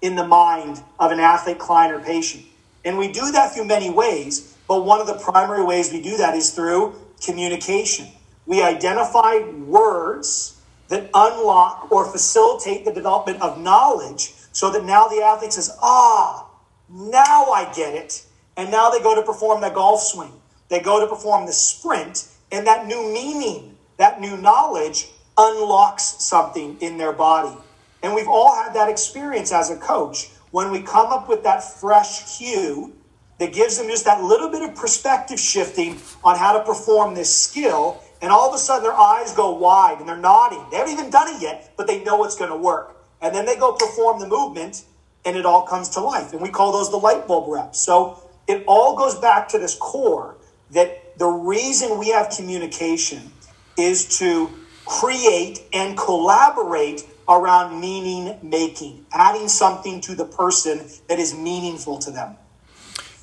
in 0.00 0.16
the 0.16 0.26
mind 0.26 0.82
of 0.98 1.12
an 1.12 1.20
athlete, 1.20 1.58
client, 1.58 1.94
or 1.94 2.00
patient. 2.00 2.44
And 2.84 2.96
we 2.96 3.12
do 3.12 3.30
that 3.32 3.54
through 3.54 3.66
many 3.66 3.90
ways, 3.90 4.56
but 4.66 4.84
one 4.84 5.00
of 5.00 5.06
the 5.06 5.18
primary 5.18 5.64
ways 5.64 5.92
we 5.92 6.00
do 6.00 6.16
that 6.16 6.34
is 6.34 6.52
through 6.52 6.94
communication. 7.22 8.08
We 8.46 8.62
identify 8.62 9.40
words 9.66 10.60
that 10.88 11.10
unlock 11.14 11.92
or 11.92 12.10
facilitate 12.10 12.84
the 12.84 12.92
development 12.92 13.40
of 13.42 13.60
knowledge 13.60 14.32
so 14.52 14.70
that 14.72 14.84
now 14.84 15.08
the 15.08 15.22
athlete 15.22 15.52
says, 15.52 15.76
ah, 15.82 16.48
now 16.88 17.50
I 17.50 17.70
get 17.74 17.94
it. 17.94 18.24
And 18.56 18.70
now 18.70 18.90
they 18.90 19.00
go 19.00 19.14
to 19.14 19.22
perform 19.22 19.60
the 19.60 19.70
golf 19.70 20.00
swing. 20.00 20.32
They 20.70 20.80
go 20.80 21.00
to 21.00 21.06
perform 21.06 21.46
the 21.46 21.52
sprint, 21.52 22.28
and 22.50 22.66
that 22.66 22.86
new 22.86 23.12
meaning, 23.12 23.76
that 23.98 24.20
new 24.20 24.36
knowledge 24.36 25.08
unlocks 25.36 26.04
something 26.20 26.78
in 26.80 26.96
their 26.96 27.12
body. 27.12 27.56
And 28.02 28.14
we've 28.14 28.28
all 28.28 28.54
had 28.54 28.72
that 28.74 28.88
experience 28.88 29.52
as 29.52 29.70
a 29.70 29.76
coach 29.76 30.30
when 30.52 30.70
we 30.70 30.80
come 30.80 31.08
up 31.08 31.28
with 31.28 31.42
that 31.42 31.62
fresh 31.80 32.38
cue 32.38 32.94
that 33.38 33.52
gives 33.52 33.78
them 33.78 33.88
just 33.88 34.04
that 34.04 34.22
little 34.22 34.48
bit 34.48 34.62
of 34.62 34.74
perspective 34.76 35.40
shifting 35.40 35.98
on 36.22 36.36
how 36.36 36.56
to 36.56 36.64
perform 36.64 37.14
this 37.14 37.34
skill. 37.34 38.02
And 38.22 38.30
all 38.30 38.48
of 38.48 38.54
a 38.54 38.58
sudden, 38.58 38.84
their 38.84 38.94
eyes 38.94 39.34
go 39.34 39.50
wide 39.50 39.98
and 39.98 40.08
they're 40.08 40.16
nodding. 40.16 40.64
They 40.70 40.76
haven't 40.76 40.92
even 40.92 41.10
done 41.10 41.34
it 41.34 41.42
yet, 41.42 41.72
but 41.76 41.86
they 41.86 42.04
know 42.04 42.24
it's 42.24 42.36
going 42.36 42.50
to 42.50 42.56
work. 42.56 42.96
And 43.22 43.34
then 43.34 43.44
they 43.44 43.56
go 43.56 43.72
perform 43.72 44.20
the 44.20 44.28
movement 44.28 44.84
and 45.24 45.36
it 45.36 45.44
all 45.44 45.66
comes 45.66 45.88
to 45.90 46.00
life. 46.00 46.32
And 46.32 46.40
we 46.40 46.50
call 46.50 46.72
those 46.72 46.90
the 46.90 46.96
light 46.96 47.26
bulb 47.26 47.48
reps. 47.48 47.80
So 47.80 48.22
it 48.46 48.64
all 48.66 48.96
goes 48.96 49.18
back 49.18 49.48
to 49.48 49.58
this 49.58 49.74
core 49.74 50.36
that 50.72 51.18
the 51.18 51.26
reason 51.26 51.98
we 51.98 52.08
have 52.10 52.30
communication 52.30 53.32
is 53.76 54.18
to 54.18 54.50
create 54.86 55.62
and 55.72 55.96
collaborate 55.96 57.06
around 57.28 57.80
meaning 57.80 58.36
making, 58.42 59.06
adding 59.12 59.48
something 59.48 60.00
to 60.00 60.14
the 60.14 60.24
person 60.24 60.80
that 61.08 61.18
is 61.18 61.34
meaningful 61.34 61.98
to 61.98 62.10
them. 62.10 62.36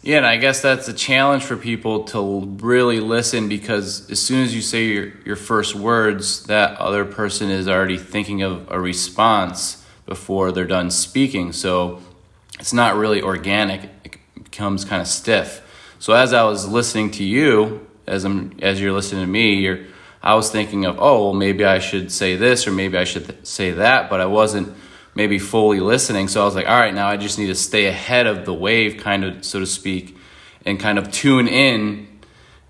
Yeah, 0.01 0.17
and 0.17 0.25
I 0.25 0.37
guess 0.37 0.61
that's 0.61 0.87
a 0.87 0.93
challenge 0.93 1.43
for 1.43 1.57
people 1.57 2.05
to 2.05 2.45
really 2.61 3.01
listen 3.01 3.49
because 3.49 4.09
as 4.09 4.21
soon 4.21 4.43
as 4.43 4.55
you 4.55 4.61
say 4.61 4.85
your, 4.85 5.11
your 5.25 5.35
first 5.35 5.75
words, 5.75 6.43
that 6.43 6.77
other 6.77 7.03
person 7.03 7.49
is 7.49 7.67
already 7.67 7.97
thinking 7.97 8.41
of 8.41 8.71
a 8.71 8.79
response 8.79 9.85
before 10.05 10.53
they're 10.53 10.65
done 10.65 10.91
speaking. 10.91 11.51
So 11.51 12.01
it's 12.59 12.73
not 12.73 12.95
really 12.95 13.21
organic, 13.21 13.89
it 14.05 14.17
becomes 14.41 14.85
kind 14.85 15.01
of 15.01 15.07
stiff. 15.07 15.61
So 15.99 16.13
as 16.13 16.33
I 16.33 16.43
was 16.43 16.67
listening 16.67 17.11
to 17.11 17.23
you, 17.23 17.87
as 18.05 18.23
I'm 18.23 18.57
as 18.61 18.79
you're 18.79 18.93
listening 18.93 19.23
to 19.23 19.31
me, 19.31 19.55
you're 19.55 19.79
I 20.21 20.35
was 20.35 20.51
thinking 20.51 20.85
of, 20.85 20.97
oh, 20.99 21.25
well, 21.25 21.33
maybe 21.33 21.63
I 21.63 21.79
should 21.79 22.11
say 22.11 22.35
this 22.35 22.67
or 22.67 22.71
maybe 22.71 22.97
I 22.97 23.03
should 23.03 23.25
th- 23.25 23.45
say 23.45 23.71
that, 23.71 24.09
but 24.09 24.19
I 24.19 24.25
wasn't 24.25 24.75
maybe 25.15 25.39
fully 25.39 25.79
listening. 25.79 26.27
So 26.27 26.41
I 26.41 26.45
was 26.45 26.55
like, 26.55 26.67
all 26.67 26.77
right, 26.77 26.93
now 26.93 27.07
I 27.07 27.17
just 27.17 27.39
need 27.39 27.47
to 27.47 27.55
stay 27.55 27.85
ahead 27.85 28.27
of 28.27 28.45
the 28.45 28.53
wave, 28.53 28.97
kind 28.97 29.23
of, 29.23 29.45
so 29.45 29.59
to 29.59 29.65
speak, 29.65 30.17
and 30.65 30.79
kind 30.79 30.97
of 30.97 31.11
tune 31.11 31.47
in 31.47 32.07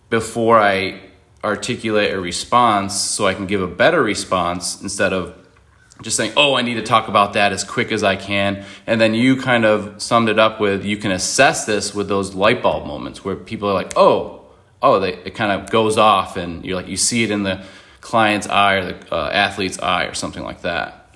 before 0.10 0.60
I 0.60 1.02
articulate 1.44 2.14
a 2.14 2.20
response 2.20 3.00
so 3.00 3.26
I 3.26 3.34
can 3.34 3.48
give 3.48 3.62
a 3.62 3.68
better 3.68 4.04
response 4.04 4.82
instead 4.82 5.14
of 5.14 5.47
just 6.02 6.18
saying, 6.18 6.34
oh, 6.38 6.56
I 6.56 6.62
need 6.62 6.76
to 6.76 6.84
talk 6.84 7.08
about 7.08 7.34
that 7.34 7.52
as 7.52 7.64
quick 7.64 7.92
as 7.92 8.04
I 8.04 8.16
can. 8.16 8.64
And 8.86 9.02
then 9.02 9.14
you 9.14 9.36
kind 9.42 9.66
of 9.66 10.02
summed 10.02 10.30
it 10.30 10.38
up 10.38 10.60
with 10.60 10.86
you 10.86 10.98
can 10.98 11.12
assess 11.12 11.66
this 11.66 11.94
with 11.96 12.08
those 12.08 12.36
light 12.36 12.62
bulb 12.62 12.86
moments 12.86 13.26
where 13.26 13.36
people 13.36 13.70
are 13.70 13.74
like, 13.74 13.94
oh, 13.96 14.46
oh, 14.82 15.00
they, 15.00 15.14
it 15.14 15.36
kind 15.36 15.52
of 15.52 15.70
goes 15.70 15.98
off, 15.98 16.38
and 16.38 16.64
you're 16.66 16.76
like 16.76 16.88
you 16.88 16.98
see 16.98 17.24
it 17.24 17.32
in 17.32 17.44
the 17.44 17.64
client's 18.02 18.48
eye 18.48 18.76
or 18.76 18.86
the 18.86 19.14
uh, 19.14 19.30
athlete's 19.30 19.80
eye 19.80 20.06
or 20.06 20.14
something 20.14 20.44
like 20.44 20.62
that. 20.62 21.10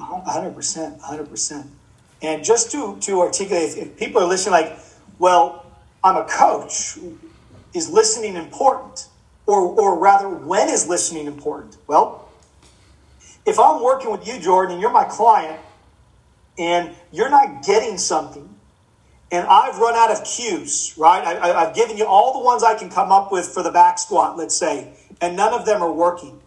Hundred 0.00 0.54
percent, 0.54 1.00
hundred 1.00 1.30
percent. 1.30 1.66
And 2.20 2.44
just 2.44 2.70
to 2.72 2.98
to 3.00 3.20
articulate, 3.20 3.76
if 3.76 3.96
people 3.96 4.20
are 4.22 4.26
listening, 4.26 4.52
like, 4.52 4.78
well, 5.18 5.66
I'm 6.02 6.16
a 6.16 6.24
coach. 6.24 6.98
Is 7.74 7.90
listening 7.90 8.34
important, 8.34 9.08
or 9.46 9.60
or 9.60 9.98
rather, 9.98 10.28
when 10.28 10.68
is 10.68 10.88
listening 10.88 11.26
important? 11.26 11.76
Well, 11.86 12.27
if 13.48 13.58
I'm 13.58 13.82
working 13.82 14.10
with 14.10 14.26
you, 14.26 14.38
Jordan, 14.38 14.74
and 14.74 14.80
you're 14.80 14.92
my 14.92 15.04
client, 15.04 15.60
and 16.58 16.94
you're 17.12 17.30
not 17.30 17.64
getting 17.64 17.98
something 17.98 18.48
and 19.30 19.46
I've 19.46 19.78
run 19.78 19.94
out 19.94 20.10
of 20.10 20.24
cues, 20.24 20.94
right? 20.96 21.22
I, 21.22 21.64
have 21.64 21.74
given 21.74 21.98
you 21.98 22.06
all 22.06 22.38
the 22.38 22.44
ones 22.44 22.62
I 22.62 22.74
can 22.74 22.88
come 22.88 23.12
up 23.12 23.30
with 23.30 23.46
for 23.46 23.62
the 23.62 23.70
back 23.70 23.98
squat, 23.98 24.38
let's 24.38 24.56
say, 24.56 24.94
and 25.20 25.36
none 25.36 25.52
of 25.52 25.66
them 25.66 25.82
are 25.82 25.92
working. 25.92 26.40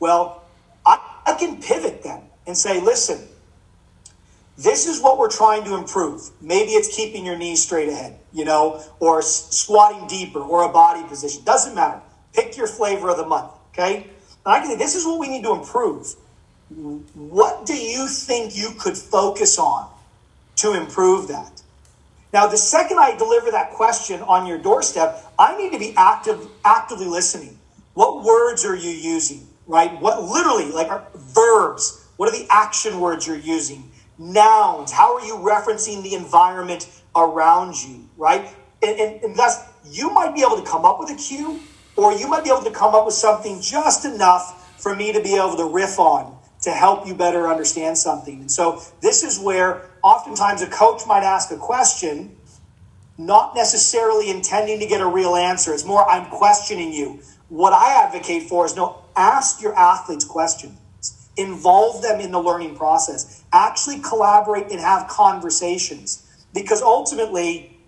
Well, 0.00 0.42
I, 0.84 0.98
I 1.26 1.34
can 1.34 1.62
pivot 1.62 2.02
then 2.02 2.22
and 2.46 2.56
say, 2.56 2.80
listen, 2.80 3.26
this 4.58 4.86
is 4.86 5.00
what 5.00 5.18
we're 5.18 5.30
trying 5.30 5.64
to 5.64 5.76
improve. 5.76 6.30
Maybe 6.42 6.72
it's 6.72 6.94
keeping 6.94 7.24
your 7.24 7.38
knees 7.38 7.62
straight 7.62 7.88
ahead, 7.88 8.18
you 8.32 8.44
know, 8.44 8.82
or 8.98 9.22
squatting 9.22 10.06
deeper 10.06 10.40
or 10.40 10.68
a 10.68 10.72
body 10.72 11.02
position. 11.08 11.42
Doesn't 11.44 11.74
matter. 11.74 12.02
Pick 12.34 12.58
your 12.58 12.66
flavor 12.66 13.08
of 13.08 13.16
the 13.16 13.26
month, 13.26 13.52
okay? 13.72 14.08
And 14.44 14.54
I 14.54 14.60
can 14.60 14.68
say, 14.68 14.76
this 14.76 14.94
is 14.94 15.06
what 15.06 15.18
we 15.18 15.28
need 15.28 15.44
to 15.44 15.52
improve. 15.52 16.14
What 16.70 17.66
do 17.66 17.74
you 17.74 18.06
think 18.06 18.56
you 18.56 18.70
could 18.78 18.96
focus 18.96 19.58
on 19.58 19.90
to 20.56 20.74
improve 20.74 21.28
that? 21.28 21.62
Now, 22.32 22.46
the 22.46 22.56
second 22.56 22.98
I 23.00 23.16
deliver 23.16 23.50
that 23.50 23.70
question 23.72 24.22
on 24.22 24.46
your 24.46 24.58
doorstep, 24.58 25.32
I 25.36 25.56
need 25.56 25.72
to 25.72 25.78
be 25.80 25.94
active, 25.96 26.46
actively 26.64 27.06
listening. 27.06 27.58
What 27.94 28.22
words 28.22 28.64
are 28.64 28.76
you 28.76 28.90
using? 28.90 29.48
Right? 29.66 30.00
What 30.00 30.22
literally, 30.22 30.70
like 30.70 31.12
verbs? 31.14 32.06
What 32.16 32.28
are 32.28 32.38
the 32.38 32.46
action 32.50 33.00
words 33.00 33.26
you're 33.26 33.36
using? 33.36 33.90
Nouns. 34.16 34.92
How 34.92 35.16
are 35.16 35.26
you 35.26 35.34
referencing 35.36 36.04
the 36.04 36.14
environment 36.14 36.88
around 37.16 37.74
you? 37.82 38.08
Right? 38.16 38.48
And, 38.82 39.00
and, 39.00 39.24
and 39.24 39.36
thus, 39.36 39.64
you 39.84 40.10
might 40.10 40.36
be 40.36 40.42
able 40.42 40.56
to 40.62 40.68
come 40.68 40.84
up 40.84 41.00
with 41.00 41.10
a 41.10 41.16
cue, 41.16 41.58
or 41.96 42.12
you 42.12 42.28
might 42.28 42.44
be 42.44 42.50
able 42.50 42.62
to 42.62 42.70
come 42.70 42.94
up 42.94 43.06
with 43.06 43.14
something 43.14 43.60
just 43.60 44.04
enough 44.04 44.80
for 44.80 44.94
me 44.94 45.12
to 45.12 45.20
be 45.20 45.34
able 45.34 45.56
to 45.56 45.64
riff 45.64 45.98
on 45.98 46.39
to 46.62 46.70
help 46.70 47.06
you 47.06 47.14
better 47.14 47.48
understand 47.48 47.96
something. 47.96 48.40
And 48.40 48.50
so, 48.50 48.82
this 49.00 49.22
is 49.22 49.38
where 49.38 49.90
oftentimes 50.02 50.62
a 50.62 50.66
coach 50.66 51.02
might 51.06 51.22
ask 51.22 51.50
a 51.50 51.56
question, 51.56 52.36
not 53.16 53.54
necessarily 53.54 54.30
intending 54.30 54.80
to 54.80 54.86
get 54.86 55.00
a 55.00 55.06
real 55.06 55.36
answer. 55.36 55.72
It's 55.72 55.84
more, 55.84 56.08
I'm 56.08 56.30
questioning 56.30 56.92
you. 56.92 57.20
What 57.48 57.72
I 57.72 58.04
advocate 58.04 58.44
for 58.44 58.66
is 58.66 58.76
no, 58.76 59.02
ask 59.16 59.60
your 59.60 59.74
athletes 59.74 60.24
questions, 60.24 60.78
involve 61.36 62.02
them 62.02 62.20
in 62.20 62.30
the 62.30 62.40
learning 62.40 62.76
process, 62.76 63.42
actually 63.52 64.00
collaborate 64.00 64.70
and 64.70 64.80
have 64.80 65.08
conversations. 65.08 66.26
Because 66.52 66.82
ultimately, 66.82 67.78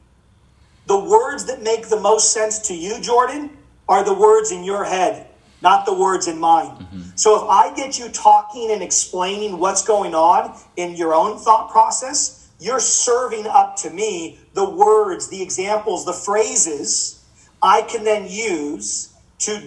the 0.87 0.99
words 0.99 1.47
that 1.47 1.63
make 1.63 1.89
the 1.89 2.01
most 2.01 2.33
sense 2.33 2.59
to 2.69 2.75
you, 2.75 3.01
Jordan, 3.01 3.51
are 3.89 4.05
the 4.05 4.15
words 4.15 4.53
in 4.53 4.65
your 4.65 4.85
head, 4.85 5.27
not 5.63 5.87
the 5.87 5.95
words 5.95 6.29
in 6.29 6.39
mind. 6.39 6.79
Mm-hmm. 6.79 7.01
So 7.15 7.43
if 7.43 7.49
I 7.49 7.75
get 7.75 7.99
you 7.99 8.09
talking 8.09 8.71
and 8.71 8.83
explaining 8.83 9.59
what's 9.59 9.85
going 9.85 10.15
on 10.15 10.57
in 10.77 10.97
your 10.97 11.15
own 11.15 11.39
thought 11.39 11.71
process, 11.71 12.51
you're 12.59 12.81
serving 12.81 13.47
up 13.47 13.77
to 13.77 13.91
me 13.91 14.39
the 14.55 14.69
words, 14.69 15.29
the 15.29 15.43
examples, 15.43 16.05
the 16.05 16.13
phrases 16.13 17.25
I 17.63 17.83
can 17.83 18.05
then 18.05 18.27
use 18.29 19.13
to 19.41 19.63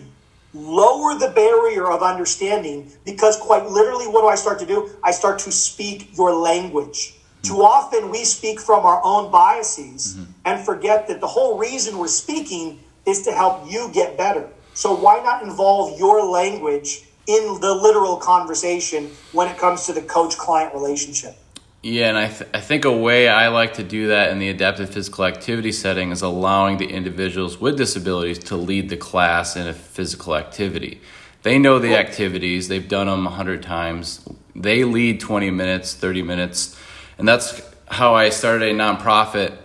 lower 0.53 1.17
the 1.17 1.29
barrier 1.29 1.89
of 1.91 2.01
understanding 2.01 2.91
because 3.05 3.37
quite 3.37 3.65
literally 3.65 4.07
what 4.07 4.21
do 4.21 4.27
I 4.27 4.35
start 4.35 4.59
to 4.59 4.65
do? 4.65 4.89
I 5.03 5.11
start 5.11 5.39
to 5.39 5.51
speak 5.51 6.17
your 6.17 6.33
language. 6.33 7.15
Mm-hmm. 7.15 7.53
Too 7.53 7.61
often 7.61 8.09
we 8.09 8.23
speak 8.23 8.59
from 8.59 8.85
our 8.85 9.01
own 9.03 9.31
biases 9.31 10.15
mm-hmm. 10.15 10.31
and 10.45 10.65
forget 10.65 11.07
that 11.07 11.19
the 11.19 11.27
whole 11.27 11.57
reason 11.57 11.97
we're 11.97 12.07
speaking 12.07 12.79
is 13.05 13.23
to 13.23 13.31
help 13.31 13.69
you 13.69 13.89
get 13.93 14.17
better. 14.17 14.49
So 14.75 14.95
why 14.95 15.21
not 15.23 15.41
involve 15.41 15.97
your 15.97 16.23
language 16.23 17.05
in 17.27 17.59
the 17.59 17.73
literal 17.73 18.17
conversation 18.17 19.09
when 19.31 19.47
it 19.47 19.57
comes 19.57 19.85
to 19.87 19.93
the 19.93 20.01
coach 20.01 20.37
client 20.37 20.73
relationship. 20.73 21.35
Yeah, 21.81 22.09
and 22.09 22.17
I, 22.17 22.27
th- 22.27 22.49
I 22.53 22.61
think 22.61 22.85
a 22.85 22.91
way 22.91 23.27
I 23.27 23.47
like 23.49 23.75
to 23.75 23.83
do 23.83 24.07
that 24.07 24.31
in 24.31 24.39
the 24.39 24.49
adaptive 24.49 24.89
physical 24.89 25.25
activity 25.25 25.71
setting 25.71 26.11
is 26.11 26.21
allowing 26.21 26.77
the 26.77 26.87
individuals 26.87 27.59
with 27.59 27.77
disabilities 27.77 28.39
to 28.45 28.55
lead 28.55 28.89
the 28.89 28.97
class 28.97 29.55
in 29.55 29.67
a 29.67 29.73
physical 29.73 30.35
activity. 30.35 31.01
They 31.43 31.59
know 31.59 31.77
the 31.77 31.95
activities, 31.95 32.69
they've 32.69 32.87
done 32.87 33.05
them 33.05 33.25
100 33.25 33.61
times. 33.61 34.27
They 34.55 34.83
lead 34.83 35.19
20 35.19 35.51
minutes, 35.51 35.93
30 35.93 36.23
minutes. 36.23 36.75
And 37.19 37.27
that's 37.27 37.61
how 37.87 38.15
I 38.15 38.29
started 38.29 38.69
a 38.69 38.73
nonprofit, 38.73 39.55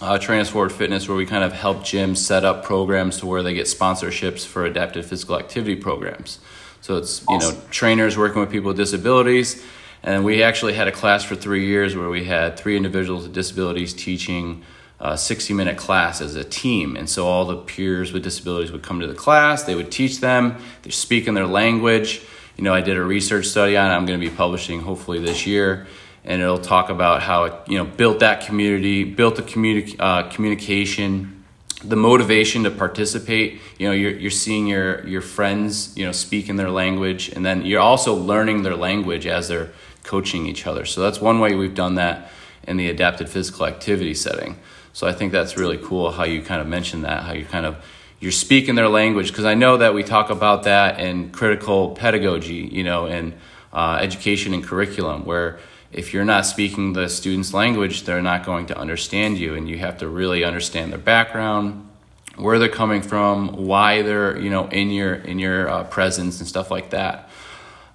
uh, 0.00 0.18
Transforward 0.18 0.72
Fitness, 0.72 1.08
where 1.08 1.16
we 1.16 1.26
kind 1.26 1.44
of 1.44 1.52
help 1.52 1.78
gyms 1.78 2.18
set 2.18 2.44
up 2.44 2.64
programs 2.64 3.18
to 3.18 3.26
where 3.26 3.42
they 3.42 3.54
get 3.54 3.66
sponsorships 3.66 4.46
for 4.46 4.64
adaptive 4.64 5.06
physical 5.06 5.38
activity 5.38 5.76
programs. 5.76 6.38
So 6.80 6.96
it's 6.96 7.24
you 7.28 7.38
know 7.38 7.56
trainers 7.70 8.16
working 8.16 8.40
with 8.40 8.50
people 8.50 8.68
with 8.68 8.76
disabilities, 8.76 9.64
and 10.02 10.24
we 10.24 10.42
actually 10.42 10.72
had 10.72 10.88
a 10.88 10.92
class 10.92 11.22
for 11.22 11.36
three 11.36 11.66
years 11.66 11.94
where 11.94 12.08
we 12.08 12.24
had 12.24 12.56
three 12.56 12.76
individuals 12.76 13.24
with 13.24 13.34
disabilities 13.34 13.92
teaching 13.92 14.62
a 15.00 15.16
60 15.16 15.54
minute 15.54 15.78
class 15.78 16.20
as 16.20 16.34
a 16.36 16.44
team. 16.44 16.94
And 16.94 17.08
so 17.08 17.26
all 17.26 17.46
the 17.46 17.56
peers 17.56 18.12
with 18.12 18.22
disabilities 18.22 18.70
would 18.70 18.82
come 18.82 19.00
to 19.00 19.06
the 19.06 19.14
class, 19.14 19.62
they 19.62 19.74
would 19.74 19.90
teach 19.90 20.20
them, 20.20 20.56
they 20.82 20.90
speak 20.90 21.26
in 21.26 21.34
their 21.34 21.46
language. 21.46 22.22
You 22.56 22.64
know, 22.64 22.74
I 22.74 22.82
did 22.82 22.98
a 22.98 23.02
research 23.02 23.46
study 23.46 23.76
on 23.76 23.90
it, 23.90 23.94
I'm 23.94 24.04
going 24.04 24.20
to 24.20 24.30
be 24.30 24.34
publishing 24.34 24.80
hopefully 24.80 25.18
this 25.18 25.46
year. 25.46 25.86
And 26.24 26.42
it'll 26.42 26.58
talk 26.58 26.90
about 26.90 27.22
how 27.22 27.44
it, 27.44 27.54
you 27.66 27.78
know, 27.78 27.84
built 27.84 28.20
that 28.20 28.44
community, 28.44 29.04
built 29.04 29.36
the 29.36 29.42
communi- 29.42 29.96
uh, 29.98 30.28
communication, 30.28 31.44
the 31.82 31.96
motivation 31.96 32.64
to 32.64 32.70
participate. 32.70 33.60
You 33.78 33.88
know, 33.88 33.92
you're, 33.92 34.12
you're 34.12 34.30
seeing 34.30 34.66
your, 34.66 35.06
your 35.06 35.22
friends, 35.22 35.96
you 35.96 36.04
know, 36.04 36.12
speak 36.12 36.48
in 36.48 36.56
their 36.56 36.70
language, 36.70 37.30
and 37.30 37.44
then 37.44 37.64
you're 37.64 37.80
also 37.80 38.14
learning 38.14 38.62
their 38.62 38.76
language 38.76 39.26
as 39.26 39.48
they're 39.48 39.70
coaching 40.02 40.46
each 40.46 40.66
other. 40.66 40.84
So 40.84 41.00
that's 41.00 41.20
one 41.20 41.40
way 41.40 41.54
we've 41.54 41.74
done 41.74 41.94
that 41.94 42.30
in 42.64 42.76
the 42.76 42.88
adapted 42.88 43.28
physical 43.28 43.66
activity 43.66 44.14
setting. 44.14 44.58
So 44.92 45.06
I 45.06 45.12
think 45.12 45.32
that's 45.32 45.56
really 45.56 45.78
cool 45.78 46.10
how 46.10 46.24
you 46.24 46.42
kind 46.42 46.60
of 46.60 46.66
mentioned 46.66 47.04
that, 47.04 47.22
how 47.22 47.32
you 47.32 47.44
kind 47.44 47.64
of 47.64 47.82
you're 48.20 48.32
speaking 48.32 48.74
their 48.74 48.88
language 48.88 49.28
because 49.28 49.46
I 49.46 49.54
know 49.54 49.78
that 49.78 49.94
we 49.94 50.02
talk 50.02 50.28
about 50.28 50.64
that 50.64 51.00
in 51.00 51.30
critical 51.30 51.92
pedagogy, 51.92 52.68
you 52.70 52.84
know, 52.84 53.06
in 53.06 53.34
uh, 53.72 53.98
education 54.00 54.52
and 54.52 54.62
curriculum, 54.62 55.24
where 55.24 55.58
if 55.92 56.12
you're 56.12 56.24
not 56.24 56.46
speaking 56.46 56.92
the 56.92 57.08
student's 57.08 57.52
language, 57.52 58.04
they're 58.04 58.22
not 58.22 58.44
going 58.44 58.66
to 58.66 58.78
understand 58.78 59.38
you, 59.38 59.54
and 59.54 59.68
you 59.68 59.78
have 59.78 59.98
to 59.98 60.08
really 60.08 60.44
understand 60.44 60.92
their 60.92 60.98
background, 60.98 61.88
where 62.36 62.58
they're 62.58 62.68
coming 62.68 63.02
from, 63.02 63.66
why 63.66 64.02
they're 64.02 64.38
you 64.38 64.50
know 64.50 64.68
in 64.68 64.90
your 64.90 65.14
in 65.14 65.38
your 65.38 65.68
uh, 65.68 65.84
presence 65.84 66.38
and 66.38 66.48
stuff 66.48 66.70
like 66.70 66.90
that. 66.90 67.28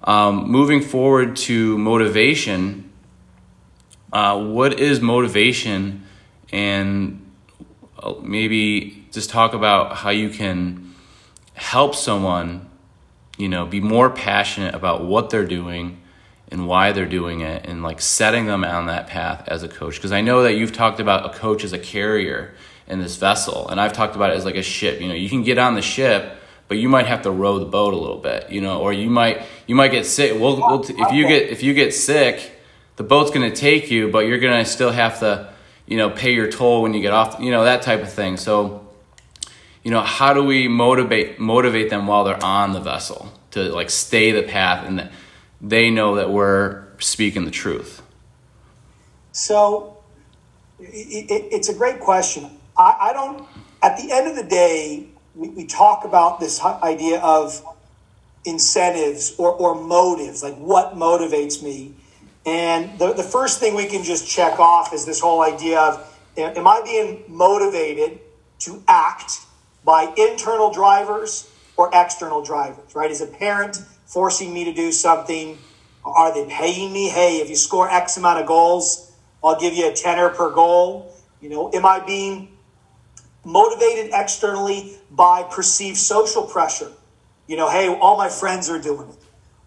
Um, 0.04 0.50
moving 0.50 0.82
forward 0.82 1.36
to 1.36 1.76
motivation, 1.78 2.92
uh, 4.12 4.40
what 4.44 4.78
is 4.78 5.00
motivation? 5.00 6.06
and 6.52 7.22
uh, 7.98 8.14
maybe 8.22 9.06
just 9.12 9.30
talk 9.30 9.54
about 9.54 9.96
how 9.96 10.10
you 10.10 10.30
can 10.30 10.94
help 11.54 11.94
someone, 11.94 12.68
you 13.36 13.48
know, 13.48 13.66
be 13.66 13.80
more 13.80 14.10
passionate 14.10 14.74
about 14.74 15.04
what 15.04 15.30
they're 15.30 15.46
doing 15.46 16.00
and 16.50 16.66
why 16.66 16.92
they're 16.92 17.06
doing 17.06 17.40
it 17.40 17.66
and 17.66 17.82
like 17.82 18.00
setting 18.00 18.46
them 18.46 18.64
on 18.64 18.86
that 18.86 19.06
path 19.06 19.44
as 19.48 19.62
a 19.62 19.68
coach. 19.68 19.96
Because 19.96 20.12
I 20.12 20.20
know 20.20 20.42
that 20.42 20.54
you've 20.54 20.72
talked 20.72 21.00
about 21.00 21.34
a 21.34 21.38
coach 21.38 21.64
as 21.64 21.72
a 21.72 21.78
carrier 21.78 22.54
in 22.86 23.00
this 23.00 23.16
vessel, 23.16 23.68
and 23.68 23.80
I've 23.80 23.92
talked 23.92 24.16
about 24.16 24.30
it 24.30 24.36
as 24.36 24.44
like 24.44 24.56
a 24.56 24.62
ship. 24.62 25.00
You 25.00 25.08
know, 25.08 25.14
you 25.14 25.28
can 25.28 25.42
get 25.42 25.58
on 25.58 25.74
the 25.74 25.82
ship, 25.82 26.36
but 26.68 26.78
you 26.78 26.88
might 26.88 27.06
have 27.06 27.22
to 27.22 27.30
row 27.30 27.58
the 27.58 27.64
boat 27.64 27.94
a 27.94 27.96
little 27.96 28.18
bit, 28.18 28.50
you 28.50 28.60
know, 28.60 28.80
or 28.80 28.92
you 28.92 29.10
might 29.10 29.42
you 29.66 29.74
might 29.74 29.90
get 29.90 30.06
sick. 30.06 30.32
Well, 30.40 30.56
we'll 30.56 30.82
if 30.82 31.12
you 31.12 31.26
get 31.26 31.48
if 31.50 31.62
you 31.62 31.74
get 31.74 31.94
sick, 31.94 32.52
the 32.96 33.02
boat's 33.02 33.30
going 33.30 33.50
to 33.50 33.56
take 33.56 33.90
you, 33.90 34.08
but 34.08 34.20
you're 34.20 34.38
going 34.38 34.64
to 34.64 34.70
still 34.70 34.92
have 34.92 35.18
to 35.20 35.52
you 35.86 35.96
know, 35.96 36.10
pay 36.10 36.32
your 36.32 36.50
toll 36.50 36.82
when 36.82 36.94
you 36.94 37.00
get 37.00 37.12
off, 37.12 37.40
you 37.40 37.50
know, 37.50 37.64
that 37.64 37.82
type 37.82 38.02
of 38.02 38.12
thing. 38.12 38.36
So, 38.36 38.86
you 39.82 39.90
know, 39.90 40.02
how 40.02 40.34
do 40.34 40.42
we 40.42 40.68
motivate 40.68 41.38
motivate 41.38 41.90
them 41.90 42.06
while 42.06 42.24
they're 42.24 42.42
on 42.42 42.72
the 42.72 42.80
vessel 42.80 43.32
to 43.52 43.62
like 43.72 43.88
stay 43.88 44.32
the 44.32 44.42
path 44.42 44.84
and 44.86 44.98
that 44.98 45.12
they 45.60 45.90
know 45.90 46.14
that 46.16 46.30
we're 46.30 46.84
speaking 46.98 47.44
the 47.44 47.50
truth? 47.50 48.02
So, 49.32 49.98
it, 50.78 51.30
it, 51.30 51.48
it's 51.52 51.68
a 51.68 51.74
great 51.74 52.00
question. 52.00 52.50
I, 52.76 52.96
I, 53.00 53.12
don't. 53.12 53.46
At 53.82 53.96
the 53.96 54.12
end 54.12 54.28
of 54.28 54.36
the 54.36 54.42
day, 54.42 55.08
we, 55.34 55.48
we 55.50 55.66
talk 55.66 56.04
about 56.04 56.40
this 56.40 56.62
idea 56.62 57.20
of 57.20 57.62
incentives 58.44 59.34
or, 59.38 59.52
or 59.52 59.74
motives, 59.74 60.42
like 60.42 60.56
what 60.56 60.94
motivates 60.94 61.62
me 61.62 61.94
and 62.46 62.96
the, 63.00 63.12
the 63.12 63.24
first 63.24 63.58
thing 63.58 63.74
we 63.74 63.86
can 63.86 64.04
just 64.04 64.26
check 64.26 64.60
off 64.60 64.94
is 64.94 65.04
this 65.04 65.20
whole 65.20 65.42
idea 65.42 65.80
of 65.80 66.16
am 66.38 66.66
I 66.66 66.80
being 66.84 67.24
motivated 67.26 68.20
to 68.60 68.82
act 68.86 69.40
by 69.84 70.14
internal 70.16 70.70
drivers 70.70 71.50
or 71.76 71.90
external 71.92 72.42
drivers, 72.42 72.94
right? 72.94 73.10
Is 73.10 73.20
a 73.20 73.26
parent 73.26 73.78
forcing 74.06 74.54
me 74.54 74.64
to 74.64 74.72
do 74.72 74.90
something? 74.92 75.58
Are 76.04 76.32
they 76.32 76.48
paying 76.48 76.92
me? 76.92 77.08
Hey, 77.08 77.38
if 77.38 77.50
you 77.50 77.56
score 77.56 77.90
X 77.90 78.16
amount 78.16 78.40
of 78.40 78.46
goals, 78.46 79.12
I'll 79.42 79.58
give 79.58 79.74
you 79.74 79.90
a 79.90 79.92
tenner 79.92 80.30
per 80.30 80.50
goal. 80.50 81.12
You 81.40 81.50
know, 81.50 81.70
am 81.72 81.84
I 81.84 82.00
being 82.00 82.56
motivated 83.44 84.10
externally 84.14 84.98
by 85.10 85.42
perceived 85.42 85.98
social 85.98 86.44
pressure? 86.44 86.92
You 87.46 87.56
know, 87.56 87.68
hey, 87.68 87.88
all 87.88 88.16
my 88.16 88.28
friends 88.28 88.70
are 88.70 88.80
doing 88.80 89.08
it. 89.08 89.16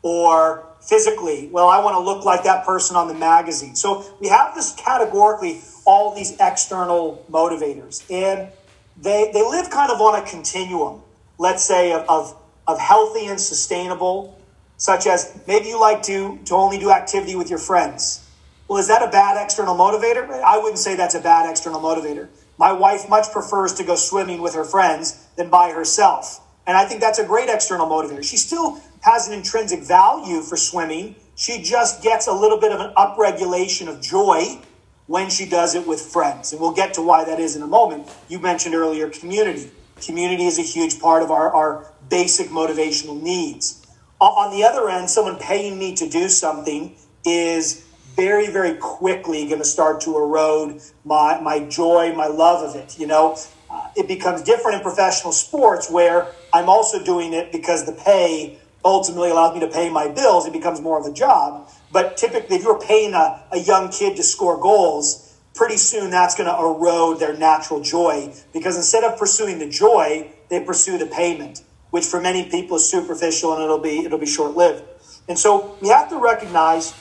Or 0.02 0.66
physically. 0.82 1.50
Well, 1.52 1.68
I 1.68 1.84
want 1.84 1.96
to 1.96 2.00
look 2.00 2.26
like 2.26 2.44
that 2.44 2.66
person 2.66 2.96
on 2.96 3.08
the 3.08 3.14
magazine. 3.14 3.76
So 3.76 4.06
we 4.20 4.28
have 4.30 4.56
this 4.56 4.74
categorically 4.76 5.62
all 5.86 6.14
these 6.16 6.36
external 6.40 7.26
motivators, 7.30 8.04
and 8.12 8.52
they 8.98 9.32
they 9.34 9.42
live 9.42 9.70
kind 9.70 9.92
of 9.92 10.00
on 10.00 10.22
a 10.22 10.26
continuum. 10.26 11.02
Let's 11.38 11.64
say 11.64 11.94
of 11.94 12.06
of, 12.08 12.36
of 12.70 12.80
healthy 12.80 13.26
and 13.26 13.42
sustainable, 13.42 14.40
such 14.78 15.08
as 15.08 15.42
maybe 15.48 15.68
you 15.70 15.80
like 15.80 16.04
to 16.04 16.38
to 16.46 16.54
only 16.54 16.78
do 16.78 16.92
activity 16.92 17.36
with 17.36 17.50
your 17.50 17.60
friends. 17.60 18.24
Well, 18.68 18.78
is 18.78 18.88
that 18.88 19.02
a 19.02 19.08
bad 19.08 19.44
external 19.44 19.76
motivator? 19.76 20.30
I 20.44 20.60
wouldn't 20.60 20.78
say 20.78 20.96
that's 20.96 21.16
a 21.16 21.20
bad 21.20 21.50
external 21.50 21.82
motivator. 21.82 22.28
My 22.60 22.72
wife 22.72 23.10
much 23.10 23.32
prefers 23.32 23.74
to 23.76 23.84
go 23.84 23.96
swimming 23.96 24.42
with 24.42 24.54
her 24.54 24.64
friends 24.64 25.26
than 25.36 25.50
by 25.50 25.72
herself. 25.72 26.42
And 26.68 26.78
I 26.78 26.86
think 26.86 27.02
that's 27.02 27.18
a 27.18 27.26
great 27.26 27.50
external 27.50 27.88
motivator. 27.88 28.24
She 28.24 28.38
still 28.38 28.80
has 29.02 29.28
an 29.28 29.34
intrinsic 29.34 29.82
value 29.82 30.42
for 30.42 30.56
swimming. 30.56 31.16
She 31.36 31.64
just 31.64 32.04
gets 32.04 32.28
a 32.28 32.34
little 32.34 32.60
bit 32.60 32.72
of 32.72 32.80
an 32.80 32.94
upregulation 32.96 33.88
of 33.88 34.02
joy 34.02 34.60
when 35.08 35.32
she 35.32 35.50
does 35.50 35.74
it 35.74 35.88
with 35.88 36.00
friends. 36.00 36.52
And 36.52 36.62
we'll 36.62 36.74
get 36.74 36.94
to 36.94 37.02
why 37.02 37.24
that 37.24 37.40
is 37.40 37.56
in 37.56 37.64
a 37.64 37.68
moment. 37.68 38.08
You 38.28 38.38
mentioned 38.38 38.76
earlier 38.76 39.10
community. 39.10 39.72
Community 40.06 40.46
is 40.46 40.60
a 40.60 40.62
huge 40.62 41.00
part 41.00 41.24
of 41.24 41.32
our, 41.32 41.52
our 41.52 41.92
basic 42.10 42.50
motivational 42.50 43.22
needs. 43.22 43.86
On 44.20 44.52
the 44.52 44.64
other 44.64 44.90
end, 44.90 45.10
someone 45.10 45.38
paying 45.38 45.80
me 45.80 45.96
to 45.96 46.10
do 46.10 46.28
something 46.28 46.96
is 47.26 47.86
very, 48.16 48.48
very 48.48 48.74
quickly 48.76 49.46
going 49.46 49.60
to 49.60 49.66
start 49.66 50.02
to 50.02 50.18
erode 50.18 50.82
my, 51.06 51.40
my 51.40 51.60
joy, 51.60 52.14
my 52.14 52.28
love 52.28 52.68
of 52.68 52.76
it. 52.76 53.00
You 53.00 53.08
know, 53.08 53.38
uh, 53.70 53.90
it 53.96 54.08
becomes 54.08 54.42
different 54.42 54.78
in 54.78 54.82
professional 54.82 55.32
sports 55.32 55.90
where 55.90 56.28
I'm 56.52 56.68
also 56.68 57.04
doing 57.04 57.34
it 57.34 57.52
because 57.52 57.86
the 57.86 57.94
pay 57.94 58.60
ultimately 58.84 59.30
allows 59.30 59.54
me 59.54 59.60
to 59.62 59.68
pay 59.68 59.90
my 59.90 60.08
bills, 60.08 60.46
it 60.46 60.54
becomes 60.54 60.82
more 60.82 61.00
of 61.00 61.06
a 61.06 61.14
job. 61.14 61.70
But 61.92 62.18
typically, 62.18 62.58
if 62.58 62.64
you're 62.64 62.80
paying 62.80 63.14
a, 63.14 63.44
a 63.52 63.60
young 63.60 63.90
kid 63.90 64.16
to 64.18 64.24
score 64.24 64.60
goals, 64.60 65.38
pretty 65.54 65.78
soon 65.78 66.10
that's 66.10 66.36
going 66.36 66.50
to 66.50 66.58
erode 66.58 67.20
their 67.20 67.36
natural 67.36 67.82
joy 67.82 68.34
because 68.54 68.78
instead 68.78 69.04
of 69.04 69.18
pursuing 69.18 69.60
the 69.60 69.70
joy, 69.70 70.32
they 70.50 70.62
pursue 70.62 70.98
the 70.98 71.06
payment, 71.06 71.64
which 71.92 72.06
for 72.06 72.22
many 72.22 72.50
people 72.50 72.78
is 72.78 72.90
superficial 72.90 73.54
and 73.54 73.64
it'll 73.64 73.80
be 73.80 74.00
it'll 74.06 74.20
be 74.20 74.26
short 74.26 74.56
lived. 74.56 74.84
And 75.28 75.38
so 75.38 75.78
you 75.82 75.92
have 75.92 76.10
to 76.10 76.18
recognize 76.18 76.94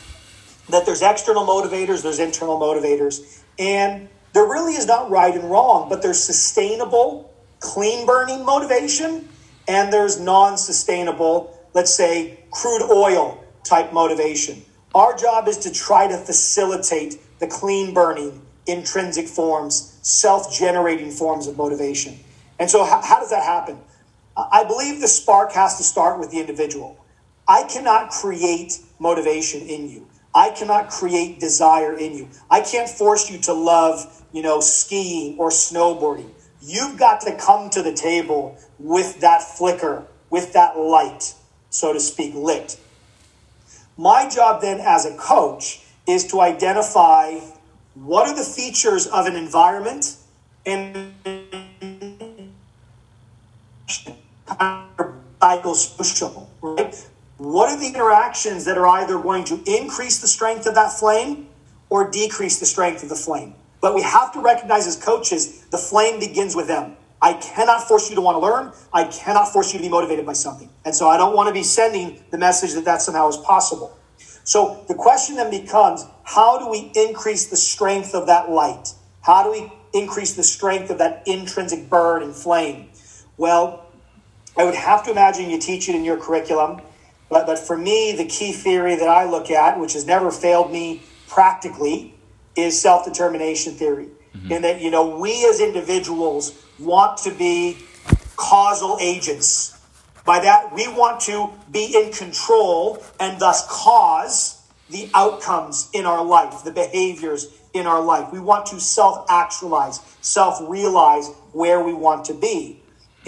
that 0.68 0.84
there's 0.84 1.02
external 1.02 1.46
motivators, 1.46 2.02
there's 2.02 2.18
internal 2.18 2.58
motivators, 2.58 3.42
and 3.58 4.08
there 4.34 4.44
really 4.44 4.74
is 4.74 4.86
not 4.86 5.10
right 5.10 5.34
and 5.34 5.50
wrong, 5.50 5.88
but 5.88 6.02
there's 6.02 6.22
sustainable, 6.22 7.32
clean 7.60 8.06
burning 8.06 8.44
motivation, 8.44 9.28
and 9.66 9.92
there's 9.92 10.20
non 10.20 10.58
sustainable 10.58 11.58
let's 11.74 11.94
say, 11.94 12.40
crude 12.50 12.82
oil 12.90 13.42
type 13.64 13.92
motivation. 13.92 14.62
Our 14.94 15.16
job 15.16 15.48
is 15.48 15.58
to 15.58 15.72
try 15.72 16.08
to 16.08 16.16
facilitate 16.16 17.16
the 17.38 17.46
clean 17.46 17.94
burning, 17.94 18.42
intrinsic 18.66 19.28
forms, 19.28 19.96
self 20.02 20.52
generating 20.52 21.10
forms 21.10 21.46
of 21.46 21.56
motivation. 21.56 22.18
And 22.58 22.68
so, 22.68 22.84
how, 22.84 23.00
how, 23.02 23.20
does 23.20 23.30
that 23.30 23.44
happen? 23.44 23.78
I 24.50 24.64
believe 24.64 25.00
the 25.00 25.08
spark 25.08 25.52
has 25.52 25.76
to 25.78 25.82
start 25.82 26.18
with 26.18 26.30
the 26.30 26.40
individual. 26.40 27.04
I 27.46 27.64
cannot 27.64 28.10
create 28.10 28.80
motivation 28.98 29.62
in 29.62 29.88
you. 29.88 30.06
I 30.34 30.50
cannot 30.50 30.90
create 30.90 31.40
desire 31.40 31.94
in 31.94 32.14
you. 32.14 32.28
I 32.50 32.60
can't 32.60 32.88
force 32.88 33.30
you 33.30 33.38
to 33.40 33.52
love, 33.52 34.22
you 34.32 34.42
know, 34.42 34.60
skiing 34.60 35.38
or 35.38 35.50
snowboarding. 35.50 36.30
You've 36.60 36.98
got 36.98 37.22
to 37.22 37.36
come 37.36 37.70
to 37.70 37.82
the 37.82 37.92
table 37.92 38.58
with 38.78 39.20
that 39.20 39.42
flicker, 39.42 40.06
with 40.30 40.52
that 40.52 40.78
light 40.78 41.34
so 41.70 41.92
to 41.92 42.00
speak, 42.00 42.34
lit. 42.34 42.78
My 43.96 44.28
job 44.28 44.62
then 44.62 44.80
as 44.80 45.04
a 45.04 45.16
coach 45.16 45.80
is 46.06 46.26
to 46.28 46.40
identify 46.40 47.38
what 47.94 48.28
are 48.28 48.34
the 48.34 48.44
features 48.44 49.06
of 49.06 49.26
an 49.26 49.36
environment 49.36 50.16
and 50.64 51.12
psychosocial, 54.58 56.48
right? 56.60 57.08
What 57.38 57.70
are 57.70 57.78
the 57.78 57.86
interactions 57.86 58.64
that 58.64 58.76
are 58.76 58.86
either 58.86 59.18
going 59.18 59.44
to 59.44 59.62
increase 59.66 60.20
the 60.20 60.26
strength 60.26 60.66
of 60.66 60.74
that 60.74 60.92
flame 60.92 61.48
or 61.88 62.10
decrease 62.10 62.58
the 62.58 62.66
strength 62.66 63.02
of 63.02 63.08
the 63.08 63.14
flame? 63.14 63.54
But 63.80 63.94
we 63.94 64.02
have 64.02 64.32
to 64.32 64.40
recognize 64.40 64.86
as 64.86 64.96
coaches, 64.96 65.64
the 65.66 65.78
flame 65.78 66.18
begins 66.18 66.56
with 66.56 66.66
them. 66.66 66.96
I 67.20 67.34
cannot 67.34 67.86
force 67.86 68.08
you 68.08 68.16
to 68.16 68.20
want 68.20 68.36
to 68.36 68.40
learn. 68.40 68.72
I 68.92 69.04
cannot 69.04 69.52
force 69.52 69.72
you 69.72 69.78
to 69.78 69.84
be 69.84 69.88
motivated 69.88 70.26
by 70.26 70.32
something. 70.32 70.70
And 70.84 70.94
so 70.94 71.08
I 71.08 71.16
don't 71.16 71.34
want 71.34 71.48
to 71.48 71.52
be 71.52 71.62
sending 71.62 72.22
the 72.30 72.38
message 72.38 72.74
that 72.74 72.84
that 72.84 73.02
somehow 73.02 73.28
is 73.28 73.36
possible. 73.38 73.96
So 74.44 74.84
the 74.88 74.94
question 74.94 75.36
then 75.36 75.50
becomes 75.50 76.04
how 76.24 76.58
do 76.58 76.68
we 76.68 76.90
increase 76.94 77.46
the 77.46 77.56
strength 77.56 78.14
of 78.14 78.26
that 78.26 78.50
light? 78.50 78.94
How 79.20 79.42
do 79.42 79.50
we 79.50 79.72
increase 79.92 80.34
the 80.34 80.42
strength 80.42 80.90
of 80.90 80.98
that 80.98 81.22
intrinsic 81.26 81.90
burn 81.90 82.22
and 82.22 82.34
flame? 82.34 82.88
Well, 83.36 83.87
I 84.58 84.64
would 84.64 84.74
have 84.74 85.04
to 85.04 85.12
imagine 85.12 85.48
you 85.48 85.58
teach 85.58 85.88
it 85.88 85.94
in 85.94 86.04
your 86.04 86.16
curriculum. 86.16 86.82
But, 87.30 87.46
but 87.46 87.58
for 87.58 87.76
me, 87.76 88.14
the 88.16 88.24
key 88.24 88.52
theory 88.52 88.96
that 88.96 89.08
I 89.08 89.24
look 89.24 89.50
at, 89.50 89.78
which 89.78 89.92
has 89.92 90.04
never 90.04 90.30
failed 90.30 90.72
me 90.72 91.02
practically, 91.28 92.14
is 92.56 92.80
self 92.80 93.04
determination 93.04 93.74
theory. 93.74 94.08
Mm-hmm. 94.34 94.52
In 94.52 94.62
that, 94.62 94.80
you 94.80 94.90
know, 94.90 95.16
we 95.16 95.46
as 95.46 95.60
individuals 95.60 96.64
want 96.78 97.18
to 97.18 97.30
be 97.30 97.78
causal 98.36 98.98
agents. 99.00 99.78
By 100.24 100.40
that, 100.40 100.74
we 100.74 100.88
want 100.88 101.20
to 101.22 101.50
be 101.70 101.94
in 101.94 102.12
control 102.12 103.02
and 103.20 103.40
thus 103.40 103.66
cause 103.70 104.60
the 104.90 105.08
outcomes 105.14 105.88
in 105.92 106.04
our 106.04 106.24
life, 106.24 106.64
the 106.64 106.72
behaviors 106.72 107.46
in 107.74 107.86
our 107.86 108.02
life. 108.02 108.32
We 108.32 108.40
want 108.40 108.66
to 108.66 108.80
self 108.80 109.26
actualize, 109.28 110.00
self 110.20 110.58
realize 110.68 111.28
where 111.52 111.82
we 111.82 111.92
want 111.92 112.24
to 112.26 112.34
be. 112.34 112.77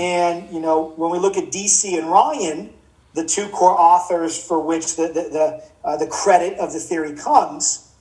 And, 0.00 0.50
you 0.50 0.60
know, 0.60 0.94
when 0.96 1.10
we 1.10 1.18
look 1.18 1.36
at 1.36 1.52
Deci 1.52 1.98
and 1.98 2.10
Ryan, 2.10 2.72
the 3.12 3.22
two 3.22 3.48
core 3.48 3.78
authors 3.78 4.42
for 4.42 4.58
which 4.58 4.96
the, 4.96 5.08
the, 5.08 5.12
the, 5.28 5.64
uh, 5.84 5.98
the 5.98 6.06
credit 6.06 6.58
of 6.58 6.72
the 6.72 6.78
theory 6.78 7.14
comes, 7.14 7.92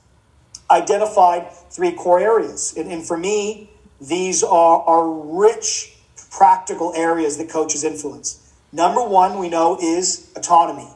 identified 0.70 1.52
three 1.70 1.92
core 1.92 2.18
areas. 2.18 2.72
And, 2.74 2.90
and 2.90 3.06
for 3.06 3.18
me, 3.18 3.70
these 4.00 4.42
are, 4.42 4.80
are 4.80 5.10
rich, 5.10 5.94
practical 6.30 6.94
areas 6.96 7.36
that 7.36 7.50
coaches 7.50 7.84
influence. 7.84 8.50
Number 8.72 9.06
one, 9.06 9.38
we 9.38 9.50
know, 9.50 9.76
is 9.78 10.32
autonomy. 10.36 10.88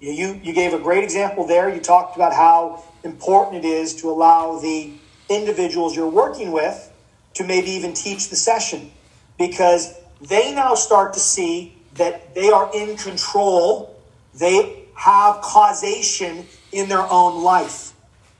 You, 0.00 0.12
you, 0.12 0.40
you 0.42 0.52
gave 0.54 0.72
a 0.72 0.78
great 0.78 1.04
example 1.04 1.46
there. 1.46 1.68
You 1.68 1.82
talked 1.82 2.16
about 2.16 2.32
how 2.32 2.84
important 3.04 3.66
it 3.66 3.68
is 3.68 3.96
to 3.96 4.08
allow 4.08 4.58
the 4.60 4.94
individuals 5.28 5.94
you're 5.94 6.08
working 6.08 6.52
with 6.52 6.90
to 7.34 7.44
maybe 7.44 7.68
even 7.72 7.92
teach 7.92 8.30
the 8.30 8.36
session 8.36 8.90
because 9.36 9.92
they 10.20 10.54
now 10.54 10.74
start 10.74 11.14
to 11.14 11.20
see 11.20 11.76
that 11.94 12.34
they 12.34 12.50
are 12.50 12.70
in 12.74 12.96
control, 12.96 13.96
they 14.34 14.84
have 14.94 15.40
causation 15.40 16.46
in 16.72 16.88
their 16.88 17.06
own 17.10 17.42
life. 17.42 17.92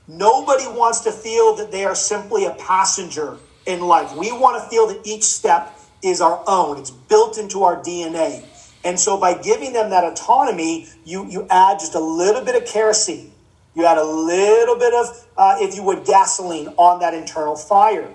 Nobody 0.07 0.65
wants 0.67 1.01
to 1.01 1.11
feel 1.11 1.55
that 1.57 1.71
they 1.71 1.85
are 1.85 1.95
simply 1.95 2.45
a 2.45 2.51
passenger 2.51 3.37
in 3.65 3.81
life. 3.81 4.15
We 4.15 4.31
want 4.31 4.61
to 4.61 4.69
feel 4.69 4.87
that 4.87 5.05
each 5.05 5.23
step 5.23 5.77
is 6.03 6.21
our 6.21 6.43
own, 6.47 6.79
it's 6.79 6.91
built 6.91 7.37
into 7.37 7.63
our 7.63 7.81
DNA. 7.81 8.45
And 8.83 8.97
so 8.99 9.19
by 9.19 9.37
giving 9.37 9.73
them 9.73 9.89
that 9.89 10.05
autonomy, 10.05 10.87
you, 11.03 11.25
you 11.29 11.45
add 11.49 11.79
just 11.79 11.95
a 11.95 11.99
little 11.99 12.43
bit 12.43 12.55
of 12.55 12.67
kerosene. 12.67 13.31
You 13.75 13.85
add 13.85 13.97
a 13.97 14.03
little 14.03 14.77
bit 14.77 14.93
of, 14.93 15.27
uh, 15.37 15.57
if 15.59 15.75
you 15.75 15.83
would, 15.83 16.05
gasoline 16.05 16.69
on 16.77 16.99
that 17.01 17.13
internal 17.13 17.55
fire. 17.55 18.09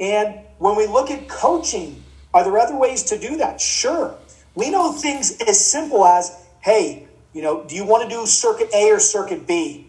And 0.00 0.40
when 0.58 0.76
we 0.76 0.86
look 0.86 1.10
at 1.10 1.28
coaching, 1.28 2.02
are 2.34 2.44
there 2.44 2.58
other 2.58 2.76
ways 2.76 3.02
to 3.04 3.18
do 3.18 3.36
that? 3.38 3.60
Sure. 3.60 4.14
We 4.54 4.70
know 4.70 4.92
things 4.92 5.40
as 5.46 5.64
simple 5.64 6.04
as, 6.04 6.36
hey, 6.60 7.06
you 7.32 7.42
know, 7.42 7.64
do 7.64 7.74
you 7.74 7.84
want 7.84 8.08
to 8.08 8.14
do 8.14 8.26
circuit 8.26 8.70
A 8.74 8.90
or 8.90 8.98
circuit 8.98 9.46
B? 9.46 9.86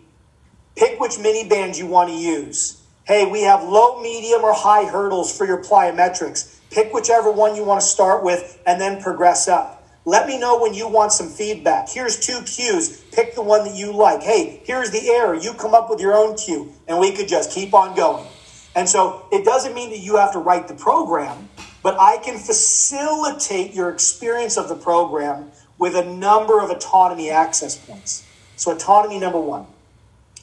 Pick 0.76 1.00
which 1.00 1.18
mini 1.20 1.48
band 1.48 1.78
you 1.78 1.88
want 1.88 2.10
to 2.10 2.16
use. 2.16 2.82
Hey, 3.06 3.26
we 3.26 3.42
have 3.42 3.64
low, 3.64 4.02
medium, 4.02 4.44
or 4.44 4.54
high 4.54 4.86
hurdles 4.86 5.36
for 5.36 5.46
your 5.46 5.64
plyometrics. 5.64 6.60
Pick 6.70 6.94
whichever 6.94 7.32
one 7.32 7.56
you 7.56 7.64
want 7.64 7.82
to 7.82 7.88
start 7.88 8.24
with 8.24 8.62
and 8.68 8.80
then 8.80 9.02
progress 9.02 9.48
up. 9.48 9.88
Let 10.06 10.28
me 10.28 10.40
know 10.40 10.60
when 10.60 10.74
you 10.74 10.88
want 10.88 11.12
some 11.12 11.28
feedback. 11.28 11.90
Here's 11.90 12.20
two 12.20 12.42
cues. 12.44 13.04
Pick 13.12 13.36
the 13.36 13.42
one 13.42 13.66
that 13.66 13.76
you 13.76 13.92
like. 13.92 14.22
Hey, 14.22 14.62
here's 14.64 14.92
the 14.92 15.10
error. 15.10 15.36
You 15.36 15.54
come 15.54 15.74
up 15.74 15.90
with 15.90 16.00
your 16.00 16.14
own 16.14 16.38
cue, 16.38 16.72
and 16.88 17.00
we 17.00 17.12
could 17.12 17.28
just 17.28 17.52
keep 17.52 17.74
on 17.74 17.96
going. 17.96 18.26
And 18.76 18.88
so 18.88 19.28
it 19.32 19.44
doesn't 19.44 19.74
mean 19.74 19.90
that 19.90 20.00
you 20.00 20.16
have 20.18 20.32
to 20.34 20.40
write 20.40 20.68
the 20.68 20.76
program, 20.76 21.50
but 21.90 22.00
I 22.00 22.18
can 22.18 22.38
facilitate 22.38 23.74
your 23.74 23.90
experience 23.90 24.58
of 24.58 24.70
the 24.70 24.76
program 24.76 25.52
with 25.80 25.96
a 25.96 26.06
number 26.06 26.62
of 26.62 26.70
autonomy 26.70 27.32
access 27.32 27.76
points. 27.76 28.24
So, 28.58 28.72
autonomy 28.72 29.20
number 29.20 29.40
one. 29.40 29.66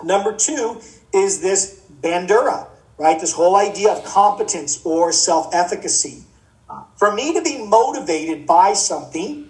Number 0.02 0.34
two 0.34 0.80
is 1.14 1.40
this 1.40 1.80
Bandura, 2.00 2.66
right? 2.98 3.20
This 3.20 3.32
whole 3.32 3.54
idea 3.54 3.92
of 3.92 4.02
competence 4.02 4.84
or 4.84 5.12
self 5.12 5.54
efficacy. 5.54 6.24
Uh, 6.68 6.82
for 6.96 7.14
me 7.14 7.32
to 7.34 7.42
be 7.42 7.64
motivated 7.64 8.44
by 8.44 8.72
something, 8.72 9.48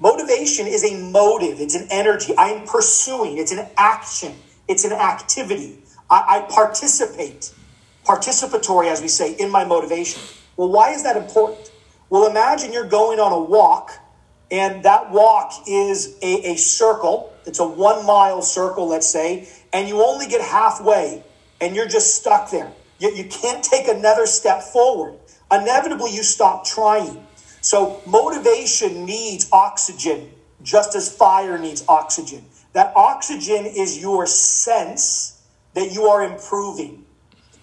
motivation 0.00 0.66
is 0.66 0.90
a 0.90 0.96
motive, 1.10 1.60
it's 1.60 1.74
an 1.74 1.86
energy. 1.90 2.32
I'm 2.38 2.66
pursuing, 2.66 3.36
it's 3.36 3.52
an 3.52 3.68
action, 3.76 4.32
it's 4.68 4.86
an 4.86 4.92
activity. 4.92 5.80
I, 6.08 6.38
I 6.38 6.50
participate, 6.50 7.52
participatory, 8.06 8.90
as 8.90 9.02
we 9.02 9.08
say, 9.08 9.34
in 9.34 9.50
my 9.50 9.66
motivation. 9.66 10.22
Well, 10.56 10.70
why 10.70 10.92
is 10.92 11.02
that 11.02 11.16
important? 11.16 11.70
Well, 12.08 12.28
imagine 12.28 12.72
you're 12.72 12.88
going 12.88 13.20
on 13.20 13.32
a 13.32 13.40
walk, 13.40 13.92
and 14.50 14.82
that 14.84 15.10
walk 15.10 15.52
is 15.68 16.16
a, 16.22 16.52
a 16.52 16.56
circle. 16.56 17.32
It's 17.46 17.58
a 17.58 17.66
one 17.66 18.06
mile 18.06 18.42
circle, 18.42 18.88
let's 18.88 19.08
say, 19.08 19.48
and 19.72 19.88
you 19.88 20.02
only 20.02 20.26
get 20.26 20.40
halfway, 20.40 21.22
and 21.60 21.74
you're 21.74 21.88
just 21.88 22.14
stuck 22.14 22.50
there. 22.50 22.72
You, 22.98 23.14
you 23.14 23.24
can't 23.24 23.62
take 23.62 23.88
another 23.88 24.26
step 24.26 24.62
forward. 24.62 25.18
Inevitably, 25.50 26.14
you 26.14 26.22
stop 26.22 26.64
trying. 26.64 27.26
So, 27.60 28.00
motivation 28.06 29.04
needs 29.04 29.48
oxygen, 29.52 30.30
just 30.62 30.94
as 30.94 31.14
fire 31.14 31.58
needs 31.58 31.84
oxygen. 31.88 32.44
That 32.72 32.92
oxygen 32.94 33.66
is 33.66 34.00
your 34.00 34.26
sense 34.26 35.42
that 35.74 35.92
you 35.92 36.04
are 36.04 36.22
improving 36.22 37.05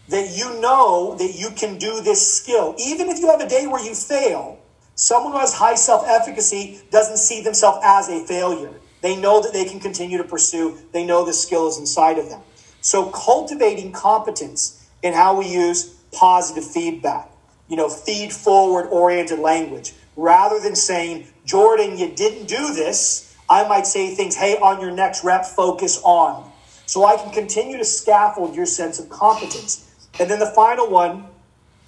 that 0.09 0.35
you 0.35 0.59
know 0.59 1.15
that 1.17 1.33
you 1.35 1.49
can 1.51 1.77
do 1.77 2.01
this 2.01 2.39
skill. 2.39 2.75
Even 2.77 3.09
if 3.09 3.19
you 3.19 3.27
have 3.27 3.41
a 3.41 3.47
day 3.47 3.67
where 3.67 3.83
you 3.83 3.95
fail, 3.95 4.59
someone 4.95 5.31
who 5.31 5.39
has 5.39 5.53
high 5.53 5.75
self 5.75 6.05
efficacy 6.07 6.81
doesn't 6.91 7.17
see 7.17 7.41
themselves 7.41 7.79
as 7.83 8.09
a 8.09 8.25
failure. 8.25 8.73
They 9.01 9.15
know 9.15 9.41
that 9.41 9.53
they 9.53 9.65
can 9.65 9.79
continue 9.79 10.17
to 10.17 10.23
pursue, 10.23 10.77
they 10.93 11.05
know 11.05 11.25
the 11.25 11.33
skill 11.33 11.67
is 11.67 11.77
inside 11.77 12.17
of 12.17 12.29
them. 12.29 12.41
So, 12.81 13.09
cultivating 13.09 13.91
competence 13.91 14.87
in 15.01 15.13
how 15.13 15.37
we 15.37 15.47
use 15.47 15.95
positive 16.11 16.65
feedback, 16.65 17.29
you 17.67 17.75
know, 17.75 17.89
feed 17.89 18.31
forward 18.31 18.87
oriented 18.89 19.39
language, 19.39 19.93
rather 20.15 20.59
than 20.59 20.75
saying, 20.75 21.27
Jordan, 21.45 21.97
you 21.97 22.13
didn't 22.13 22.47
do 22.47 22.73
this, 22.73 23.35
I 23.49 23.67
might 23.67 23.85
say 23.85 24.15
things, 24.15 24.35
hey, 24.35 24.57
on 24.57 24.79
your 24.79 24.91
next 24.91 25.23
rep, 25.23 25.45
focus 25.45 26.01
on. 26.03 26.49
So 26.85 27.05
I 27.05 27.17
can 27.17 27.31
continue 27.31 27.77
to 27.77 27.85
scaffold 27.85 28.55
your 28.55 28.65
sense 28.65 28.99
of 28.99 29.09
competence. 29.09 29.92
And 30.19 30.29
then 30.29 30.39
the 30.39 30.51
final 30.55 30.89
one, 30.89 31.25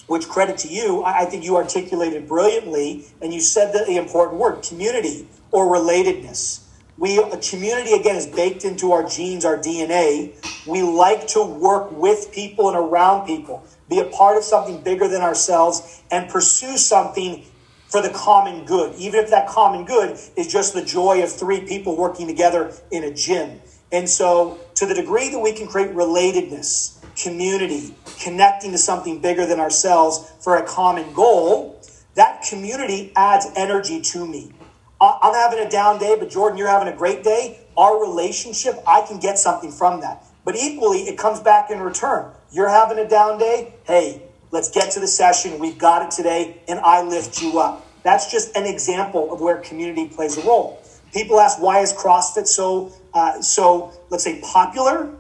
which 0.08 0.28
credit 0.28 0.58
to 0.60 0.68
you, 0.68 1.04
I 1.04 1.26
think 1.26 1.44
you 1.44 1.56
articulated 1.58 2.28
brilliantly, 2.28 3.06
and 3.22 3.34
you 3.34 3.40
said 3.40 3.74
the, 3.74 3.86
the 3.86 3.98
important 3.98 4.40
word 4.40 4.64
community 4.64 5.28
or 5.52 5.66
relatedness. 5.66 6.62
We 6.98 7.18
a 7.18 7.38
community 7.38 7.94
again 7.94 8.16
is 8.16 8.26
baked 8.26 8.64
into 8.64 8.94
our 8.94 9.04
genes, 9.04 9.44
our 9.44 9.58
DNA. 9.58 10.34
We 10.66 10.82
like 10.82 11.28
to 11.30 11.44
work 11.44 11.92
with 11.92 12.32
people 12.32 12.70
and 12.70 12.78
around 12.78 13.28
people, 13.28 13.66
be 13.90 14.00
a 14.00 14.06
part 14.06 14.38
of 14.38 14.44
something 14.44 14.82
bigger 14.82 15.08
than 15.08 15.22
ourselves, 15.22 16.02
and 16.10 16.30
pursue 16.30 16.78
something 16.78 17.46
for 17.88 18.02
the 18.02 18.10
common 18.10 18.66
good, 18.66 18.96
even 18.96 19.20
if 19.20 19.30
that 19.30 19.48
common 19.48 19.86
good 19.86 20.18
is 20.36 20.48
just 20.48 20.74
the 20.74 20.84
joy 20.84 21.22
of 21.22 21.32
three 21.32 21.62
people 21.62 21.98
working 21.98 22.28
together 22.28 22.74
in 22.92 23.04
a 23.04 23.14
gym. 23.14 23.60
And 23.92 24.10
so, 24.10 24.60
to 24.76 24.86
the 24.86 24.94
degree 24.94 25.30
that 25.30 25.40
we 25.40 25.54
can 25.54 25.68
create 25.68 25.94
relatedness, 25.94 26.94
community, 27.21 27.95
connecting 28.19 28.71
to 28.71 28.78
something 28.78 29.19
bigger 29.19 29.45
than 29.45 29.60
ourselves 29.60 30.32
for 30.39 30.58
a 30.58 30.63
common 30.63 31.13
goal, 31.13 31.82
that 32.15 32.45
community 32.47 33.12
adds 33.15 33.47
energy 33.56 34.01
to 34.01 34.25
me. 34.25 34.51
I'm 35.01 35.34
having 35.34 35.60
a 35.60 35.69
down 35.69 35.99
day, 35.99 36.15
but 36.17 36.30
Jordan, 36.30 36.58
you're 36.58 36.69
having 36.69 36.91
a 36.91 36.95
great 36.95 37.23
day. 37.23 37.60
Our 37.78 38.01
relationship, 38.01 38.75
I 38.88 39.01
can 39.01 39.19
get 39.19 39.38
something 39.38 39.71
from 39.71 40.01
that. 40.01 40.23
But 40.45 40.56
equally, 40.56 40.99
it 40.99 41.17
comes 41.17 41.41
back 41.41 41.69
in 41.69 41.80
return. 41.82 42.32
You're 42.51 42.69
having 42.69 42.97
a 42.99 43.08
down 43.08 43.38
day. 43.38 43.73
Hey, 43.84 44.21
let's 44.51 44.71
get 44.71 44.91
to 44.91 44.99
the 45.01 45.08
session. 45.08 45.60
We've 45.60 45.78
got 45.78 46.04
it 46.04 46.12
today, 46.12 46.62
and 46.67 46.80
I 46.80 47.01
lift 47.01 47.42
you 47.42 47.60
up. 47.60 47.85
That's 48.04 48.31
just 48.31 48.56
an 48.56 48.65
example 48.65 49.33
of 49.33 49.42
where 49.42 49.58
community 49.58 50.08
plays 50.08 50.37
a 50.37 50.42
role. 50.42 50.81
People 51.13 51.40
ask, 51.40 51.62
why 51.62 51.79
is 51.79 51.92
CrossFit 51.92 52.48
so, 52.48 52.94
uh, 53.13 53.42
so 53.42 53.92
let's 54.10 54.23
say, 54.23 54.40
popular? 54.42 55.13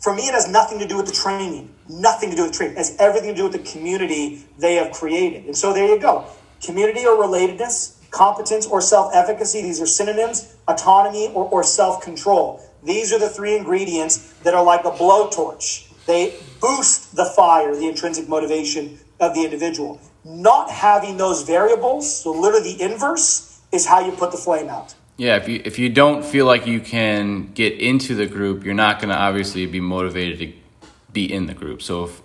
For 0.00 0.14
me, 0.14 0.22
it 0.22 0.32
has 0.32 0.48
nothing 0.48 0.78
to 0.78 0.86
do 0.86 0.96
with 0.96 1.06
the 1.06 1.12
training, 1.12 1.74
nothing 1.86 2.30
to 2.30 2.36
do 2.36 2.44
with 2.44 2.52
training. 2.52 2.76
It 2.76 2.78
has 2.78 2.96
everything 2.98 3.30
to 3.30 3.36
do 3.36 3.42
with 3.44 3.52
the 3.52 3.70
community 3.70 4.46
they 4.58 4.76
have 4.76 4.92
created. 4.92 5.44
And 5.44 5.54
so 5.56 5.74
there 5.74 5.86
you 5.86 6.00
go. 6.00 6.24
Community 6.64 7.06
or 7.06 7.22
relatedness, 7.22 7.96
competence 8.10 8.66
or 8.66 8.80
self 8.80 9.14
efficacy, 9.14 9.60
these 9.60 9.78
are 9.78 9.86
synonyms, 9.86 10.56
autonomy 10.66 11.28
or, 11.34 11.44
or 11.50 11.62
self 11.62 12.02
control. 12.02 12.62
These 12.82 13.12
are 13.12 13.18
the 13.18 13.28
three 13.28 13.54
ingredients 13.54 14.32
that 14.42 14.54
are 14.54 14.64
like 14.64 14.86
a 14.86 14.90
blowtorch. 14.90 15.86
They 16.06 16.34
boost 16.62 17.14
the 17.14 17.26
fire, 17.26 17.76
the 17.76 17.86
intrinsic 17.86 18.26
motivation 18.26 18.98
of 19.20 19.34
the 19.34 19.44
individual. 19.44 20.00
Not 20.24 20.70
having 20.70 21.18
those 21.18 21.42
variables, 21.42 22.22
so 22.22 22.30
literally 22.32 22.74
the 22.74 22.82
inverse, 22.82 23.60
is 23.70 23.86
how 23.86 24.00
you 24.00 24.12
put 24.12 24.32
the 24.32 24.38
flame 24.38 24.70
out. 24.70 24.94
Yeah, 25.20 25.36
if 25.36 25.48
you 25.50 25.60
if 25.66 25.78
you 25.78 25.90
don't 25.90 26.24
feel 26.24 26.46
like 26.46 26.66
you 26.66 26.80
can 26.80 27.52
get 27.52 27.78
into 27.78 28.14
the 28.14 28.24
group, 28.24 28.64
you're 28.64 28.72
not 28.72 29.00
going 29.00 29.10
to 29.10 29.18
obviously 29.18 29.66
be 29.66 29.78
motivated 29.78 30.38
to 30.38 30.88
be 31.12 31.30
in 31.30 31.44
the 31.44 31.52
group. 31.52 31.82
So 31.82 32.04
if 32.04 32.22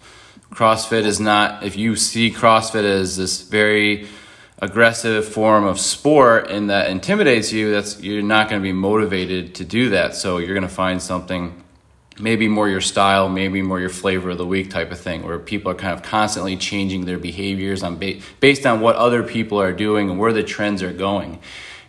CrossFit 0.49 1.03
is 1.03 1.19
not, 1.19 1.61
if 1.63 1.75
you 1.75 1.97
see 1.97 2.31
CrossFit 2.31 2.85
as 2.85 3.17
this 3.17 3.41
very 3.41 4.07
aggressive 4.59 5.27
form 5.27 5.65
of 5.65 5.77
sport 5.77 6.49
and 6.49 6.69
that 6.69 6.89
intimidates 6.89 7.51
you, 7.51 7.69
that's 7.69 8.01
you're 8.01 8.23
not 8.23 8.47
going 8.47 8.61
to 8.61 8.63
be 8.63 8.71
motivated 8.71 9.55
to 9.55 9.65
do 9.65 9.89
that. 9.89 10.15
So 10.15 10.37
you're 10.37 10.55
going 10.55 10.61
to 10.61 10.73
find 10.73 11.01
something 11.01 11.65
maybe 12.17 12.47
more 12.47 12.69
your 12.69 12.79
style, 12.79 13.27
maybe 13.27 13.61
more 13.61 13.81
your 13.81 13.89
flavor 13.89 14.29
of 14.29 14.37
the 14.37 14.47
week 14.47 14.69
type 14.69 14.89
of 14.93 15.01
thing, 15.01 15.23
where 15.23 15.37
people 15.37 15.69
are 15.69 15.75
kind 15.75 15.93
of 15.93 16.01
constantly 16.01 16.55
changing 16.55 17.03
their 17.03 17.19
behaviors 17.19 17.83
on 17.83 17.97
ba- 17.97 18.21
based 18.39 18.65
on 18.65 18.79
what 18.79 18.95
other 18.95 19.21
people 19.21 19.59
are 19.59 19.73
doing 19.73 20.09
and 20.09 20.17
where 20.17 20.31
the 20.31 20.43
trends 20.43 20.81
are 20.81 20.93
going. 20.93 21.39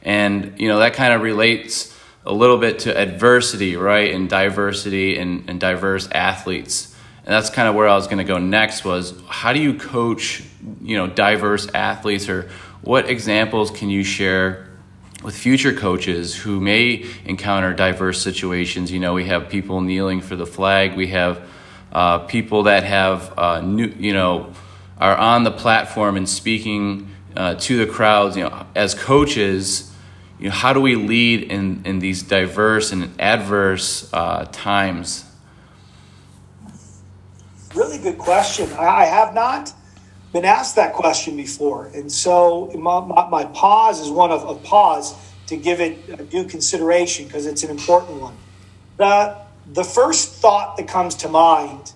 And 0.07 0.59
you 0.59 0.69
know 0.69 0.79
that 0.79 0.95
kind 0.95 1.13
of 1.13 1.21
relates 1.21 1.95
a 2.25 2.33
little 2.33 2.59
bit 2.59 2.81
to 2.81 2.97
adversity, 2.97 3.77
right? 3.77 4.13
And 4.15 4.29
diversity 4.29 5.19
and, 5.19 5.49
and 5.49 5.61
diverse 5.61 6.09
athletes. 6.11 6.95
And 7.25 7.33
that's 7.33 7.51
kind 7.51 7.69
of 7.69 7.75
where 7.75 7.89
I 7.89 7.95
was 7.95 8.07
going 8.07 8.19
to 8.19 8.25
go 8.25 8.39
next 8.39 8.85
was 8.85 9.15
how 9.29 9.53
do 9.53 9.61
you 9.61 9.75
coach, 9.75 10.43
you 10.81 10.97
know, 10.97 11.07
diverse 11.07 11.69
athletes 11.73 12.29
or 12.29 12.49
what 12.83 13.09
examples 13.09 13.71
can 13.71 13.91
you 13.91 14.05
share 14.05 14.69
with 15.25 15.37
future 15.37 15.73
coaches 15.73 16.37
who 16.37 16.61
may 16.61 17.05
encounter 17.25 17.73
diverse 17.73 18.23
situations? 18.23 18.93
You 18.93 19.01
know, 19.01 19.15
we 19.15 19.25
have 19.27 19.49
people 19.49 19.81
kneeling 19.81 20.21
for 20.21 20.37
the 20.37 20.47
flag. 20.47 20.97
We 20.97 21.09
have 21.09 21.49
uh, 21.93 22.19
people 22.21 22.65
that 22.65 22.85
have, 22.85 23.37
uh, 23.37 23.61
new, 23.61 23.87
you 23.99 24.13
know, 24.13 24.53
are 24.99 25.17
on 25.17 25.45
the 25.45 25.51
platform 25.51 26.17
and 26.17 26.29
speaking 26.29 27.09
uh, 27.37 27.55
to 27.57 27.77
the 27.85 27.91
crowds. 27.91 28.37
You 28.37 28.45
know, 28.45 28.67
as 28.75 28.95
coaches, 28.95 29.93
you 30.39 30.47
know, 30.47 30.55
how 30.55 30.73
do 30.73 30.81
we 30.81 30.97
lead 30.97 31.45
in, 31.45 31.83
in 31.85 31.99
these 31.99 32.23
diverse 32.23 32.93
and 32.93 33.19
adverse 33.19 34.11
uh, 34.13 34.47
times? 34.53 35.25
Really 37.75 37.99
good 37.99 38.19
question. 38.19 38.71
I, 38.73 39.05
have 39.05 39.35
not 39.35 39.73
been 40.33 40.45
asked 40.45 40.77
that 40.77 40.93
question 40.93 41.37
before. 41.37 41.87
And 41.95 42.11
so 42.13 42.71
my, 42.75 43.01
my, 43.01 43.29
my 43.29 43.45
pause 43.47 44.01
is 44.01 44.11
one 44.11 44.31
of, 44.31 44.45
of 44.45 44.63
pause 44.63 45.15
to 45.47 45.57
give 45.57 45.81
it 45.81 46.31
due 46.31 46.45
consideration 46.45 47.27
because 47.27 47.47
it's 47.47 47.63
an 47.63 47.71
important 47.71 48.21
one. 48.21 48.37
The, 48.99 49.37
the 49.73 49.85
first 49.85 50.35
thought 50.35 50.77
that 50.77 50.89
comes 50.89 51.15
to 51.17 51.29
mind, 51.29 51.93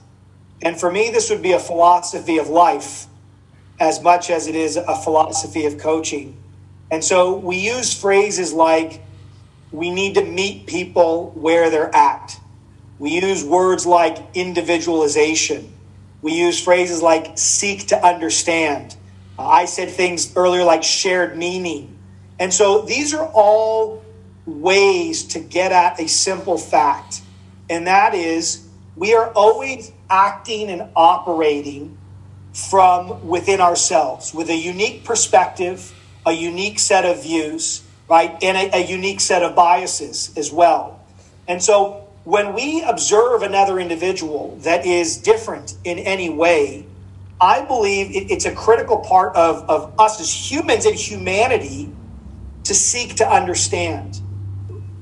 and 0.62 0.78
for 0.78 0.90
me, 0.90 1.10
this 1.10 1.30
would 1.30 1.42
be 1.42 1.52
a 1.52 1.58
philosophy 1.58 2.38
of 2.38 2.48
life 2.48 3.06
as 3.78 4.02
much 4.02 4.30
as 4.30 4.46
it 4.46 4.54
is 4.54 4.76
a 4.76 4.96
philosophy 4.96 5.66
of 5.66 5.78
coaching 5.78 6.36
and 6.90 7.04
so 7.04 7.36
we 7.36 7.56
use 7.56 7.94
phrases 7.94 8.52
like, 8.52 9.02
we 9.70 9.90
need 9.90 10.14
to 10.14 10.24
meet 10.24 10.66
people 10.66 11.30
where 11.30 11.70
they're 11.70 11.94
at. 11.94 12.38
We 12.98 13.10
use 13.20 13.44
words 13.44 13.86
like 13.86 14.18
individualization. 14.34 15.72
We 16.22 16.32
use 16.32 16.62
phrases 16.62 17.00
like 17.00 17.38
seek 17.38 17.86
to 17.88 18.04
understand. 18.04 18.96
Uh, 19.38 19.46
I 19.46 19.64
said 19.66 19.90
things 19.90 20.36
earlier 20.36 20.64
like 20.64 20.82
shared 20.82 21.36
meaning. 21.36 21.96
And 22.38 22.52
so 22.52 22.82
these 22.82 23.14
are 23.14 23.26
all 23.32 24.02
ways 24.44 25.24
to 25.28 25.40
get 25.40 25.72
at 25.72 26.00
a 26.00 26.08
simple 26.08 26.58
fact. 26.58 27.22
And 27.70 27.86
that 27.86 28.14
is, 28.14 28.66
we 28.96 29.14
are 29.14 29.30
always 29.30 29.92
acting 30.10 30.68
and 30.68 30.90
operating 30.96 31.96
from 32.52 33.28
within 33.28 33.60
ourselves 33.60 34.34
with 34.34 34.50
a 34.50 34.56
unique 34.56 35.04
perspective 35.04 35.94
a 36.26 36.32
unique 36.32 36.78
set 36.78 37.04
of 37.04 37.22
views, 37.22 37.82
right? 38.08 38.36
And 38.42 38.56
a, 38.56 38.78
a 38.78 38.86
unique 38.86 39.20
set 39.20 39.42
of 39.42 39.54
biases 39.54 40.36
as 40.36 40.52
well. 40.52 41.00
And 41.48 41.62
so 41.62 42.08
when 42.24 42.54
we 42.54 42.82
observe 42.82 43.42
another 43.42 43.80
individual 43.80 44.56
that 44.60 44.84
is 44.84 45.16
different 45.16 45.74
in 45.84 45.98
any 45.98 46.28
way, 46.30 46.86
I 47.40 47.62
believe 47.64 48.14
it, 48.14 48.30
it's 48.30 48.44
a 48.44 48.54
critical 48.54 48.98
part 48.98 49.34
of, 49.34 49.68
of 49.68 49.98
us 49.98 50.20
as 50.20 50.30
humans 50.30 50.84
and 50.84 50.94
humanity 50.94 51.90
to 52.64 52.74
seek 52.74 53.16
to 53.16 53.26
understand 53.26 54.20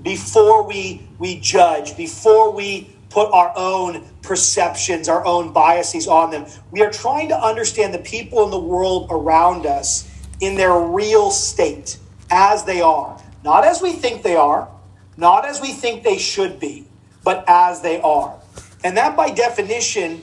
before 0.02 0.62
we, 0.62 1.06
we 1.18 1.40
judge, 1.40 1.96
before 1.96 2.52
we 2.52 2.94
put 3.10 3.30
our 3.32 3.52
own 3.56 4.04
perceptions, 4.22 5.08
our 5.08 5.24
own 5.26 5.52
biases 5.52 6.06
on 6.06 6.30
them. 6.30 6.46
We 6.70 6.82
are 6.82 6.90
trying 6.90 7.28
to 7.30 7.36
understand 7.36 7.92
the 7.92 7.98
people 7.98 8.44
in 8.44 8.50
the 8.50 8.58
world 8.58 9.08
around 9.10 9.66
us 9.66 10.07
in 10.40 10.56
their 10.56 10.78
real 10.78 11.30
state 11.30 11.98
as 12.30 12.64
they 12.64 12.80
are, 12.80 13.20
not 13.44 13.64
as 13.64 13.82
we 13.82 13.92
think 13.92 14.22
they 14.22 14.36
are, 14.36 14.68
not 15.16 15.44
as 15.44 15.60
we 15.60 15.72
think 15.72 16.04
they 16.04 16.18
should 16.18 16.60
be, 16.60 16.86
but 17.24 17.44
as 17.48 17.80
they 17.80 18.00
are. 18.00 18.38
And 18.84 18.96
that 18.96 19.16
by 19.16 19.30
definition 19.30 20.22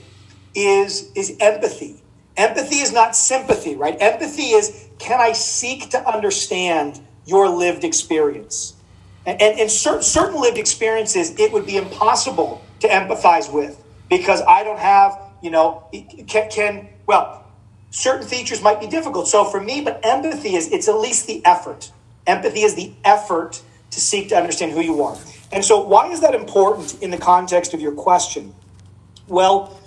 is, 0.53 1.11
is 1.16 1.36
empathy. 1.39 2.01
Empathy 2.38 2.78
is 2.78 2.93
not 2.93 3.16
sympathy, 3.16 3.76
right? 3.76 3.97
Empathy 3.99 4.51
is 4.51 4.88
can 4.99 5.20
I 5.20 5.34
seek 5.34 5.89
to 5.91 6.07
understand 6.07 6.99
your 7.26 7.49
lived 7.49 7.84
experience? 7.84 8.74
And, 9.26 9.41
and 9.41 9.59
in 9.59 9.70
certain, 9.70 10.03
certain 10.03 10.39
lived 10.39 10.57
experiences, 10.57 11.38
it 11.39 11.51
would 11.51 11.66
be 11.66 11.78
impossible 11.78 12.61
to 12.82 12.88
empathize 12.88 13.51
with 13.51 13.82
because 14.09 14.41
I 14.41 14.63
don't 14.63 14.80
have, 14.80 15.20
you 15.41 15.49
know, 15.51 15.84
can, 16.28 16.49
can 16.49 16.89
well, 17.07 17.45
certain 17.96 18.28
features 18.28 18.62
might 18.62 18.82
be 18.82 18.88
difficult. 18.88 19.28
So 19.28 19.46
for 19.46 19.62
me, 19.62 19.80
but 19.80 20.02
empathy 20.04 20.56
is 20.56 20.72
it's 20.72 20.89
at 20.89 20.98
least 20.98 21.28
the 21.28 21.43
effort. 21.46 21.91
Empathy 22.28 22.62
is 22.62 22.76
the 22.76 22.91
effort 23.06 23.62
to 23.91 24.02
seek 24.02 24.30
to 24.30 24.36
understand 24.36 24.74
who 24.74 24.82
you 24.82 25.02
are. 25.02 25.18
And 25.52 25.64
so 25.64 25.80
why 25.80 26.10
is 26.10 26.20
that 26.20 26.36
important 26.36 27.02
in 27.02 27.10
the 27.10 27.18
context 27.18 27.74
of 27.74 27.80
your 27.80 27.93
question? 27.93 28.54
Well, 29.28 29.80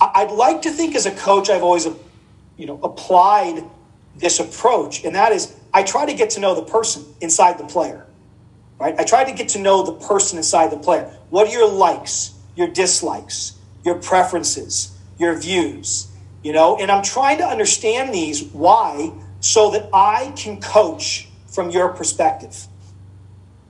I'd 0.00 0.30
like 0.30 0.62
to 0.62 0.70
think 0.70 0.94
as 0.96 1.04
a 1.04 1.10
coach 1.10 1.50
I've 1.50 1.62
always 1.62 1.86
you 2.56 2.66
know 2.66 2.80
applied 2.82 3.62
this 4.16 4.40
approach 4.40 5.04
and 5.04 5.14
that 5.14 5.32
is 5.32 5.54
I 5.74 5.82
try 5.82 6.06
to 6.06 6.14
get 6.14 6.30
to 6.30 6.40
know 6.40 6.54
the 6.54 6.62
person 6.62 7.04
inside 7.20 7.58
the 7.58 7.64
player. 7.64 8.06
Right? 8.80 8.98
I 8.98 9.04
try 9.04 9.24
to 9.24 9.32
get 9.32 9.50
to 9.50 9.58
know 9.58 9.84
the 9.84 9.92
person 10.06 10.38
inside 10.38 10.70
the 10.70 10.78
player. 10.78 11.04
What 11.28 11.48
are 11.48 11.52
your 11.52 11.68
likes, 11.70 12.32
your 12.54 12.68
dislikes, 12.68 13.58
your 13.84 13.96
preferences, 13.96 14.96
your 15.18 15.38
views? 15.38 16.08
You 16.46 16.52
know, 16.52 16.76
and 16.76 16.92
I'm 16.92 17.02
trying 17.02 17.38
to 17.38 17.44
understand 17.44 18.14
these. 18.14 18.44
Why? 18.44 19.10
So 19.40 19.70
that 19.72 19.88
I 19.92 20.32
can 20.36 20.60
coach 20.60 21.28
from 21.48 21.70
your 21.70 21.88
perspective, 21.88 22.68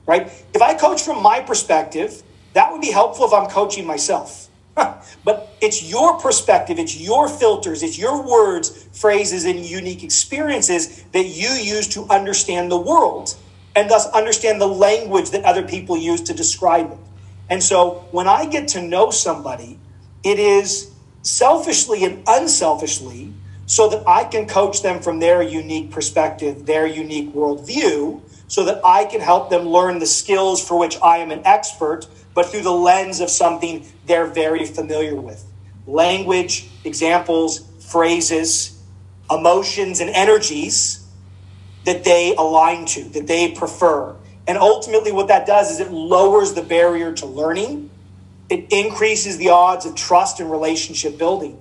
right? 0.05 0.27
If 0.53 0.61
I 0.61 0.75
coach 0.75 1.01
from 1.01 1.23
my 1.23 1.41
perspective, 1.41 2.23
that 2.53 2.71
would 2.71 2.83
be 2.83 2.91
helpful 2.91 3.25
if 3.25 3.33
I'm 3.33 3.49
coaching 3.49 3.87
myself. 3.87 4.51
but 5.25 5.57
it's 5.63 5.91
your 5.91 6.21
perspective, 6.21 6.79
it's 6.79 7.01
your 7.01 7.31
filters, 7.31 7.83
it's 7.83 7.99
your 7.99 8.23
words, 8.23 8.87
phrases, 8.93 9.47
and 9.47 9.59
unique 9.59 10.05
experiences 10.05 11.03
that 11.13 11.25
you 11.25 11.49
use 11.49 11.89
to 11.89 12.05
understand 12.11 12.71
the 12.71 12.77
world 12.77 13.35
and 13.75 13.89
thus 13.89 14.07
understand 14.11 14.61
the 14.61 14.69
language 14.69 15.31
that 15.31 15.45
other 15.45 15.63
people 15.63 15.97
use 15.97 16.21
to 16.25 16.35
describe 16.35 16.93
it. 16.93 16.99
And 17.49 17.63
so 17.63 18.07
when 18.11 18.29
I 18.29 18.45
get 18.45 18.69
to 18.69 18.83
know 18.83 19.11
somebody, 19.11 19.79
it 20.23 20.39
is 20.39 20.91
selfishly 21.27 22.05
and 22.05 22.23
unselfishly 22.27 23.33
so 23.67 23.89
that 23.89 24.07
I 24.07 24.25
can 24.25 24.47
coach 24.47 24.83
them 24.83 25.03
from 25.03 25.19
their 25.19 25.43
unique 25.43 25.91
perspective, 25.91 26.67
their 26.67 26.87
unique 26.87 27.35
worldview, 27.35 28.21
so 28.47 28.65
that 28.65 28.81
I 28.85 29.07
can 29.07 29.21
help 29.21 29.51
them 29.51 29.65
learn 29.65 29.99
the 29.99 30.07
skills 30.07 30.67
for 30.67 30.79
which 30.79 30.97
I 31.03 31.19
am 31.19 31.33
an 31.33 31.43
expert, 31.45 32.07
but 32.33 32.47
through 32.47 32.63
the 32.63 32.71
lens 32.71 33.21
of 33.21 33.29
something 33.29 33.85
they're 34.07 34.27
very 34.27 34.65
familiar 34.65 35.17
with. 35.17 35.45
Language, 35.89 36.69
examples, 36.85 37.61
phrases, 37.81 38.81
emotions, 39.29 39.99
and 39.99 40.11
energies 40.11 41.05
that 41.85 42.05
they 42.05 42.37
align 42.37 42.87
to, 42.87 43.03
that 43.03 43.27
they 43.27 43.51
prefer. 43.51 44.15
And 44.47 44.59
ultimately, 44.59 45.11
what 45.11 45.27
that 45.27 45.45
does 45.45 45.73
is 45.73 45.81
it 45.81 45.91
lowers 45.91 46.55
the 46.55 46.63
barrier 46.63 47.13
to 47.15 47.27
learning 47.27 47.91
it 48.49 48.67
increases 48.71 49.39
the 49.39 49.51
odds 49.51 49.87
of 49.87 49.95
trust 49.95 50.41
and 50.41 50.51
relationship 50.51 51.19
building. 51.19 51.61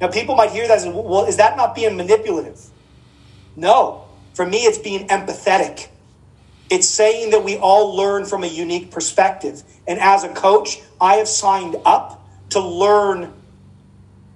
Now, 0.00 0.08
people 0.08 0.34
might 0.34 0.50
hear 0.50 0.68
that 0.68 0.78
as, 0.78 0.86
well, 0.86 1.24
is 1.24 1.38
that 1.38 1.56
not 1.56 1.74
being 1.74 1.96
manipulative? 1.96 2.60
No. 3.56 4.04
For 4.34 4.44
me, 4.44 4.58
it's 4.58 4.78
being 4.78 5.08
empathetic. 5.08 5.88
It's 6.68 6.88
saying 6.88 7.30
that 7.30 7.42
we 7.44 7.56
all 7.56 7.96
learn 7.96 8.26
from 8.26 8.44
a 8.44 8.46
unique 8.46 8.90
perspective. 8.90 9.62
And 9.86 9.98
as 9.98 10.24
a 10.24 10.28
coach, 10.28 10.80
I 11.00 11.14
have 11.14 11.28
signed 11.28 11.76
up 11.86 12.26
to 12.50 12.60
learn 12.60 13.32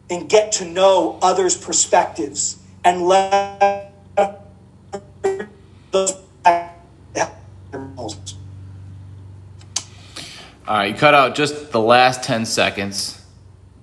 and 0.09 0.29
get 0.29 0.53
to 0.53 0.65
know 0.65 1.19
others' 1.21 1.57
perspectives 1.57 2.59
and 2.85 3.03
let 3.03 3.93
those 5.93 6.17
all 10.71 10.77
right, 10.77 10.93
you 10.93 10.97
cut 10.97 11.15
out 11.15 11.35
just 11.35 11.73
the 11.73 11.81
last 11.81 12.23
10 12.23 12.47
seconds 12.47 13.21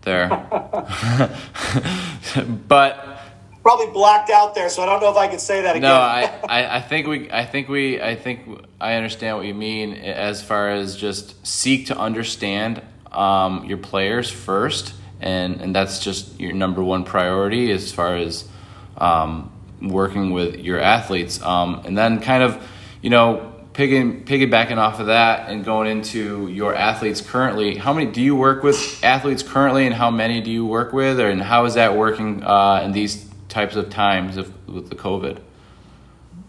there. 0.04 0.30
but 2.70 3.20
probably 3.62 3.88
blacked 3.88 4.30
out 4.30 4.56
there, 4.56 4.70
so 4.70 4.84
I 4.84 4.86
don't 4.86 5.02
know 5.02 5.12
if 5.12 5.18
I 5.18 5.28
can 5.28 5.38
say 5.38 5.64
that 5.64 5.76
again. 5.76 5.82
No, 5.82 5.96
I, 5.96 6.32
I, 6.48 6.78
I 6.78 6.82
think 6.82 7.08
we 7.08 7.30
I 7.30 7.44
think 7.44 7.68
we 7.68 8.02
I 8.02 8.16
think 8.16 8.66
I 8.80 8.94
understand 8.94 9.36
what 9.36 9.46
you 9.46 9.54
mean 9.54 9.96
as 9.96 10.42
far 10.42 10.70
as 10.70 10.96
just 10.96 11.46
seek 11.46 11.88
to 11.88 11.98
understand 11.98 12.82
um, 13.12 13.66
your 13.66 13.80
players 13.80 14.30
first, 14.30 14.94
and 15.20 15.60
and 15.60 15.76
that's 15.76 16.00
just 16.00 16.40
your 16.40 16.54
number 16.54 16.82
one 16.82 17.04
priority 17.04 17.70
as 17.74 17.92
far 17.92 18.16
as 18.16 18.48
um, 18.96 19.52
working 19.82 20.32
with 20.32 20.56
your 20.56 20.80
athletes, 20.80 21.42
um, 21.42 21.82
and 21.84 21.98
then 21.98 22.22
kind 22.22 22.44
of 22.44 22.66
you 23.02 23.10
know 23.10 23.57
piggy, 23.78 24.02
piggybacking 24.02 24.78
off 24.78 25.00
of 25.00 25.06
that 25.06 25.50
and 25.50 25.64
going 25.64 25.88
into 25.88 26.48
your 26.48 26.74
athletes 26.74 27.22
currently, 27.22 27.78
how 27.78 27.94
many 27.94 28.12
do 28.12 28.24
you 28.24 28.36
work 28.36 28.64
with 28.64 29.00
athletes 29.04 29.44
currently, 29.44 29.86
and 29.86 29.94
how 29.94 30.10
many 30.10 30.42
do 30.42 30.50
you 30.50 30.66
work 30.66 30.92
with, 30.92 31.20
or 31.20 31.30
and 31.30 31.40
how 31.40 31.64
is 31.66 31.76
that 31.76 31.96
working 31.96 32.44
uh, 32.44 32.82
in 32.84 32.92
these 32.92 33.30
types 33.50 33.76
of 33.76 33.92
times 33.92 34.36
of, 34.36 34.52
with 34.68 34.90
the 34.90 34.96
COVID? 34.96 35.40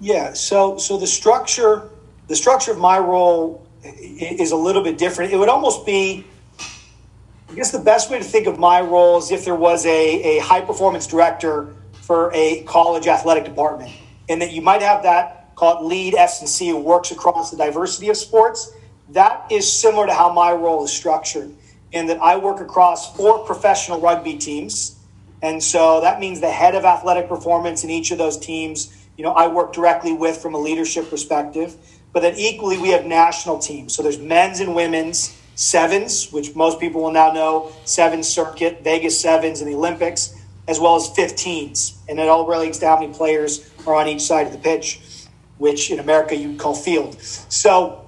Yeah, 0.01 0.33
so 0.33 0.79
so 0.79 0.97
the 0.97 1.07
structure 1.07 1.91
the 2.29 2.37
structure 2.37 2.73
of 2.73 2.79
my 2.79 2.99
role 2.99 3.67
is 3.83 4.51
a 4.51 4.57
little 4.57 4.83
bit 4.83 4.97
different. 4.97 5.33
It 5.33 5.37
would 5.37 5.51
almost 5.51 5.85
be, 5.85 6.25
I 7.51 7.55
guess, 7.55 7.73
the 7.73 7.79
best 7.79 8.11
way 8.11 8.19
to 8.19 8.25
think 8.25 8.47
of 8.47 8.59
my 8.59 8.81
role 8.81 9.19
is 9.19 9.31
if 9.31 9.45
there 9.45 9.55
was 9.55 9.85
a, 9.85 10.39
a 10.39 10.39
high 10.39 10.63
performance 10.63 11.07
director 11.07 11.75
for 11.93 12.31
a 12.33 12.63
college 12.63 13.07
athletic 13.07 13.45
department, 13.45 13.93
and 14.31 14.41
that 14.41 14.53
you 14.53 14.63
might 14.63 14.81
have 14.81 15.03
that 15.03 15.38
called 15.59 15.85
Lead 15.85 16.15
S&C, 16.15 16.69
who 16.69 16.77
works 16.77 17.11
across 17.11 17.51
the 17.51 17.57
diversity 17.57 18.09
of 18.09 18.17
sports. 18.17 18.73
That 19.11 19.51
is 19.51 19.71
similar 19.71 20.07
to 20.07 20.15
how 20.15 20.33
my 20.33 20.53
role 20.53 20.85
is 20.85 20.93
structured, 20.93 21.53
in 21.91 22.07
that 22.07 22.23
I 22.23 22.37
work 22.37 22.61
across 22.61 23.17
four 23.17 23.45
professional 23.45 24.01
rugby 24.01 24.37
teams. 24.37 24.97
And 25.43 25.61
so 25.61 26.01
that 26.01 26.21
means 26.21 26.41
the 26.41 26.51
head 26.51 26.77
of 26.77 26.85
athletic 26.85 27.29
performance 27.29 27.83
in 27.83 27.91
each 27.91 28.13
of 28.13 28.19
those 28.19 28.39
teams, 28.39 28.97
you 29.17 29.25
know, 29.25 29.33
I 29.33 29.49
work 29.49 29.73
directly 29.73 30.13
with 30.13 30.37
from 30.37 30.55
a 30.55 30.59
leadership 30.59 31.11
perspective. 31.11 31.75
But 32.13 32.21
then 32.21 32.37
equally, 32.37 32.79
we 32.79 32.91
have 32.91 33.05
national 33.05 33.59
teams. 33.59 33.97
So 33.97 34.05
there's 34.05 34.19
men's 34.19 34.61
and 34.61 34.77
women's 34.77 35.37
sevens, 35.57 36.31
which 36.31 36.55
most 36.55 36.79
people 36.79 37.03
will 37.03 37.13
now 37.13 37.33
know, 37.33 37.73
seven 37.85 38.23
circuit, 38.23 38.85
Vegas 38.85 39.21
sevens, 39.21 39.61
and 39.61 39.69
the 39.69 39.75
Olympics, 39.75 40.37
as 40.69 40.79
well 40.79 40.95
as 40.95 41.09
15s. 41.11 41.95
And 42.09 42.21
it 42.21 42.29
all 42.29 42.47
relates 42.47 42.79
to 42.79 42.87
how 42.87 43.01
many 43.01 43.13
players 43.13 43.69
are 43.89 43.97
on 43.97 44.07
each 44.07 44.23
side 44.23 44.47
of 44.47 44.53
the 44.53 44.59
pitch 44.59 45.01
which 45.59 45.91
in 45.91 45.99
America 45.99 46.37
you'd 46.37 46.59
call 46.59 46.75
field. 46.75 47.21
So 47.21 48.07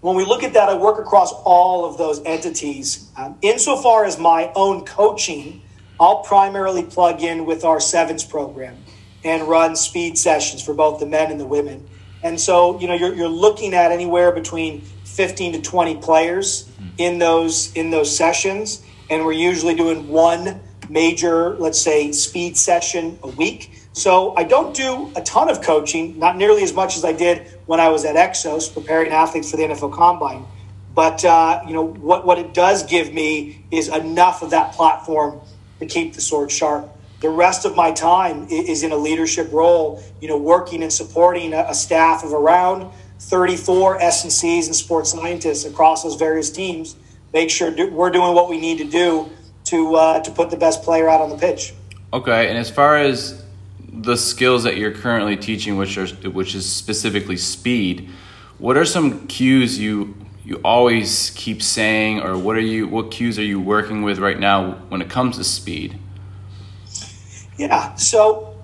when 0.00 0.16
we 0.16 0.24
look 0.24 0.42
at 0.42 0.54
that, 0.54 0.68
I 0.68 0.76
work 0.76 0.98
across 0.98 1.32
all 1.32 1.84
of 1.84 1.98
those 1.98 2.22
entities. 2.24 3.10
Um, 3.16 3.38
insofar 3.42 4.04
as 4.04 4.18
my 4.18 4.52
own 4.54 4.84
coaching, 4.84 5.62
I'll 5.98 6.22
primarily 6.22 6.82
plug 6.82 7.22
in 7.22 7.46
with 7.46 7.64
our 7.64 7.80
sevens 7.80 8.24
program 8.24 8.76
and 9.24 9.44
run 9.44 9.76
speed 9.76 10.18
sessions 10.18 10.62
for 10.62 10.74
both 10.74 11.00
the 11.00 11.06
men 11.06 11.30
and 11.30 11.40
the 11.40 11.46
women. 11.46 11.88
And 12.22 12.40
so, 12.40 12.78
you 12.80 12.88
know, 12.88 12.94
you're, 12.94 13.14
you're 13.14 13.28
looking 13.28 13.74
at 13.74 13.92
anywhere 13.92 14.32
between 14.32 14.80
15 14.80 15.54
to 15.54 15.60
20 15.62 15.96
players 15.96 16.70
in 16.98 17.18
those 17.18 17.72
in 17.74 17.90
those 17.90 18.14
sessions, 18.14 18.84
and 19.10 19.24
we're 19.24 19.32
usually 19.32 19.74
doing 19.74 20.08
one 20.08 20.60
major, 20.88 21.56
let's 21.56 21.80
say, 21.80 22.12
speed 22.12 22.56
session 22.56 23.18
a 23.22 23.28
week. 23.28 23.70
So 23.94 24.34
I 24.36 24.42
don't 24.42 24.74
do 24.74 25.12
a 25.14 25.22
ton 25.22 25.48
of 25.48 25.62
coaching, 25.62 26.18
not 26.18 26.36
nearly 26.36 26.64
as 26.64 26.74
much 26.74 26.96
as 26.96 27.04
I 27.04 27.12
did 27.12 27.46
when 27.66 27.78
I 27.78 27.90
was 27.90 28.04
at 28.04 28.16
Exos 28.16 28.72
preparing 28.72 29.12
athletes 29.12 29.52
for 29.52 29.56
the 29.56 29.62
NFL 29.62 29.94
Combine. 29.94 30.44
But 30.92 31.24
uh, 31.24 31.62
you 31.66 31.74
know 31.74 31.86
what? 31.86 32.26
What 32.26 32.38
it 32.38 32.54
does 32.54 32.82
give 32.82 33.14
me 33.14 33.64
is 33.70 33.88
enough 33.88 34.42
of 34.42 34.50
that 34.50 34.72
platform 34.72 35.40
to 35.78 35.86
keep 35.86 36.14
the 36.14 36.20
sword 36.20 36.50
sharp. 36.50 36.88
The 37.20 37.30
rest 37.30 37.64
of 37.64 37.76
my 37.76 37.92
time 37.92 38.48
is 38.50 38.82
in 38.82 38.90
a 38.90 38.96
leadership 38.96 39.52
role, 39.52 40.02
you 40.20 40.28
know, 40.28 40.38
working 40.38 40.82
and 40.82 40.92
supporting 40.92 41.54
a, 41.54 41.72
staff 41.72 42.22
of 42.22 42.32
around 42.32 42.92
34 43.20 44.00
S&Cs 44.02 44.66
and 44.66 44.76
sports 44.76 45.10
scientists 45.12 45.64
across 45.64 46.02
those 46.02 46.16
various 46.16 46.50
teams. 46.50 46.96
Make 47.32 47.48
sure 47.48 47.70
we're 47.90 48.10
doing 48.10 48.34
what 48.34 48.50
we 48.50 48.60
need 48.60 48.78
to 48.78 48.84
do 48.84 49.30
to 49.66 49.94
uh, 49.94 50.20
to 50.20 50.30
put 50.32 50.50
the 50.50 50.56
best 50.56 50.82
player 50.82 51.08
out 51.08 51.20
on 51.20 51.30
the 51.30 51.38
pitch. 51.38 51.74
Okay, 52.12 52.48
and 52.48 52.58
as 52.58 52.70
far 52.70 52.96
as 52.98 53.44
the 54.04 54.16
skills 54.16 54.64
that 54.64 54.76
you're 54.76 54.92
currently 54.92 55.36
teaching, 55.36 55.76
which 55.76 55.96
are 55.98 56.06
which 56.30 56.54
is 56.54 56.70
specifically 56.70 57.36
speed, 57.36 58.10
what 58.58 58.76
are 58.76 58.84
some 58.84 59.26
cues 59.26 59.78
you 59.78 60.14
you 60.44 60.60
always 60.62 61.30
keep 61.34 61.62
saying, 61.62 62.20
or 62.20 62.36
what 62.36 62.56
are 62.56 62.60
you 62.60 62.86
what 62.86 63.10
cues 63.10 63.38
are 63.38 63.44
you 63.44 63.60
working 63.60 64.02
with 64.02 64.18
right 64.18 64.38
now 64.38 64.72
when 64.88 65.00
it 65.00 65.08
comes 65.08 65.38
to 65.38 65.44
speed? 65.44 65.98
Yeah, 67.56 67.94
so 67.94 68.56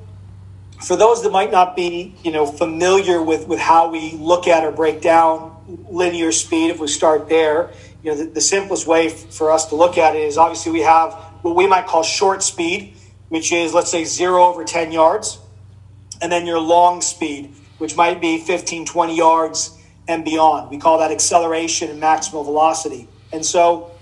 for 0.82 0.96
those 0.96 1.22
that 1.22 1.30
might 1.30 1.50
not 1.50 1.76
be 1.76 2.14
you 2.22 2.32
know 2.32 2.46
familiar 2.46 3.22
with 3.22 3.48
with 3.48 3.60
how 3.60 3.90
we 3.90 4.12
look 4.12 4.46
at 4.46 4.64
or 4.64 4.72
break 4.72 5.00
down 5.00 5.56
linear 5.88 6.32
speed, 6.32 6.70
if 6.70 6.80
we 6.80 6.88
start 6.88 7.28
there, 7.28 7.70
you 8.02 8.10
know 8.10 8.16
the, 8.18 8.24
the 8.24 8.40
simplest 8.40 8.86
way 8.86 9.06
f- 9.06 9.32
for 9.32 9.50
us 9.50 9.66
to 9.66 9.74
look 9.74 9.96
at 9.96 10.14
it 10.14 10.22
is 10.22 10.36
obviously 10.36 10.72
we 10.72 10.80
have 10.80 11.14
what 11.42 11.56
we 11.56 11.66
might 11.66 11.86
call 11.86 12.02
short 12.02 12.42
speed 12.42 12.94
which 13.30 13.52
is, 13.52 13.72
let's 13.72 13.90
say, 13.90 14.04
zero 14.04 14.44
over 14.44 14.64
10 14.64 14.92
yards, 14.92 15.38
and 16.20 16.30
then 16.30 16.46
your 16.46 16.60
long 16.60 17.00
speed, 17.00 17.54
which 17.78 17.96
might 17.96 18.20
be 18.20 18.38
15, 18.38 18.84
20 18.84 19.16
yards 19.16 19.78
and 20.06 20.24
beyond. 20.24 20.68
We 20.68 20.78
call 20.78 20.98
that 20.98 21.10
acceleration 21.10 21.90
and 21.90 22.02
maximal 22.02 22.44
velocity. 22.44 23.08
And 23.32 23.46
so 23.46 23.92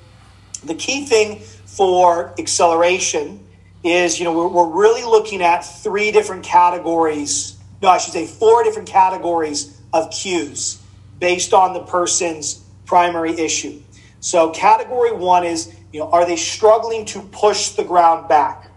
the 0.65 0.75
key 0.75 1.05
thing 1.05 1.41
for 1.67 2.35
acceleration 2.39 3.47
is, 3.85 4.19
you 4.19 4.25
know, 4.25 4.33
we're, 4.33 4.49
we're 4.49 4.83
really 4.83 5.05
looking 5.05 5.43
at 5.43 5.61
three 5.61 6.11
different 6.11 6.43
categories. 6.43 7.57
No, 7.83 7.89
I 7.89 7.99
should 7.99 8.15
say 8.15 8.27
four 8.27 8.65
different 8.65 8.89
categories 8.89 9.79
of 9.93 10.11
cues 10.11 10.83
based 11.21 11.53
on 11.53 11.75
the 11.75 11.81
person's 11.81 12.65
primary 12.87 13.39
issue. 13.39 13.81
So 14.21 14.51
category 14.51 15.13
one 15.13 15.45
is, 15.45 15.73
you 15.93 16.01
know, 16.01 16.11
are 16.11 16.27
they 16.27 16.37
struggling 16.37 17.05
to 17.07 17.21
push 17.21 17.71
the 17.71 17.85
ground 17.85 18.29
back? 18.29 18.68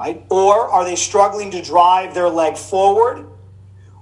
Right? 0.00 0.24
Or 0.30 0.70
are 0.70 0.84
they 0.84 0.96
struggling 0.96 1.50
to 1.50 1.62
drive 1.62 2.14
their 2.14 2.30
leg 2.30 2.56
forward? 2.56 3.26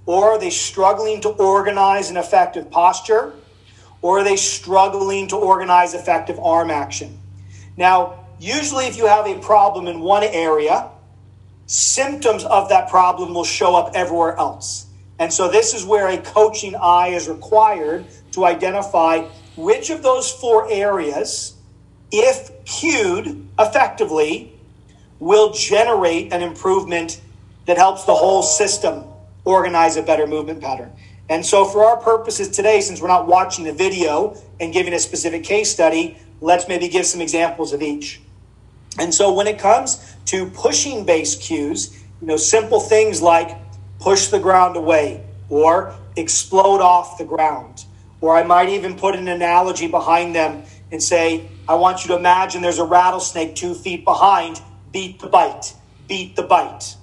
Or 0.07 0.31
are 0.31 0.39
they 0.39 0.51
struggling 0.51 1.21
to 1.23 1.31
organize 1.31 2.09
an 2.09 2.17
effective 2.17 2.71
posture? 2.71 3.35
Or 4.01 4.21
are 4.21 4.25
they 4.25 4.37
struggling 4.37 5.27
to 5.29 5.37
organize 5.37 5.95
effective 5.95 6.39
arm 6.39 6.71
action? 6.71 7.19
Now, 7.77 8.25
usually, 8.39 8.87
if 8.87 8.97
you 8.97 9.07
have 9.07 9.27
a 9.27 9.39
problem 9.41 9.89
in 9.89 9.99
one 9.99 10.23
area, 10.23 10.89
symptoms 11.67 12.45
of 12.45 12.69
that 12.69 12.89
problem 12.89 13.35
will 13.35 13.45
show 13.45 13.75
up 13.75 13.91
everywhere 13.95 14.37
else. 14.37 14.87
And 15.19 15.33
so, 15.33 15.51
this 15.51 15.75
is 15.75 15.85
where 15.85 16.07
a 16.09 16.19
coaching 16.19 16.77
eye 16.77 17.09
is 17.09 17.29
required 17.29 18.07
to 18.33 18.45
identify 18.45 19.27
which 19.57 19.91
of 19.91 20.05
those 20.05 20.31
four 20.31 20.71
areas, 20.71 21.55
if 22.13 22.65
cued 22.65 23.49
effectively, 23.59 24.58
will 25.21 25.53
generate 25.53 26.33
an 26.33 26.43
improvement 26.43 27.21
that 27.67 27.77
helps 27.77 28.05
the 28.05 28.15
whole 28.15 28.43
system 28.43 29.05
organize 29.45 29.97
a 29.97 30.03
better 30.03 30.27
movement 30.27 30.61
pattern. 30.61 30.93
And 31.29 31.45
so, 31.45 31.65
for 31.65 31.85
our 31.85 31.99
purposes 31.99 32.49
today, 32.49 32.81
since 32.81 33.01
we're 33.01 33.09
not 33.09 33.27
watching 33.27 33.65
the 33.65 33.73
video 33.73 34.37
and 34.61 34.73
giving 34.73 34.95
a 34.95 34.99
specific 34.99 35.45
case 35.45 35.71
study, 35.71 36.17
let's 36.41 36.69
maybe 36.69 36.89
give 36.89 37.05
some 37.05 37.21
examples 37.21 37.73
of 37.73 37.83
each. 37.83 38.21
And 38.99 39.13
so, 39.13 39.33
when 39.33 39.47
it 39.47 39.59
comes 39.59 40.17
to 40.27 40.49
pushing 40.51 41.05
based 41.05 41.43
cues, 41.43 42.03
you 42.21 42.27
know, 42.27 42.37
simple 42.37 42.81
things 42.81 43.21
like 43.21 43.57
push 43.99 44.29
the 44.29 44.39
ground 44.39 44.77
away 44.77 45.25
or 45.51 45.95
explode 46.17 46.81
off 46.81 47.19
the 47.19 47.25
ground. 47.25 47.85
Or 48.21 48.37
I 48.37 48.43
might 48.43 48.69
even 48.71 48.97
put 48.97 49.15
an 49.15 49.29
analogy 49.29 49.87
behind 49.87 50.35
them 50.35 50.65
and 50.91 51.03
say, 51.03 51.49
I 51.69 51.75
want 51.75 52.03
you 52.05 52.09
to 52.09 52.17
imagine 52.17 52.63
there's 52.63 52.79
a 52.79 52.85
rattlesnake 52.85 53.55
two 53.55 53.75
feet 53.75 54.05
behind 54.05 54.61
beat 54.93 55.21
the 55.21 55.29
bite, 55.29 55.75
beat 56.07 56.37
the 56.37 56.43
bite. 56.43 56.97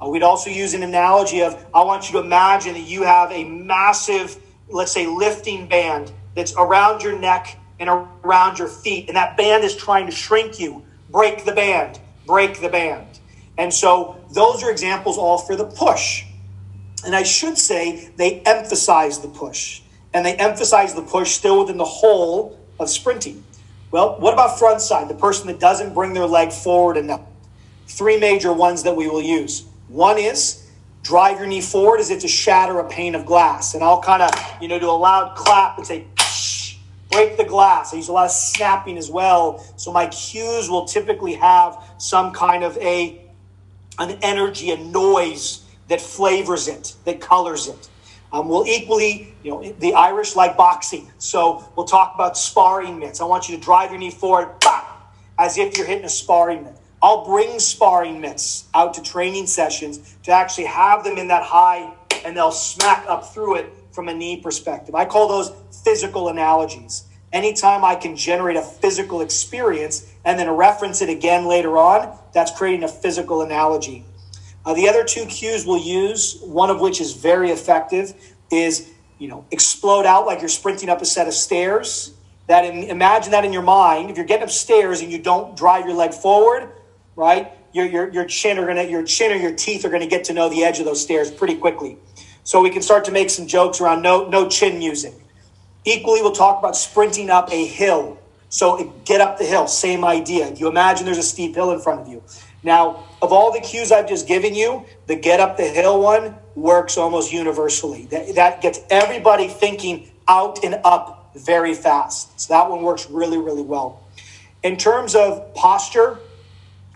Uh, 0.00 0.08
we'd 0.08 0.22
also 0.22 0.50
use 0.50 0.74
an 0.74 0.82
analogy 0.82 1.42
of 1.42 1.64
I 1.74 1.84
want 1.84 2.08
you 2.08 2.20
to 2.20 2.24
imagine 2.24 2.74
that 2.74 2.80
you 2.86 3.02
have 3.02 3.30
a 3.32 3.44
massive, 3.44 4.36
let's 4.68 4.92
say, 4.92 5.06
lifting 5.06 5.68
band 5.68 6.12
that's 6.34 6.54
around 6.56 7.02
your 7.02 7.18
neck 7.18 7.58
and 7.78 7.88
around 7.88 8.58
your 8.58 8.68
feet, 8.68 9.08
and 9.08 9.16
that 9.16 9.36
band 9.36 9.64
is 9.64 9.76
trying 9.76 10.06
to 10.06 10.12
shrink 10.12 10.60
you. 10.60 10.84
Break 11.10 11.44
the 11.44 11.52
band, 11.52 12.00
break 12.26 12.60
the 12.60 12.68
band. 12.68 13.20
And 13.56 13.72
so 13.72 14.16
those 14.32 14.62
are 14.62 14.70
examples 14.70 15.18
all 15.18 15.38
for 15.38 15.54
the 15.56 15.64
push. 15.64 16.24
And 17.04 17.14
I 17.14 17.22
should 17.22 17.58
say 17.58 18.10
they 18.16 18.40
emphasize 18.40 19.20
the 19.20 19.28
push. 19.28 19.82
And 20.12 20.24
they 20.24 20.34
emphasize 20.36 20.94
the 20.94 21.02
push 21.02 21.32
still 21.32 21.60
within 21.60 21.76
the 21.76 21.84
whole 21.84 22.58
of 22.78 22.88
sprinting. 22.88 23.44
Well, 23.94 24.18
what 24.18 24.34
about 24.34 24.58
front 24.58 24.80
side? 24.80 25.08
The 25.08 25.14
person 25.14 25.46
that 25.46 25.60
doesn't 25.60 25.94
bring 25.94 26.14
their 26.14 26.26
leg 26.26 26.50
forward 26.50 26.96
enough. 26.96 27.20
Three 27.86 28.18
major 28.18 28.52
ones 28.52 28.82
that 28.82 28.96
we 28.96 29.06
will 29.06 29.22
use. 29.22 29.66
One 29.86 30.18
is 30.18 30.68
drive 31.04 31.38
your 31.38 31.46
knee 31.46 31.60
forward 31.60 32.00
as 32.00 32.10
if 32.10 32.22
to 32.22 32.26
shatter 32.26 32.80
a 32.80 32.88
pane 32.88 33.14
of 33.14 33.24
glass. 33.24 33.72
And 33.72 33.84
I'll 33.84 34.02
kind 34.02 34.20
of, 34.20 34.30
you 34.60 34.66
know, 34.66 34.80
do 34.80 34.90
a 34.90 34.98
loud 34.98 35.36
clap 35.36 35.78
and 35.78 35.86
say, 35.86 36.06
break 37.12 37.36
the 37.36 37.44
glass. 37.44 37.94
I 37.94 37.98
use 37.98 38.08
a 38.08 38.12
lot 38.12 38.24
of 38.24 38.32
snapping 38.32 38.98
as 38.98 39.12
well. 39.12 39.64
So 39.76 39.92
my 39.92 40.08
cues 40.08 40.68
will 40.68 40.86
typically 40.86 41.34
have 41.34 41.80
some 41.98 42.32
kind 42.32 42.64
of 42.64 42.76
a 42.78 43.22
an 44.00 44.18
energy, 44.22 44.72
a 44.72 44.76
noise 44.76 45.62
that 45.86 46.00
flavors 46.00 46.66
it, 46.66 46.96
that 47.04 47.20
colors 47.20 47.68
it. 47.68 47.88
Um, 48.34 48.48
we'll 48.48 48.66
equally, 48.66 49.32
you 49.44 49.52
know, 49.52 49.62
the 49.78 49.94
Irish 49.94 50.34
like 50.34 50.56
boxing. 50.56 51.08
So 51.18 51.70
we'll 51.76 51.86
talk 51.86 52.16
about 52.16 52.36
sparring 52.36 52.98
mitts. 52.98 53.20
I 53.20 53.26
want 53.26 53.48
you 53.48 53.56
to 53.56 53.62
drive 53.62 53.90
your 53.90 54.00
knee 54.00 54.10
forward, 54.10 54.50
as 55.38 55.56
if 55.56 55.78
you're 55.78 55.86
hitting 55.86 56.04
a 56.04 56.08
sparring 56.08 56.64
mitt. 56.64 56.76
I'll 57.00 57.24
bring 57.24 57.60
sparring 57.60 58.20
mitts 58.20 58.64
out 58.74 58.94
to 58.94 59.02
training 59.02 59.46
sessions 59.46 60.16
to 60.24 60.32
actually 60.32 60.64
have 60.64 61.04
them 61.04 61.16
in 61.16 61.28
that 61.28 61.44
high 61.44 61.94
and 62.24 62.36
they'll 62.36 62.50
smack 62.50 63.04
up 63.06 63.32
through 63.32 63.56
it 63.56 63.72
from 63.92 64.08
a 64.08 64.14
knee 64.14 64.40
perspective. 64.40 64.96
I 64.96 65.04
call 65.04 65.28
those 65.28 65.52
physical 65.84 66.28
analogies. 66.28 67.04
Anytime 67.32 67.84
I 67.84 67.94
can 67.94 68.16
generate 68.16 68.56
a 68.56 68.62
physical 68.62 69.20
experience 69.20 70.12
and 70.24 70.40
then 70.40 70.50
reference 70.50 71.02
it 71.02 71.08
again 71.08 71.46
later 71.46 71.78
on, 71.78 72.18
that's 72.32 72.50
creating 72.50 72.82
a 72.82 72.88
physical 72.88 73.42
analogy. 73.42 74.04
Uh, 74.64 74.74
the 74.74 74.88
other 74.88 75.04
two 75.04 75.26
cues 75.26 75.66
we'll 75.66 75.78
use, 75.78 76.40
one 76.42 76.70
of 76.70 76.80
which 76.80 77.00
is 77.00 77.12
very 77.12 77.50
effective, 77.50 78.14
is 78.50 78.90
you 79.18 79.28
know 79.28 79.44
explode 79.50 80.06
out 80.06 80.26
like 80.26 80.40
you're 80.40 80.48
sprinting 80.48 80.88
up 80.88 81.02
a 81.02 81.04
set 81.04 81.28
of 81.28 81.34
stairs. 81.34 82.12
That 82.46 82.64
in, 82.64 82.84
imagine 82.84 83.32
that 83.32 83.44
in 83.44 83.52
your 83.52 83.62
mind. 83.62 84.10
If 84.10 84.16
you're 84.16 84.26
getting 84.26 84.44
upstairs 84.44 85.00
and 85.00 85.10
you 85.10 85.18
don't 85.18 85.56
drive 85.56 85.86
your 85.86 85.94
leg 85.94 86.12
forward, 86.12 86.70
right, 87.16 87.52
your, 87.72 87.86
your, 87.86 88.10
your 88.10 88.24
chin 88.24 88.58
are 88.58 88.66
gonna 88.66 88.84
your 88.84 89.02
chin 89.02 89.32
or 89.32 89.36
your 89.36 89.54
teeth 89.54 89.84
are 89.84 89.90
gonna 89.90 90.06
get 90.06 90.24
to 90.24 90.32
know 90.32 90.48
the 90.48 90.64
edge 90.64 90.78
of 90.78 90.84
those 90.84 91.02
stairs 91.02 91.30
pretty 91.30 91.56
quickly. 91.56 91.98
So 92.44 92.60
we 92.60 92.70
can 92.70 92.82
start 92.82 93.04
to 93.06 93.12
make 93.12 93.30
some 93.30 93.46
jokes 93.46 93.80
around 93.80 94.02
no 94.02 94.28
no 94.28 94.48
chin 94.48 94.78
music. 94.78 95.14
Equally, 95.84 96.22
we'll 96.22 96.32
talk 96.32 96.58
about 96.58 96.76
sprinting 96.76 97.28
up 97.28 97.52
a 97.52 97.66
hill. 97.66 98.18
So 98.48 98.94
get 99.04 99.20
up 99.20 99.38
the 99.38 99.44
hill, 99.44 99.66
same 99.66 100.04
idea. 100.04 100.54
You 100.54 100.68
imagine 100.68 101.04
there's 101.04 101.18
a 101.18 101.22
steep 101.22 101.54
hill 101.56 101.72
in 101.72 101.80
front 101.80 102.02
of 102.02 102.08
you. 102.08 102.22
Now, 102.62 103.04
of 103.24 103.32
all 103.32 103.52
the 103.52 103.60
cues 103.60 103.90
I've 103.90 104.08
just 104.08 104.28
given 104.28 104.54
you, 104.54 104.84
the 105.06 105.16
get 105.16 105.40
up 105.40 105.56
the 105.56 105.64
hill 105.64 106.00
one 106.00 106.36
works 106.54 106.96
almost 106.96 107.32
universally. 107.32 108.06
That, 108.06 108.34
that 108.34 108.60
gets 108.60 108.80
everybody 108.90 109.48
thinking 109.48 110.10
out 110.28 110.62
and 110.64 110.80
up 110.84 111.32
very 111.34 111.74
fast. 111.74 112.38
So 112.40 112.52
that 112.52 112.70
one 112.70 112.82
works 112.82 113.08
really, 113.10 113.38
really 113.38 113.62
well. 113.62 114.02
In 114.62 114.76
terms 114.76 115.14
of 115.14 115.54
posture, 115.54 116.18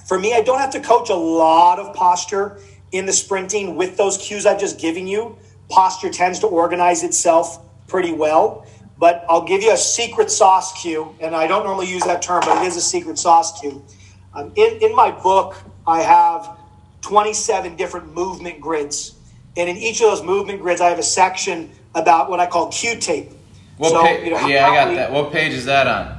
for 0.06 0.18
me, 0.18 0.34
I 0.34 0.42
don't 0.42 0.58
have 0.58 0.70
to 0.70 0.80
coach 0.80 1.10
a 1.10 1.14
lot 1.14 1.78
of 1.78 1.94
posture 1.94 2.58
in 2.92 3.06
the 3.06 3.12
sprinting 3.12 3.76
with 3.76 3.96
those 3.96 4.16
cues 4.18 4.46
I've 4.46 4.60
just 4.60 4.78
given 4.78 5.06
you. 5.06 5.36
Posture 5.68 6.10
tends 6.10 6.38
to 6.40 6.46
organize 6.46 7.02
itself 7.02 7.58
pretty 7.88 8.12
well. 8.12 8.66
But 8.98 9.24
I'll 9.28 9.46
give 9.46 9.62
you 9.62 9.72
a 9.72 9.76
secret 9.76 10.30
sauce 10.30 10.80
cue, 10.80 11.14
and 11.20 11.34
I 11.34 11.46
don't 11.46 11.64
normally 11.64 11.90
use 11.90 12.02
that 12.04 12.20
term, 12.20 12.42
but 12.44 12.62
it 12.62 12.66
is 12.66 12.76
a 12.76 12.80
secret 12.80 13.18
sauce 13.18 13.60
cue. 13.60 13.84
Um, 14.34 14.52
in, 14.56 14.78
in 14.82 14.94
my 14.94 15.10
book, 15.10 15.56
I 15.88 16.02
have 16.02 16.58
27 17.00 17.74
different 17.76 18.14
movement 18.14 18.60
grids. 18.60 19.14
And 19.56 19.70
in 19.70 19.78
each 19.78 20.02
of 20.02 20.10
those 20.10 20.22
movement 20.22 20.60
grids, 20.60 20.82
I 20.82 20.90
have 20.90 20.98
a 20.98 21.02
section 21.02 21.70
about 21.94 22.28
what 22.28 22.40
I 22.40 22.46
call 22.46 22.70
cue 22.70 22.96
tape. 22.96 23.30
What 23.78 23.92
so, 23.92 24.02
pa- 24.02 24.22
you 24.22 24.30
know, 24.30 24.46
yeah, 24.46 24.68
I 24.68 24.74
got 24.74 24.94
that. 24.94 25.10
What 25.10 25.32
page 25.32 25.54
is 25.54 25.64
that 25.64 25.86
on? 25.86 26.16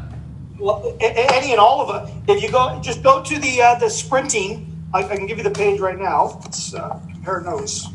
Well, 0.58 0.98
any 1.00 1.52
and 1.52 1.60
all 1.60 1.88
of 1.88 2.10
it. 2.10 2.14
If 2.28 2.42
you 2.42 2.52
go, 2.52 2.80
just 2.82 3.04
go 3.04 3.24
to 3.24 3.40
the 3.40 3.62
uh, 3.62 3.76
the 3.80 3.90
sprinting. 3.90 4.66
I, 4.94 5.04
I, 5.04 5.16
can 5.16 5.28
give 5.28 5.38
you 5.38 5.44
the 5.44 5.52
page 5.52 5.80
right 5.80 5.98
now. 5.98 6.42
It's 6.46 6.74
uh, 6.74 7.00
compare 7.12 7.42
notes. 7.42 7.88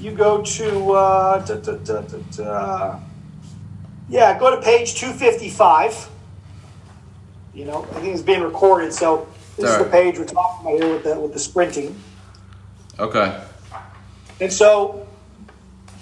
You 0.00 0.12
go 0.12 0.42
to 0.42 0.92
uh, 0.92 1.44
da, 1.44 1.56
da, 1.56 2.00
da, 2.00 3.00
yeah, 4.08 4.38
go 4.38 4.50
to 4.54 4.60
page 4.62 4.94
255. 4.94 6.08
You 7.52 7.66
know, 7.66 7.84
I 7.92 8.00
think 8.00 8.14
it's 8.14 8.22
being 8.22 8.42
recorded, 8.42 8.92
so 8.92 9.28
this 9.56 9.70
is 9.70 9.78
the 9.78 9.84
page 9.84 10.18
we're 10.18 10.24
talking 10.24 10.66
about 10.66 10.82
here 10.82 10.92
with 10.92 11.04
the 11.04 11.18
with 11.18 11.32
the 11.32 11.38
sprinting. 11.38 11.96
Okay. 12.98 13.42
And 14.40 14.52
so, 14.52 15.06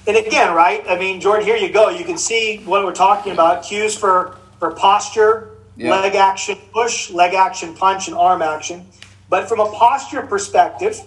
and 0.07 0.16
again, 0.16 0.55
right? 0.55 0.82
I 0.88 0.98
mean, 0.98 1.20
Jordan, 1.20 1.46
here 1.46 1.57
you 1.57 1.72
go. 1.72 1.90
You 1.90 2.05
can 2.05 2.18
see 2.18 2.59
what 2.64 2.84
we're 2.84 2.94
talking 2.94 3.32
about: 3.32 3.64
cues 3.64 3.96
for 3.96 4.38
for 4.59 4.70
posture, 4.72 5.50
yep. 5.76 5.90
leg 5.90 6.14
action 6.14 6.57
push, 6.72 7.11
leg 7.11 7.34
action 7.34 7.74
punch, 7.74 8.09
and 8.09 8.16
arm 8.16 8.42
action. 8.42 8.86
But 9.28 9.48
from 9.48 9.61
a 9.61 9.70
posture 9.70 10.22
perspective, 10.22 11.00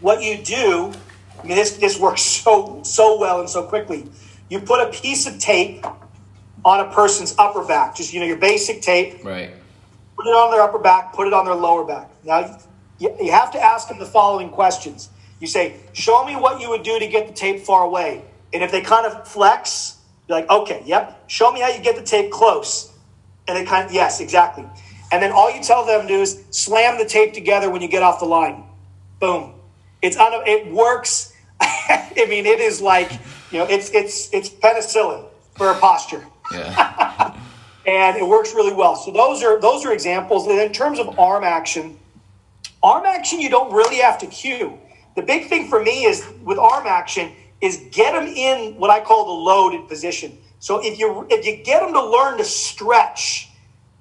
what 0.00 0.22
you 0.22 0.42
do, 0.42 0.92
I 1.42 1.46
mean, 1.46 1.56
this 1.56 1.76
this 1.78 1.98
works 1.98 2.22
so 2.42 2.82
so 2.84 3.18
well 3.18 3.40
and 3.40 3.50
so 3.50 3.64
quickly. 3.64 4.06
You 4.48 4.60
put 4.60 4.80
a 4.80 4.90
piece 4.90 5.26
of 5.26 5.38
tape 5.38 5.84
on 6.64 6.86
a 6.86 6.92
person's 6.92 7.34
upper 7.38 7.64
back, 7.64 7.96
just 7.96 8.12
you 8.12 8.20
know 8.20 8.26
your 8.26 8.36
basic 8.36 8.82
tape. 8.82 9.24
Right. 9.24 9.54
Put 10.20 10.28
it 10.28 10.34
on 10.34 10.50
their 10.50 10.60
upper 10.60 10.78
back. 10.78 11.14
Put 11.14 11.26
it 11.26 11.32
on 11.32 11.46
their 11.46 11.54
lower 11.54 11.82
back. 11.82 12.10
Now 12.24 12.58
you, 12.98 13.32
have 13.32 13.50
to 13.52 13.58
ask 13.58 13.88
them 13.88 13.98
the 13.98 14.04
following 14.04 14.50
questions. 14.50 15.08
You 15.40 15.46
say, 15.46 15.76
"Show 15.94 16.26
me 16.26 16.36
what 16.36 16.60
you 16.60 16.68
would 16.68 16.82
do 16.82 16.98
to 16.98 17.06
get 17.06 17.26
the 17.26 17.32
tape 17.32 17.60
far 17.60 17.84
away." 17.84 18.22
And 18.52 18.62
if 18.62 18.70
they 18.70 18.82
kind 18.82 19.06
of 19.06 19.26
flex, 19.26 19.96
you're 20.28 20.36
like, 20.36 20.50
"Okay, 20.50 20.82
yep. 20.84 21.24
Show 21.26 21.50
me 21.50 21.60
how 21.60 21.68
you 21.68 21.80
get 21.80 21.96
the 21.96 22.02
tape 22.02 22.30
close." 22.30 22.92
And 23.48 23.56
they 23.56 23.64
kind 23.64 23.86
of, 23.86 23.92
yes, 23.94 24.20
exactly. 24.20 24.66
And 25.10 25.22
then 25.22 25.32
all 25.32 25.50
you 25.50 25.62
tell 25.62 25.86
them 25.86 26.02
to 26.02 26.08
do 26.08 26.20
is 26.20 26.44
slam 26.50 26.98
the 26.98 27.06
tape 27.06 27.32
together 27.32 27.70
when 27.70 27.80
you 27.80 27.88
get 27.88 28.02
off 28.02 28.20
the 28.20 28.26
line. 28.26 28.64
Boom. 29.20 29.54
It's 30.02 30.18
un- 30.18 30.46
it 30.46 30.70
works. 30.70 31.32
I 31.60 32.26
mean, 32.28 32.44
it 32.44 32.60
is 32.60 32.82
like 32.82 33.10
you 33.50 33.58
know, 33.58 33.64
it's 33.64 33.90
it's 33.92 34.28
it's 34.34 34.50
penicillin 34.50 35.24
for 35.56 35.70
a 35.70 35.74
posture. 35.76 36.26
Yeah. 36.52 37.16
And 37.90 38.16
it 38.16 38.26
works 38.26 38.54
really 38.54 38.72
well. 38.72 38.94
So 38.94 39.10
those 39.10 39.42
are 39.42 39.60
those 39.60 39.84
are 39.84 39.92
examples. 39.92 40.46
And 40.46 40.60
in 40.60 40.72
terms 40.72 41.00
of 41.00 41.18
arm 41.18 41.42
action, 41.42 41.98
arm 42.82 43.04
action 43.04 43.40
you 43.40 43.50
don't 43.50 43.72
really 43.72 43.96
have 43.96 44.18
to 44.18 44.26
cue. 44.26 44.78
The 45.16 45.22
big 45.22 45.48
thing 45.48 45.68
for 45.68 45.82
me 45.82 46.04
is 46.04 46.24
with 46.44 46.56
arm 46.56 46.86
action 46.86 47.32
is 47.60 47.84
get 47.90 48.12
them 48.12 48.28
in 48.28 48.74
what 48.78 48.90
I 48.90 49.00
call 49.00 49.24
the 49.24 49.32
loaded 49.32 49.88
position. 49.88 50.38
So 50.60 50.80
if 50.84 51.00
you 51.00 51.26
if 51.30 51.44
you 51.44 51.64
get 51.64 51.80
them 51.80 51.92
to 51.94 52.04
learn 52.04 52.38
to 52.38 52.44
stretch, 52.44 53.50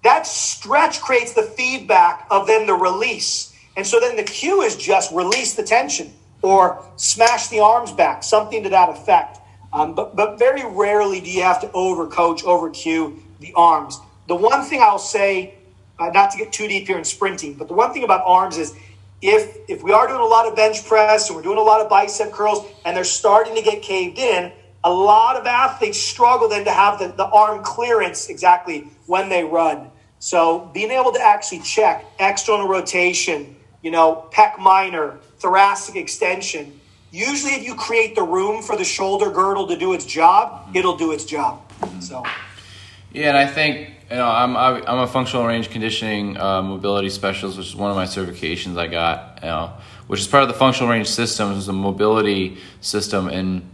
that 0.03 0.27
stretch 0.27 1.01
creates 1.01 1.33
the 1.33 1.43
feedback 1.43 2.27
of 2.29 2.45
then 2.45 2.67
the 2.67 2.75
release. 2.75 3.55
And 3.75 3.87
so 3.87 3.99
then 3.99 4.15
the 4.15 4.23
cue 4.23 4.61
is 4.61 4.75
just 4.75 5.11
release 5.11 5.55
the 5.55 5.63
tension 5.63 6.13
or 6.43 6.85
smash 6.95 7.47
the 7.47 7.61
arms 7.61 7.91
back, 7.91 8.23
something 8.23 8.61
to 8.63 8.69
that 8.69 8.89
effect. 8.89 9.39
Um, 9.73 9.93
but, 9.95 10.15
but 10.15 10.39
very 10.39 10.63
rarely 10.65 11.21
do 11.21 11.29
you 11.29 11.43
have 11.43 11.61
to 11.61 11.67
overcoach, 11.69 12.43
overcue 12.43 13.19
the 13.39 13.53
arms. 13.53 13.99
The 14.27 14.35
one 14.35 14.63
thing 14.63 14.81
I'll 14.81 14.99
say, 14.99 15.55
uh, 15.97 16.09
not 16.09 16.31
to 16.31 16.37
get 16.37 16.53
too 16.53 16.67
deep 16.67 16.87
here 16.87 16.97
in 16.97 17.03
sprinting, 17.03 17.55
but 17.55 17.67
the 17.67 17.73
one 17.73 17.93
thing 17.93 18.03
about 18.03 18.23
arms 18.25 18.57
is 18.57 18.75
if 19.21 19.57
if 19.67 19.83
we 19.83 19.91
are 19.91 20.07
doing 20.07 20.21
a 20.21 20.25
lot 20.25 20.47
of 20.47 20.55
bench 20.55 20.85
press 20.85 21.27
and 21.27 21.35
we're 21.35 21.43
doing 21.43 21.57
a 21.57 21.61
lot 21.61 21.81
of 21.81 21.89
bicep 21.89 22.31
curls 22.31 22.65
and 22.85 22.95
they're 22.95 23.03
starting 23.03 23.55
to 23.55 23.61
get 23.61 23.81
caved 23.81 24.17
in, 24.17 24.51
a 24.83 24.91
lot 24.91 25.35
of 25.35 25.45
athletes 25.45 25.99
struggle 25.99 26.47
then 26.47 26.63
to 26.65 26.71
have 26.71 26.99
the, 26.99 27.07
the 27.09 27.25
arm 27.25 27.63
clearance 27.63 28.29
exactly 28.29 28.87
when 29.07 29.29
they 29.29 29.43
run. 29.43 29.89
So 30.19 30.69
being 30.73 30.91
able 30.91 31.11
to 31.13 31.21
actually 31.21 31.59
check 31.59 32.05
external 32.19 32.67
rotation, 32.67 33.55
you 33.81 33.91
know, 33.91 34.29
pec 34.31 34.59
minor, 34.59 35.17
thoracic 35.39 35.95
extension, 35.95 36.79
usually 37.11 37.53
if 37.53 37.63
you 37.63 37.75
create 37.75 38.15
the 38.15 38.23
room 38.23 38.61
for 38.61 38.77
the 38.77 38.83
shoulder 38.83 39.31
girdle 39.31 39.67
to 39.67 39.77
do 39.77 39.93
its 39.93 40.05
job, 40.05 40.75
it'll 40.75 40.97
do 40.97 41.11
its 41.11 41.25
job. 41.25 41.61
So. 41.99 42.23
Yeah, 43.11 43.29
and 43.29 43.37
I 43.37 43.47
think 43.47 43.89
you 44.09 44.17
know 44.17 44.27
I'm 44.27 44.55
I'm 44.55 44.99
a 44.99 45.07
functional 45.07 45.45
range 45.45 45.69
conditioning 45.69 46.37
uh, 46.37 46.61
mobility 46.61 47.09
specialist, 47.09 47.57
which 47.57 47.67
is 47.67 47.75
one 47.75 47.89
of 47.89 47.95
my 47.95 48.05
certifications 48.05 48.77
I 48.77 48.87
got. 48.87 49.39
You 49.41 49.47
know, 49.47 49.73
which 50.07 50.19
is 50.19 50.27
part 50.27 50.43
of 50.43 50.49
the 50.49 50.55
functional 50.55 50.91
range 50.91 51.07
system, 51.07 51.51
is 51.53 51.67
a 51.67 51.73
mobility 51.73 52.57
system, 52.81 53.27
and 53.27 53.67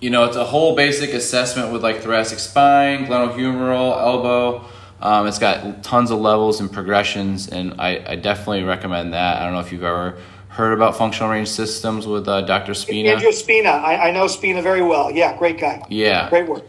you 0.00 0.10
know 0.10 0.24
it's 0.24 0.36
a 0.36 0.44
whole 0.44 0.74
basic 0.74 1.12
assessment 1.12 1.72
with 1.72 1.82
like 1.82 2.00
thoracic 2.00 2.38
spine, 2.38 3.06
glenohumeral, 3.06 3.98
elbow. 3.98 4.64
Um, 5.00 5.26
it's 5.26 5.38
got 5.38 5.82
tons 5.82 6.10
of 6.10 6.18
levels 6.18 6.60
and 6.60 6.72
progressions, 6.72 7.48
and 7.48 7.74
I, 7.78 8.02
I 8.06 8.16
definitely 8.16 8.62
recommend 8.62 9.12
that. 9.12 9.36
I 9.36 9.44
don't 9.44 9.52
know 9.52 9.60
if 9.60 9.70
you've 9.70 9.84
ever 9.84 10.16
heard 10.48 10.72
about 10.72 10.96
functional 10.96 11.30
range 11.30 11.48
systems 11.48 12.06
with 12.06 12.26
uh, 12.28 12.40
Dr. 12.42 12.74
Spina. 12.74 13.10
Andrew 13.10 13.32
Spina. 13.32 13.70
I, 13.70 14.08
I, 14.08 14.10
know 14.12 14.28
Spina 14.28 14.62
very 14.62 14.82
well. 14.82 15.10
Yeah, 15.10 15.36
great 15.36 15.58
guy. 15.58 15.84
Yeah. 15.90 16.30
Great 16.30 16.48
work. 16.48 16.64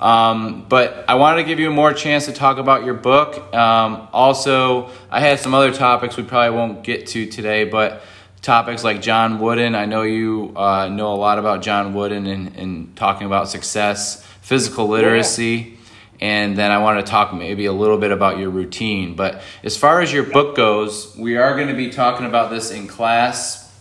Um, 0.00 0.64
but 0.68 1.04
I 1.08 1.14
wanted 1.14 1.42
to 1.42 1.44
give 1.44 1.60
you 1.60 1.68
a 1.68 1.72
more 1.72 1.92
chance 1.92 2.26
to 2.26 2.32
talk 2.32 2.58
about 2.58 2.84
your 2.84 2.94
book. 2.94 3.54
Um, 3.54 4.08
also, 4.12 4.90
I 5.10 5.20
had 5.20 5.38
some 5.38 5.54
other 5.54 5.72
topics 5.72 6.16
we 6.16 6.22
probably 6.22 6.56
won't 6.56 6.82
get 6.82 7.06
to 7.08 7.26
today, 7.26 7.64
but 7.64 8.02
topics 8.42 8.82
like 8.82 9.02
John 9.02 9.38
Wooden. 9.38 9.74
I 9.74 9.84
know 9.84 10.02
you 10.02 10.52
uh, 10.56 10.88
know 10.88 11.12
a 11.12 11.16
lot 11.16 11.38
about 11.38 11.62
John 11.62 11.92
Wooden 11.92 12.26
and, 12.26 12.56
and 12.56 12.96
talking 12.96 13.26
about 13.26 13.48
success, 13.48 14.24
physical 14.40 14.88
literacy. 14.88 15.46
Yeah 15.46 15.76
and 16.20 16.56
then 16.56 16.70
I 16.70 16.78
want 16.78 17.04
to 17.04 17.10
talk 17.10 17.32
maybe 17.32 17.64
a 17.64 17.72
little 17.72 17.96
bit 17.96 18.12
about 18.12 18.38
your 18.38 18.50
routine. 18.50 19.14
But 19.14 19.42
as 19.64 19.76
far 19.76 20.02
as 20.02 20.12
your 20.12 20.24
book 20.24 20.54
goes, 20.54 21.16
we 21.16 21.36
are 21.36 21.56
going 21.56 21.68
to 21.68 21.74
be 21.74 21.90
talking 21.90 22.26
about 22.26 22.50
this 22.50 22.70
in 22.70 22.86
class, 22.86 23.72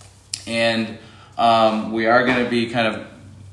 and 0.48 0.98
um, 1.38 1.92
we 1.92 2.06
are 2.06 2.26
going 2.26 2.44
to 2.44 2.50
be 2.50 2.70
kind 2.70 2.88
of 2.88 3.06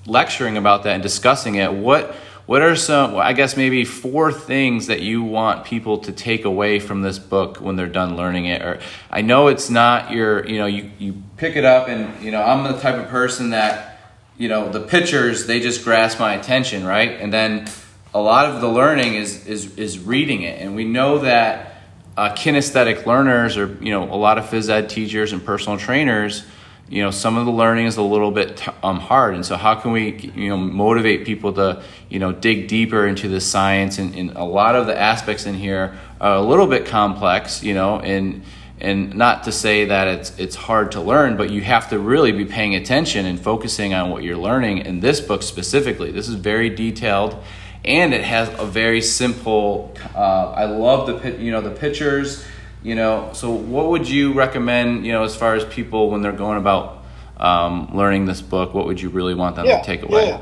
lecturing 0.07 0.57
about 0.57 0.85
that 0.85 0.95
and 0.95 1.03
discussing 1.03 1.57
it. 1.57 1.73
What 1.73 2.15
what 2.47 2.63
are 2.63 2.77
some, 2.77 3.17
I 3.17 3.33
guess, 3.33 3.57
maybe 3.57 3.85
four 3.85 4.33
things 4.33 4.87
that 4.87 5.01
you 5.01 5.23
want 5.23 5.65
people 5.65 5.99
to 5.99 6.13
take 6.13 6.45
away 6.45 6.79
from 6.79 7.03
this 7.03 7.19
book 7.19 7.61
when 7.61 7.75
they're 7.75 7.89
done 7.89 8.17
learning 8.17 8.47
it? 8.47 8.63
Or 8.63 8.81
I 9.11 9.23
know 9.23 9.49
it's 9.49 9.69
not 9.69 10.13
your, 10.13 10.47
you 10.47 10.59
know, 10.59 10.67
you, 10.67 10.91
you 10.99 11.23
pick 11.37 11.57
it 11.57 11.65
up 11.65 11.89
and, 11.89 12.25
you 12.25 12.31
know, 12.31 12.41
I'm 12.41 12.73
the 12.73 12.79
type 12.79 12.95
of 12.95 13.09
person 13.09 13.51
that, 13.51 13.99
you 14.39 14.49
know, 14.49 14.71
the 14.71 14.81
pictures, 14.81 15.47
they 15.47 15.59
just 15.59 15.83
grasp 15.83 16.21
my 16.21 16.35
attention, 16.35 16.85
right? 16.85 17.21
And 17.21 17.33
then 17.33 17.69
a 18.15 18.21
lot 18.21 18.47
of 18.47 18.61
the 18.61 18.69
learning 18.69 19.15
is, 19.15 19.45
is, 19.47 19.77
is 19.77 19.99
reading 19.99 20.43
it. 20.43 20.61
And 20.63 20.77
we 20.77 20.85
know 20.85 21.19
that 21.19 21.83
uh, 22.17 22.33
kinesthetic 22.35 23.07
learners 23.07 23.57
or, 23.57 23.77
you 23.81 23.91
know, 23.91 24.05
a 24.05 24.15
lot 24.15 24.39
of 24.39 24.45
phys 24.45 24.71
ed 24.71 24.89
teachers 24.89 25.33
and 25.33 25.45
personal 25.45 25.79
trainers, 25.79 26.45
you 26.89 27.03
know 27.03 27.11
some 27.11 27.37
of 27.37 27.47
the 27.47 27.53
learning 27.53 27.87
is 27.87 27.97
a 27.97 28.03
little 28.03 28.31
bit 28.31 28.63
um, 28.85 29.01
hard. 29.01 29.35
And 29.35 29.45
so 29.45 29.57
how 29.57 29.75
can 29.75 29.93
we 29.93 30.33
you 30.35 30.49
know 30.49 30.57
motivate 30.57 31.25
people 31.25 31.53
to 31.55 31.83
you 32.09 32.19
know 32.19 32.33
dig 32.33 32.69
deeper 32.69 33.07
into 33.07 33.29
the 33.29 33.41
science? 33.41 33.99
And, 33.99 34.15
and 34.15 34.31
a 34.37 34.45
lot 34.45 34.77
of 34.77 34.87
the 34.87 34.99
aspects 34.99 35.47
in 35.47 35.55
here 35.55 35.99
are 36.21 36.37
a 36.37 36.43
little 36.43 36.67
bit 36.67 36.87
complex 36.87 37.63
you 37.63 37.75
know 37.75 37.99
and 38.01 38.43
and 38.79 39.15
not 39.15 39.45
to 39.45 39.53
say 39.53 39.87
that 39.87 40.07
it's 40.07 40.39
it's 40.39 40.55
hard 40.55 40.93
to 40.93 41.01
learn 41.01 41.37
but 41.37 41.51
you 41.51 41.61
have 41.63 41.91
to 41.91 41.99
really 41.99 42.33
be 42.33 42.45
paying 42.45 42.75
attention 42.75 43.27
and 43.27 43.41
focusing 43.41 43.95
on 43.95 44.11
what 44.11 44.23
you're 44.23 44.37
learning 44.37 44.79
in 44.79 45.01
this 45.01 45.21
book 45.21 45.43
specifically. 45.43 46.13
This 46.13 46.29
is 46.29 46.35
very 46.35 46.71
detailed 46.71 47.43
and 47.85 48.13
it 48.13 48.25
has 48.25 48.49
a 48.59 48.67
very 48.67 49.01
simple 49.01 49.95
uh, 50.15 50.53
i 50.57 50.65
love 50.65 51.07
the 51.07 51.43
you 51.43 51.53
know 51.53 51.61
the 51.61 51.71
pictures 51.71 52.45
you 52.87 52.95
know 52.95 53.31
so 53.33 53.51
what 53.51 53.89
would 53.89 54.09
you 54.09 54.33
recommend 54.33 55.05
you 55.05 55.11
know 55.11 55.25
as 55.25 55.35
far 55.35 55.57
as 55.57 55.65
people 55.65 56.09
when 56.09 56.23
they're 56.23 56.31
going 56.31 56.57
about 56.57 57.03
um, 57.37 57.91
learning 57.93 58.27
this 58.27 58.41
book 58.41 58.75
what 58.75 58.87
would 58.87 59.01
you 59.01 59.09
really 59.09 59.35
want 59.35 59.57
them 59.57 59.67
yeah, 59.67 59.81
to 59.81 59.85
take 59.85 60.03
away? 60.03 60.29
yeah, 60.29 60.41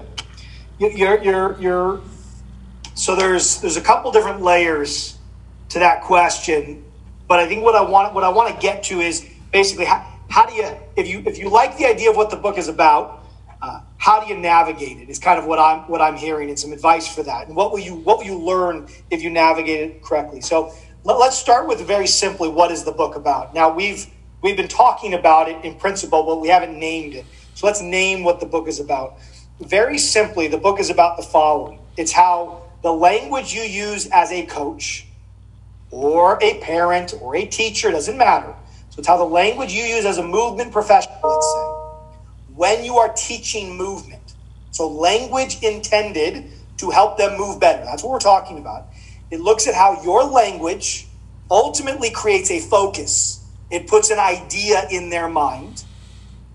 yeah. 0.78 0.88
You're, 0.88 1.22
you're, 1.22 1.60
you're, 1.60 2.00
so 2.94 3.16
there's 3.16 3.62
there's 3.62 3.78
a 3.78 3.80
couple 3.80 4.12
different 4.12 4.42
layers 4.42 5.16
to 5.70 5.78
that 5.78 6.02
question 6.02 6.84
but 7.26 7.40
i 7.40 7.48
think 7.48 7.64
what 7.64 7.74
i 7.74 7.80
want 7.80 8.12
what 8.12 8.24
i 8.24 8.28
want 8.28 8.54
to 8.54 8.60
get 8.60 8.82
to 8.84 9.00
is 9.00 9.26
basically 9.50 9.86
how, 9.86 10.06
how 10.28 10.44
do 10.44 10.52
you 10.52 10.68
if 10.96 11.08
you 11.08 11.22
if 11.24 11.38
you 11.38 11.48
like 11.48 11.78
the 11.78 11.86
idea 11.86 12.10
of 12.10 12.16
what 12.16 12.28
the 12.28 12.36
book 12.36 12.58
is 12.58 12.68
about 12.68 13.24
uh, 13.62 13.80
how 13.96 14.20
do 14.22 14.26
you 14.26 14.38
navigate 14.38 14.98
it 14.98 15.08
is 15.08 15.18
kind 15.18 15.38
of 15.38 15.46
what 15.46 15.58
i'm 15.58 15.88
what 15.88 16.02
i'm 16.02 16.14
hearing 16.16 16.50
and 16.50 16.58
some 16.58 16.72
advice 16.72 17.12
for 17.12 17.22
that. 17.22 17.46
And 17.46 17.56
what 17.56 17.72
will 17.72 17.78
you 17.78 17.94
what 17.94 18.18
will 18.18 18.26
you 18.26 18.38
learn 18.38 18.86
if 19.10 19.22
you 19.22 19.30
navigate 19.30 19.80
it 19.80 20.02
correctly? 20.02 20.42
So 20.42 20.74
let's 21.04 21.38
start 21.38 21.68
with 21.68 21.80
very 21.86 22.06
simply 22.06 22.48
what 22.48 22.70
is 22.70 22.84
the 22.84 22.92
book 22.92 23.14
about. 23.14 23.54
Now 23.54 23.72
we've 23.72 24.06
we've 24.42 24.56
been 24.56 24.68
talking 24.68 25.14
about 25.14 25.48
it 25.48 25.64
in 25.64 25.74
principle, 25.74 26.22
but 26.24 26.40
we 26.40 26.48
haven't 26.48 26.78
named 26.78 27.14
it. 27.14 27.26
So 27.54 27.66
let's 27.66 27.80
name 27.80 28.24
what 28.24 28.40
the 28.40 28.46
book 28.46 28.66
is 28.66 28.80
about. 28.80 29.18
Very 29.60 29.98
simply, 29.98 30.48
the 30.48 30.58
book 30.58 30.80
is 30.80 30.90
about 30.90 31.16
the 31.16 31.22
following. 31.22 31.78
It's 31.96 32.10
how 32.10 32.62
the 32.82 32.92
language 32.92 33.54
you 33.54 33.62
use 33.62 34.08
as 34.12 34.32
a 34.32 34.44
coach 34.46 35.06
or 35.90 36.38
a 36.42 36.58
parent 36.60 37.14
or 37.20 37.36
a 37.36 37.46
teacher 37.46 37.90
doesn't 37.90 38.18
matter. 38.18 38.54
So 38.90 38.98
it's 38.98 39.08
how 39.08 39.16
the 39.16 39.24
language 39.24 39.72
you 39.72 39.84
use 39.84 40.04
as 40.04 40.18
a 40.18 40.22
movement 40.22 40.72
professional, 40.72 41.18
let's 41.22 41.46
say, 41.46 41.60
when 42.54 42.84
you 42.84 42.96
are 42.96 43.12
teaching 43.12 43.76
movement. 43.76 44.34
So 44.70 44.88
language 44.88 45.62
intended 45.62 46.50
to 46.78 46.90
help 46.90 47.16
them 47.16 47.38
move 47.38 47.60
better. 47.60 47.84
That's 47.84 48.02
what 48.02 48.10
we're 48.10 48.18
talking 48.18 48.58
about. 48.58 48.86
It 49.34 49.40
looks 49.40 49.66
at 49.66 49.74
how 49.74 50.00
your 50.04 50.22
language 50.22 51.08
ultimately 51.50 52.08
creates 52.08 52.52
a 52.52 52.60
focus. 52.60 53.44
It 53.68 53.88
puts 53.88 54.10
an 54.10 54.20
idea 54.20 54.86
in 54.92 55.10
their 55.10 55.28
mind, 55.28 55.82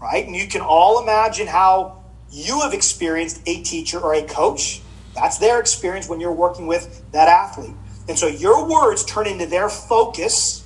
right? 0.01 0.25
And 0.25 0.33
you 0.33 0.47
can 0.47 0.61
all 0.61 1.03
imagine 1.03 1.45
how 1.45 2.01
you 2.31 2.61
have 2.61 2.73
experienced 2.73 3.41
a 3.45 3.61
teacher 3.63 3.99
or 3.99 4.13
a 4.13 4.23
coach. 4.23 4.81
That's 5.13 5.39
their 5.39 5.59
experience 5.59 6.07
when 6.07 6.21
you're 6.21 6.31
working 6.31 6.67
with 6.67 7.03
that 7.11 7.27
athlete. 7.27 7.75
And 8.07 8.17
so 8.17 8.27
your 8.27 8.65
words 8.65 9.03
turn 9.03 9.27
into 9.27 9.45
their 9.45 9.67
focus. 9.67 10.65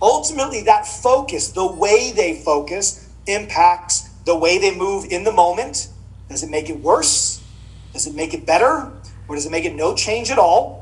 Ultimately, 0.00 0.62
that 0.62 0.86
focus, 0.86 1.48
the 1.48 1.66
way 1.66 2.12
they 2.12 2.40
focus, 2.44 3.12
impacts 3.26 4.02
the 4.26 4.38
way 4.38 4.58
they 4.58 4.76
move 4.76 5.06
in 5.10 5.24
the 5.24 5.32
moment. 5.32 5.88
Does 6.28 6.44
it 6.44 6.50
make 6.50 6.70
it 6.70 6.78
worse? 6.78 7.42
Does 7.92 8.06
it 8.06 8.14
make 8.14 8.32
it 8.32 8.46
better? 8.46 8.92
Or 9.26 9.34
does 9.34 9.44
it 9.44 9.50
make 9.50 9.64
it 9.64 9.74
no 9.74 9.96
change 9.96 10.30
at 10.30 10.38
all? 10.38 10.77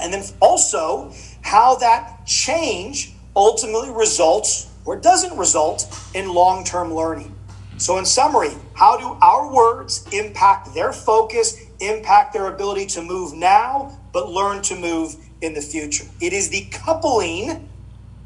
And 0.00 0.12
then 0.12 0.24
also 0.40 1.12
how 1.42 1.76
that 1.76 2.26
change 2.26 3.14
ultimately 3.36 3.90
results 3.90 4.70
or 4.84 4.96
doesn't 4.96 5.36
result 5.36 5.86
in 6.14 6.32
long 6.32 6.64
term 6.64 6.92
learning. 6.92 7.34
So, 7.78 7.98
in 7.98 8.04
summary, 8.04 8.52
how 8.74 8.96
do 8.96 9.18
our 9.20 9.52
words 9.52 10.06
impact 10.12 10.74
their 10.74 10.92
focus, 10.92 11.60
impact 11.80 12.32
their 12.32 12.46
ability 12.46 12.86
to 12.86 13.02
move 13.02 13.34
now, 13.34 13.98
but 14.12 14.30
learn 14.30 14.62
to 14.62 14.76
move 14.76 15.16
in 15.40 15.54
the 15.54 15.60
future? 15.60 16.04
It 16.20 16.32
is 16.32 16.50
the 16.50 16.66
coupling 16.70 17.68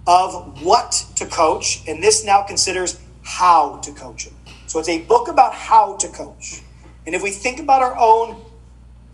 of 0.07 0.62
what 0.62 1.07
to 1.17 1.27
coach, 1.27 1.83
and 1.89 2.03
this 2.03 2.25
now 2.25 2.43
considers 2.43 3.01
how 3.23 3.79
to 3.79 3.93
coach 3.93 4.27
it. 4.27 4.33
So, 4.67 4.79
it's 4.79 4.89
a 4.89 5.03
book 5.03 5.29
about 5.29 5.55
how 5.55 5.97
to 5.97 6.09
coach. 6.09 6.62
And 7.07 7.14
if 7.14 7.23
we 7.23 7.31
think 7.31 7.61
about 7.61 7.83
our 7.83 7.97
own 7.97 8.45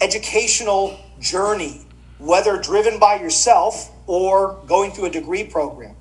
educational 0.00 0.98
journey, 1.20 1.82
whether 2.22 2.56
driven 2.56 2.98
by 2.98 3.16
yourself 3.16 3.90
or 4.06 4.60
going 4.66 4.92
through 4.92 5.06
a 5.06 5.10
degree 5.10 5.44
program. 5.44 5.96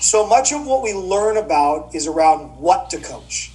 So 0.00 0.26
much 0.26 0.52
of 0.52 0.64
what 0.64 0.82
we 0.82 0.94
learn 0.94 1.36
about 1.36 1.94
is 1.94 2.06
around 2.06 2.58
what 2.58 2.90
to 2.90 2.98
coach 2.98 3.52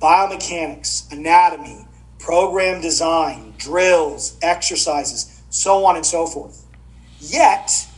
biomechanics, 0.00 1.10
anatomy, 1.10 1.86
program 2.18 2.82
design, 2.82 3.54
drills, 3.56 4.36
exercises, 4.42 5.42
so 5.48 5.86
on 5.86 5.96
and 5.96 6.04
so 6.04 6.26
forth. 6.26 6.66
Yet, 7.18 7.88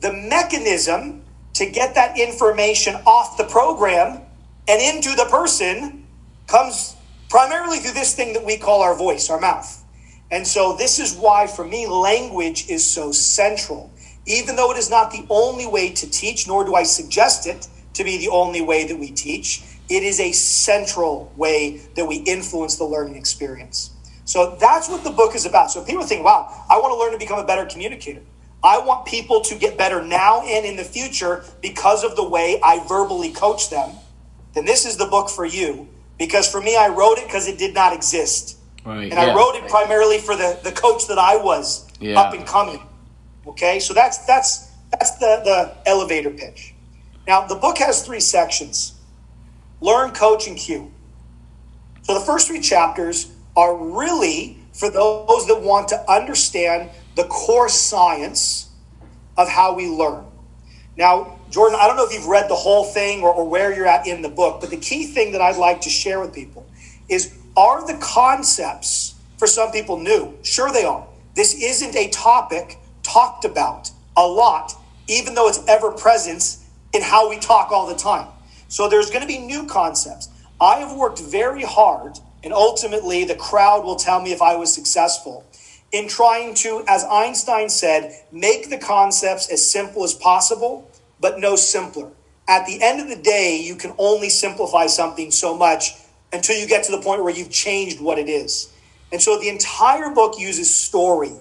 the 0.00 0.12
mechanism 0.12 1.22
to 1.54 1.66
get 1.70 1.94
that 1.94 2.18
information 2.18 2.94
off 3.06 3.36
the 3.36 3.44
program 3.44 4.22
and 4.66 4.82
into 4.82 5.14
the 5.14 5.26
person 5.30 6.06
comes 6.48 6.96
primarily 7.28 7.78
through 7.78 7.94
this 7.94 8.14
thing 8.14 8.32
that 8.32 8.44
we 8.44 8.56
call 8.56 8.82
our 8.82 8.96
voice, 8.96 9.30
our 9.30 9.40
mouth. 9.40 9.84
And 10.30 10.46
so, 10.46 10.76
this 10.76 10.98
is 10.98 11.16
why, 11.16 11.46
for 11.46 11.64
me, 11.64 11.86
language 11.86 12.68
is 12.68 12.86
so 12.86 13.12
central. 13.12 13.90
Even 14.26 14.56
though 14.56 14.70
it 14.70 14.76
is 14.76 14.90
not 14.90 15.10
the 15.10 15.24
only 15.30 15.66
way 15.66 15.90
to 15.90 16.10
teach, 16.10 16.46
nor 16.46 16.64
do 16.64 16.74
I 16.74 16.82
suggest 16.82 17.46
it 17.46 17.66
to 17.94 18.04
be 18.04 18.18
the 18.18 18.28
only 18.28 18.60
way 18.60 18.86
that 18.86 18.98
we 18.98 19.10
teach, 19.10 19.62
it 19.88 20.02
is 20.02 20.20
a 20.20 20.32
central 20.32 21.32
way 21.36 21.80
that 21.96 22.04
we 22.04 22.16
influence 22.16 22.76
the 22.76 22.84
learning 22.84 23.16
experience. 23.16 23.90
So, 24.26 24.56
that's 24.60 24.90
what 24.90 25.02
the 25.02 25.10
book 25.10 25.34
is 25.34 25.46
about. 25.46 25.70
So, 25.70 25.82
people 25.82 26.04
think, 26.04 26.24
wow, 26.24 26.64
I 26.68 26.78
want 26.78 26.92
to 26.92 26.98
learn 26.98 27.12
to 27.12 27.18
become 27.18 27.38
a 27.38 27.46
better 27.46 27.64
communicator. 27.64 28.20
I 28.62 28.78
want 28.80 29.06
people 29.06 29.40
to 29.42 29.54
get 29.54 29.78
better 29.78 30.02
now 30.02 30.42
and 30.42 30.66
in 30.66 30.76
the 30.76 30.84
future 30.84 31.44
because 31.62 32.04
of 32.04 32.16
the 32.16 32.28
way 32.28 32.60
I 32.62 32.84
verbally 32.86 33.30
coach 33.30 33.70
them. 33.70 33.92
Then 34.52 34.64
this 34.64 34.84
is 34.84 34.96
the 34.96 35.06
book 35.06 35.30
for 35.30 35.46
you. 35.46 35.88
Because 36.18 36.50
for 36.50 36.60
me, 36.60 36.76
I 36.76 36.88
wrote 36.88 37.18
it 37.18 37.26
because 37.26 37.46
it 37.46 37.58
did 37.58 37.74
not 37.74 37.92
exist. 37.92 38.57
Right. 38.84 39.04
And 39.04 39.12
yeah. 39.12 39.26
I 39.26 39.34
wrote 39.34 39.54
it 39.54 39.68
primarily 39.68 40.18
for 40.18 40.36
the, 40.36 40.58
the 40.62 40.72
coach 40.72 41.06
that 41.08 41.18
I 41.18 41.36
was 41.36 41.86
yeah. 42.00 42.20
up 42.20 42.34
and 42.34 42.46
coming. 42.46 42.82
Okay, 43.46 43.80
so 43.80 43.94
that's 43.94 44.18
that's 44.26 44.70
that's 44.90 45.18
the, 45.18 45.40
the 45.44 45.88
elevator 45.88 46.30
pitch. 46.30 46.74
Now 47.26 47.46
the 47.46 47.54
book 47.54 47.78
has 47.78 48.04
three 48.04 48.20
sections. 48.20 48.94
Learn, 49.80 50.12
coach, 50.12 50.48
and 50.48 50.56
cue. 50.56 50.92
So 52.02 52.14
the 52.14 52.24
first 52.24 52.48
three 52.48 52.60
chapters 52.60 53.32
are 53.56 53.76
really 53.76 54.58
for 54.72 54.90
those 54.90 55.46
that 55.46 55.60
want 55.60 55.88
to 55.88 56.10
understand 56.10 56.90
the 57.16 57.24
core 57.24 57.68
science 57.68 58.70
of 59.36 59.48
how 59.48 59.74
we 59.74 59.88
learn. 59.88 60.24
Now, 60.96 61.38
Jordan, 61.50 61.78
I 61.80 61.86
don't 61.86 61.96
know 61.96 62.06
if 62.06 62.12
you've 62.12 62.26
read 62.26 62.48
the 62.48 62.54
whole 62.54 62.84
thing 62.84 63.22
or, 63.22 63.32
or 63.32 63.48
where 63.48 63.74
you're 63.74 63.86
at 63.86 64.06
in 64.06 64.22
the 64.22 64.28
book, 64.28 64.60
but 64.60 64.70
the 64.70 64.76
key 64.76 65.06
thing 65.06 65.32
that 65.32 65.40
I'd 65.40 65.56
like 65.56 65.80
to 65.82 65.90
share 65.90 66.20
with 66.20 66.32
people 66.32 66.66
is 67.08 67.36
are 67.58 67.84
the 67.84 67.98
concepts 67.98 69.16
for 69.36 69.48
some 69.48 69.72
people 69.72 69.98
new? 69.98 70.32
Sure, 70.44 70.70
they 70.70 70.84
are. 70.84 71.04
This 71.34 71.60
isn't 71.60 71.96
a 71.96 72.08
topic 72.10 72.78
talked 73.02 73.44
about 73.44 73.90
a 74.16 74.24
lot, 74.24 74.74
even 75.08 75.34
though 75.34 75.48
it's 75.48 75.66
ever 75.66 75.90
present 75.90 76.58
in 76.94 77.02
how 77.02 77.28
we 77.28 77.36
talk 77.40 77.72
all 77.72 77.88
the 77.88 77.96
time. 77.96 78.28
So 78.68 78.88
there's 78.88 79.10
going 79.10 79.22
to 79.22 79.26
be 79.26 79.38
new 79.38 79.66
concepts. 79.66 80.28
I 80.60 80.76
have 80.76 80.96
worked 80.96 81.20
very 81.20 81.64
hard, 81.64 82.20
and 82.44 82.52
ultimately 82.52 83.24
the 83.24 83.34
crowd 83.34 83.84
will 83.84 83.96
tell 83.96 84.20
me 84.22 84.30
if 84.30 84.40
I 84.40 84.54
was 84.54 84.72
successful 84.72 85.44
in 85.90 86.06
trying 86.06 86.54
to, 86.54 86.84
as 86.86 87.02
Einstein 87.04 87.68
said, 87.70 88.14
make 88.30 88.70
the 88.70 88.78
concepts 88.78 89.50
as 89.50 89.68
simple 89.68 90.04
as 90.04 90.14
possible, 90.14 90.88
but 91.18 91.40
no 91.40 91.56
simpler. 91.56 92.10
At 92.46 92.66
the 92.66 92.80
end 92.82 93.00
of 93.00 93.08
the 93.08 93.20
day, 93.20 93.60
you 93.60 93.74
can 93.74 93.94
only 93.98 94.28
simplify 94.28 94.86
something 94.86 95.32
so 95.32 95.56
much 95.56 95.94
until 96.32 96.56
you 96.56 96.66
get 96.66 96.84
to 96.84 96.92
the 96.92 97.00
point 97.00 97.22
where 97.22 97.32
you've 97.32 97.50
changed 97.50 98.00
what 98.00 98.18
it 98.18 98.28
is. 98.28 98.72
And 99.12 99.20
so 99.20 99.38
the 99.38 99.48
entire 99.48 100.10
book 100.10 100.38
uses 100.38 100.74
story, 100.74 101.32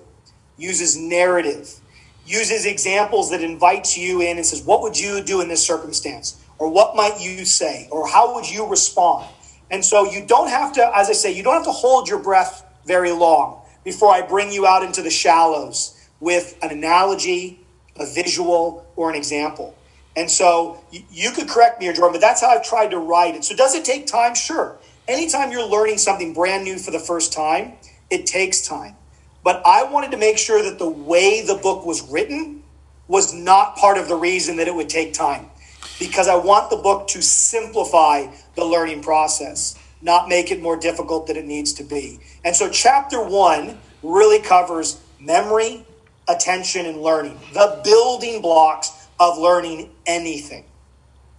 uses 0.58 0.96
narrative, 0.96 1.80
uses 2.26 2.66
examples 2.66 3.32
that 3.32 3.42
invites 3.42 3.98
you 3.98 4.22
in 4.22 4.38
and 4.38 4.46
says, 4.46 4.64
What 4.64 4.82
would 4.82 4.98
you 4.98 5.24
do 5.24 5.42
in 5.42 5.48
this 5.48 5.66
circumstance? 5.66 6.42
Or 6.60 6.70
what 6.70 6.96
might 6.96 7.20
you 7.22 7.46
say? 7.46 7.88
Or 7.92 8.08
how 8.08 8.36
would 8.36 8.50
you 8.50 8.68
respond? 8.68 9.28
And 9.70 9.84
so 9.84 10.10
you 10.10 10.26
don't 10.26 10.50
have 10.50 10.74
to, 10.74 10.92
as 10.96 11.10
I 11.10 11.14
say, 11.14 11.32
you 11.32 11.44
don't 11.44 11.54
have 11.54 11.66
to 11.66 11.72
hold 11.72 12.08
your 12.08 12.20
breath 12.20 12.64
very 12.86 13.12
long 13.12 13.62
before 13.84 14.12
I 14.12 14.22
bring 14.22 14.52
you 14.52 14.66
out 14.66 14.84
into 14.84 15.02
the 15.02 15.10
shallows 15.10 15.94
with 16.20 16.58
an 16.62 16.72
analogy, 16.72 17.60
a 17.98 18.06
visual, 18.06 18.86
or 18.96 19.10
an 19.10 19.16
example. 19.16 19.76
And 20.18 20.32
so 20.32 20.84
you 21.11 21.30
could 21.30 21.47
correct 21.47 21.80
me 21.80 21.88
or 21.88 21.93
Jordan, 21.93 22.13
but 22.13 22.22
that's 22.22 22.41
how 22.41 22.47
I've 22.47 22.63
tried 22.63 22.89
to 22.89 22.97
write 22.97 23.36
it. 23.36 23.45
So 23.45 23.55
does 23.55 23.76
it 23.76 23.86
take 23.86 24.07
time? 24.07 24.34
Sure. 24.34 24.76
Anytime 25.07 25.51
you're 25.51 25.70
learning 25.70 25.99
something 25.99 26.34
brand 26.34 26.63
new 26.63 26.80
for 26.80 26.89
the 26.89 26.99
first 26.99 27.32
time, 27.32 27.74
it 28.09 28.26
takes 28.26 28.68
time. 28.68 28.95
But 29.43 29.61
I 29.63 29.84
wanted 29.84 30.09
to 30.11 30.18
make 30.18 30.39
sure 30.39 30.63
that 30.63 30.80
the 30.80 30.89
way 30.89 31.45
the 31.45 31.53
book 31.53 31.86
was 31.86 32.01
written 32.09 32.63
was 33.07 33.32
not 33.32 33.76
part 33.76 33.99
of 33.99 34.07
the 34.07 34.15
reason 34.15 34.57
that 34.57 34.68
it 34.68 34.74
would 34.74 34.89
take 34.89 35.13
time. 35.13 35.51
Because 35.99 36.28
I 36.28 36.36
want 36.36 36.72
the 36.72 36.78
book 36.78 37.07
to 37.09 37.22
simplify 37.22 38.26
the 38.55 38.65
learning 38.65 39.03
process, 39.03 39.78
not 40.01 40.28
make 40.28 40.49
it 40.51 40.63
more 40.63 40.78
difficult 40.78 41.28
than 41.28 41.38
it 41.38 41.45
needs 41.45 41.74
to 41.74 41.84
be. 41.84 42.20
And 42.43 42.55
so 42.55 42.70
chapter 42.70 43.24
one 43.24 43.78
really 44.01 44.39
covers 44.39 44.99
memory, 45.20 45.86
attention, 46.28 46.88
and 46.88 47.03
learning, 47.03 47.39
the 47.53 47.82
building 47.84 48.41
blocks 48.41 48.97
of 49.20 49.38
learning 49.38 49.91
anything. 50.05 50.65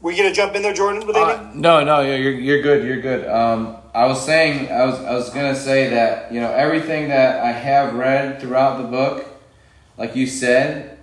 Were 0.00 0.12
you 0.12 0.22
to 0.24 0.32
jump 0.32 0.54
in 0.54 0.62
there, 0.62 0.72
Jordan? 0.72 1.06
With 1.06 1.16
uh, 1.16 1.50
no, 1.54 1.82
no, 1.82 2.00
you're 2.00 2.32
you're 2.32 2.62
good. 2.62 2.84
You're 2.84 3.00
good. 3.00 3.26
Um, 3.26 3.76
I 3.94 4.06
was 4.06 4.24
saying, 4.24 4.70
I 4.70 4.84
was 4.84 4.94
I 5.00 5.14
was 5.14 5.30
to 5.30 5.56
say 5.56 5.90
that 5.90 6.32
you 6.32 6.40
know 6.40 6.52
everything 6.52 7.08
that 7.08 7.40
I 7.40 7.50
have 7.50 7.94
read 7.94 8.40
throughout 8.40 8.78
the 8.80 8.84
book, 8.84 9.26
like 9.96 10.14
you 10.14 10.26
said, 10.28 10.98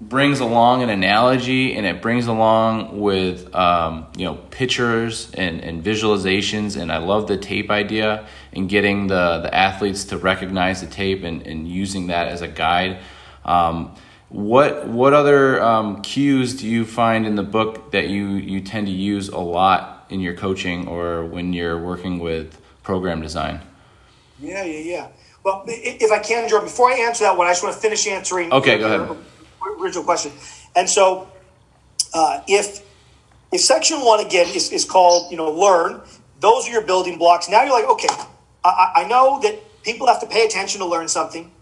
brings 0.00 0.40
along 0.40 0.82
an 0.82 0.90
analogy 0.90 1.74
and 1.74 1.86
it 1.86 2.02
brings 2.02 2.26
along 2.26 3.00
with 3.00 3.54
um, 3.54 4.06
you 4.16 4.24
know 4.24 4.34
pictures 4.50 5.30
and, 5.34 5.60
and 5.60 5.84
visualizations 5.84 6.80
and 6.80 6.90
i 6.90 6.98
love 6.98 7.28
the 7.28 7.36
tape 7.36 7.70
idea 7.70 8.26
and 8.52 8.68
getting 8.68 9.06
the, 9.06 9.40
the 9.42 9.54
athletes 9.54 10.04
to 10.04 10.18
recognize 10.18 10.80
the 10.80 10.86
tape 10.86 11.22
and, 11.22 11.46
and 11.46 11.68
using 11.68 12.08
that 12.08 12.28
as 12.28 12.42
a 12.42 12.48
guide 12.48 12.98
um, 13.44 13.94
what 14.34 14.88
what 14.88 15.12
other 15.12 15.62
um, 15.62 16.02
cues 16.02 16.56
do 16.56 16.66
you 16.66 16.84
find 16.84 17.24
in 17.24 17.36
the 17.36 17.44
book 17.44 17.92
that 17.92 18.08
you 18.08 18.30
you 18.30 18.60
tend 18.60 18.88
to 18.88 18.92
use 18.92 19.28
a 19.28 19.38
lot 19.38 20.06
in 20.10 20.18
your 20.18 20.34
coaching 20.34 20.88
or 20.88 21.24
when 21.24 21.52
you're 21.52 21.78
working 21.78 22.18
with 22.18 22.60
program 22.82 23.22
design? 23.22 23.60
Yeah, 24.40 24.64
yeah, 24.64 24.78
yeah. 24.78 25.08
Well, 25.44 25.62
if 25.68 26.10
I 26.10 26.18
can, 26.18 26.48
Jordan, 26.48 26.66
before 26.66 26.90
I 26.90 26.94
answer 26.94 27.22
that 27.22 27.36
one, 27.36 27.46
I 27.46 27.50
just 27.50 27.62
want 27.62 27.76
to 27.76 27.80
finish 27.80 28.08
answering. 28.08 28.52
Okay, 28.52 28.78
go 28.78 28.86
ahead. 28.86 29.16
Original 29.80 30.02
question, 30.02 30.32
and 30.74 30.90
so 30.90 31.28
uh, 32.12 32.40
if 32.48 32.84
if 33.52 33.60
section 33.60 33.98
one 33.98 34.18
again 34.18 34.48
is, 34.48 34.72
is 34.72 34.84
called 34.84 35.30
you 35.30 35.36
know 35.36 35.48
learn, 35.48 36.00
those 36.40 36.66
are 36.66 36.72
your 36.72 36.82
building 36.82 37.18
blocks. 37.18 37.48
Now 37.48 37.62
you're 37.62 37.72
like, 37.72 37.88
okay, 37.88 38.08
I, 38.64 38.92
I 38.96 39.04
know 39.06 39.38
that 39.42 39.60
people 39.84 40.08
have 40.08 40.20
to 40.22 40.26
pay 40.26 40.44
attention 40.44 40.80
to 40.80 40.86
learn 40.86 41.06
something. 41.06 41.52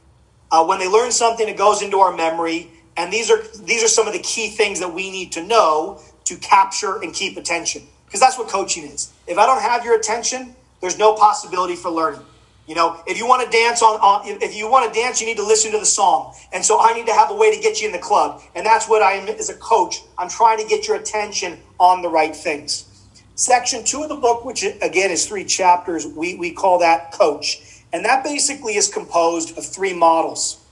Uh, 0.53 0.64
when 0.66 0.78
they 0.78 0.88
learn 0.88 1.11
something, 1.11 1.48
it 1.48 1.57
goes 1.57 1.80
into 1.82 1.98
our 1.98 2.14
memory, 2.14 2.70
and 2.98 3.11
these 3.11 3.30
are 3.30 3.42
these 3.64 3.82
are 3.82 3.88
some 3.88 4.07
of 4.07 4.12
the 4.12 4.20
key 4.20 4.50
things 4.50 4.78
that 4.80 4.92
we 4.92 5.11
need 5.11 5.32
to 5.32 5.42
know 5.42 5.98
to 6.26 6.36
capture 6.36 7.00
and 7.03 7.14
keep 7.14 7.38
attention, 7.38 7.82
because 8.07 8.20
that's 8.20 8.38
what 8.38 8.48
coaching 8.48 8.84
is. 8.84 9.12
If 9.26 9.38
I 9.38 9.46
don't 9.46 9.62
have 9.62 9.82
your 9.82 9.96
attention, 9.96 10.55
there's 10.82 10.98
no 10.98 11.14
possibility 11.14 11.74
for 11.74 11.90
learning. 11.90 12.20
You 12.66 12.76
know, 12.76 13.03
if 13.07 13.18
you 13.18 13.26
want 13.26 13.50
to 13.50 13.50
dance 13.50 13.82
on, 13.82 13.98
on 14.00 14.26
if 14.42 14.55
you 14.55 14.70
want 14.70 14.92
to 14.92 15.00
dance, 15.00 15.20
you 15.20 15.26
need 15.26 15.38
to 15.38 15.46
listen 15.46 15.72
to 15.72 15.78
the 15.78 15.86
song. 15.86 16.34
And 16.53 16.64
so 16.64 16.80
I 16.80 16.92
need 16.92 17.07
to 17.07 17.12
have 17.12 17.30
a 17.30 17.34
way 17.34 17.55
to 17.55 17.61
get 17.61 17.80
you 17.80 17.88
in 17.88 17.92
the 17.92 17.98
club. 17.98 18.40
And 18.55 18.64
that's 18.64 18.88
what 18.88 19.03
I 19.03 19.14
am 19.14 19.26
as 19.28 19.50
a 19.50 19.55
coach. 19.57 19.96
I'm 20.16 20.28
trying 20.28 20.59
to 20.59 20.68
get 20.68 20.86
your 20.86 20.96
attention 20.96 21.59
on 21.80 22.03
the 22.03 22.09
right 22.09 22.36
things. 22.36 22.88
Section 23.34 23.82
two 23.84 24.03
of 24.05 24.11
the 24.11 24.14
book, 24.16 24.44
which 24.44 24.62
again 24.62 25.11
is 25.11 25.26
three 25.26 25.44
chapters, 25.44 26.07
we, 26.07 26.36
we 26.36 26.53
call 26.53 26.78
that 26.78 27.11
coach. 27.12 27.71
And 27.93 28.05
that 28.05 28.24
basically 28.24 28.76
is 28.76 28.88
composed 28.88 29.57
of 29.59 29.66
three 29.66 29.93
models. 29.93 30.64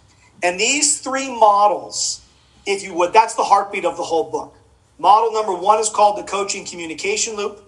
And 0.42 0.58
these 0.58 1.00
three 1.00 1.28
models, 1.28 2.24
if 2.66 2.82
you 2.82 2.94
would, 2.94 3.12
that's 3.12 3.34
the 3.34 3.44
heartbeat 3.44 3.84
of 3.84 3.96
the 3.96 4.02
whole 4.02 4.30
book. 4.30 4.56
Model 4.98 5.32
number 5.32 5.54
one 5.54 5.78
is 5.78 5.88
called 5.88 6.18
the 6.18 6.22
coaching 6.22 6.64
communication 6.64 7.36
loop. 7.36 7.62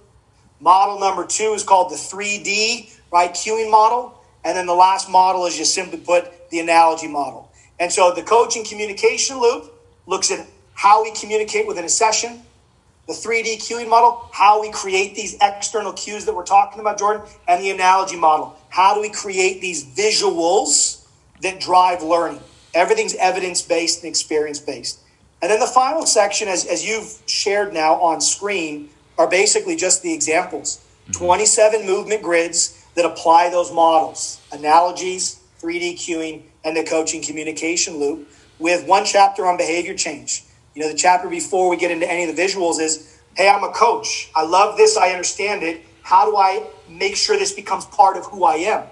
Model 0.61 1.01
number 1.01 1.27
two 1.27 1.53
is 1.55 1.65
called 1.65 1.91
the 1.91 1.97
3D, 1.97 2.95
right, 3.11 3.33
cueing 3.33 3.71
model. 3.71 4.19
And 4.45 4.57
then 4.57 4.67
the 4.67 4.75
last 4.75 5.11
model 5.11 5.47
is 5.47 5.57
just 5.57 5.75
simply 5.75 5.99
put 5.99 6.51
the 6.51 6.61
analogy 6.61 7.09
model. 7.09 7.51
And 7.79 7.93
so 7.93 8.13
the 8.13 8.23
coaching 8.23 8.65
communication 8.65 9.41
loop 9.41 9.73
looks 10.07 10.31
at 10.31 10.47
how 10.75 11.03
we 11.03 11.13
communicate 11.13 11.67
within 11.67 11.85
a 11.85 11.89
session, 11.89 12.43
the 13.07 13.13
3D 13.13 13.57
cueing 13.57 13.89
model, 13.89 14.29
how 14.33 14.61
we 14.61 14.71
create 14.71 15.15
these 15.15 15.37
external 15.43 15.93
cues 15.93 16.25
that 16.25 16.35
we're 16.35 16.45
talking 16.45 16.81
about, 16.81 16.99
Jordan, 16.99 17.27
and 17.49 17.63
the 17.63 17.71
analogy 17.71 18.17
model. 18.17 18.57
How 18.73 18.95
do 18.95 19.03
we 19.03 19.11
create 19.11 19.61
these 19.61 19.85
visuals 19.85 21.05
that 21.43 21.61
drive 21.61 22.03
learning? 22.03 22.41
Everything's 22.73 23.15
evidence 23.17 23.61
based 23.61 24.03
and 24.03 24.09
experience 24.09 24.61
based. 24.61 24.99
And 25.43 25.51
then 25.51 25.61
the 25.61 25.67
final 25.67 26.07
section, 26.07 26.49
as, 26.49 26.65
as 26.65 26.83
you've 26.83 27.19
shared 27.27 27.75
now 27.75 28.01
on 28.01 28.23
screen, 28.23 28.89
are 29.19 29.29
basically 29.29 29.77
just 29.77 30.03
the 30.03 30.15
examples 30.15 30.81
mm-hmm. 31.03 31.23
27 31.23 31.85
movement 31.85 32.23
grids 32.23 32.83
that 32.95 33.05
apply 33.05 33.51
those 33.51 33.71
models, 33.71 34.41
analogies, 34.53 35.39
3D 35.61 35.97
cueing, 35.97 36.41
and 36.65 36.75
the 36.75 36.83
coaching 36.83 37.23
communication 37.23 37.99
loop, 37.99 38.27
with 38.59 38.89
one 38.89 39.05
chapter 39.05 39.45
on 39.45 39.59
behavior 39.59 39.95
change. 39.95 40.45
You 40.75 40.81
know, 40.81 40.89
the 40.89 40.97
chapter 40.97 41.29
before 41.29 41.69
we 41.69 41.77
get 41.77 41.91
into 41.91 42.11
any 42.11 42.27
of 42.27 42.35
the 42.35 42.43
visuals 42.43 42.81
is, 42.81 43.21
hey, 43.37 43.51
I'm 43.51 43.65
a 43.65 43.73
coach. 43.73 44.31
I 44.35 44.47
love 44.47 44.79
this. 44.79 44.97
I 44.97 45.11
understand 45.11 45.63
it. 45.63 45.83
How 46.03 46.31
do 46.31 46.37
I 46.37 46.67
make 46.89 47.17
sure 47.17 47.39
this 47.39 47.53
becomes 47.53 47.87
part 47.87 48.17
of 48.17 48.27
who 48.27 48.45
I 48.45 48.57
am? 48.57 48.87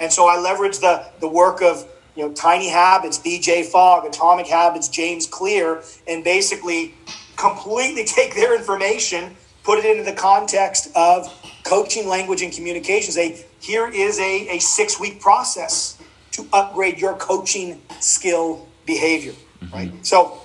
And 0.00 0.12
so 0.12 0.26
I 0.26 0.38
leverage 0.38 0.78
the, 0.78 1.06
the 1.20 1.28
work 1.28 1.62
of, 1.62 1.86
you 2.16 2.26
know, 2.26 2.32
Tiny 2.32 2.68
Habits, 2.68 3.18
BJ 3.18 3.64
Fogg, 3.64 4.06
Atomic 4.06 4.46
Habits, 4.46 4.88
James 4.88 5.26
Clear, 5.26 5.82
and 6.08 6.24
basically 6.24 6.94
completely 7.36 8.04
take 8.16 8.34
their 8.34 8.56
information, 8.56 9.36
put 9.62 9.78
it 9.78 9.84
into 9.84 10.02
the 10.02 10.16
context 10.16 10.88
of 10.96 11.28
coaching 11.64 12.08
language 12.08 12.42
and 12.42 12.52
communication. 12.52 13.12
Say, 13.12 13.44
here 13.60 13.88
is 13.88 14.18
a, 14.18 14.56
a 14.56 14.58
six 14.58 14.98
week 14.98 15.20
process 15.20 15.98
to 16.32 16.46
upgrade 16.52 16.98
your 16.98 17.14
coaching 17.14 17.80
skill 18.00 18.66
behavior, 18.84 19.32
mm-hmm. 19.32 19.74
right? 19.74 20.06
So 20.06 20.40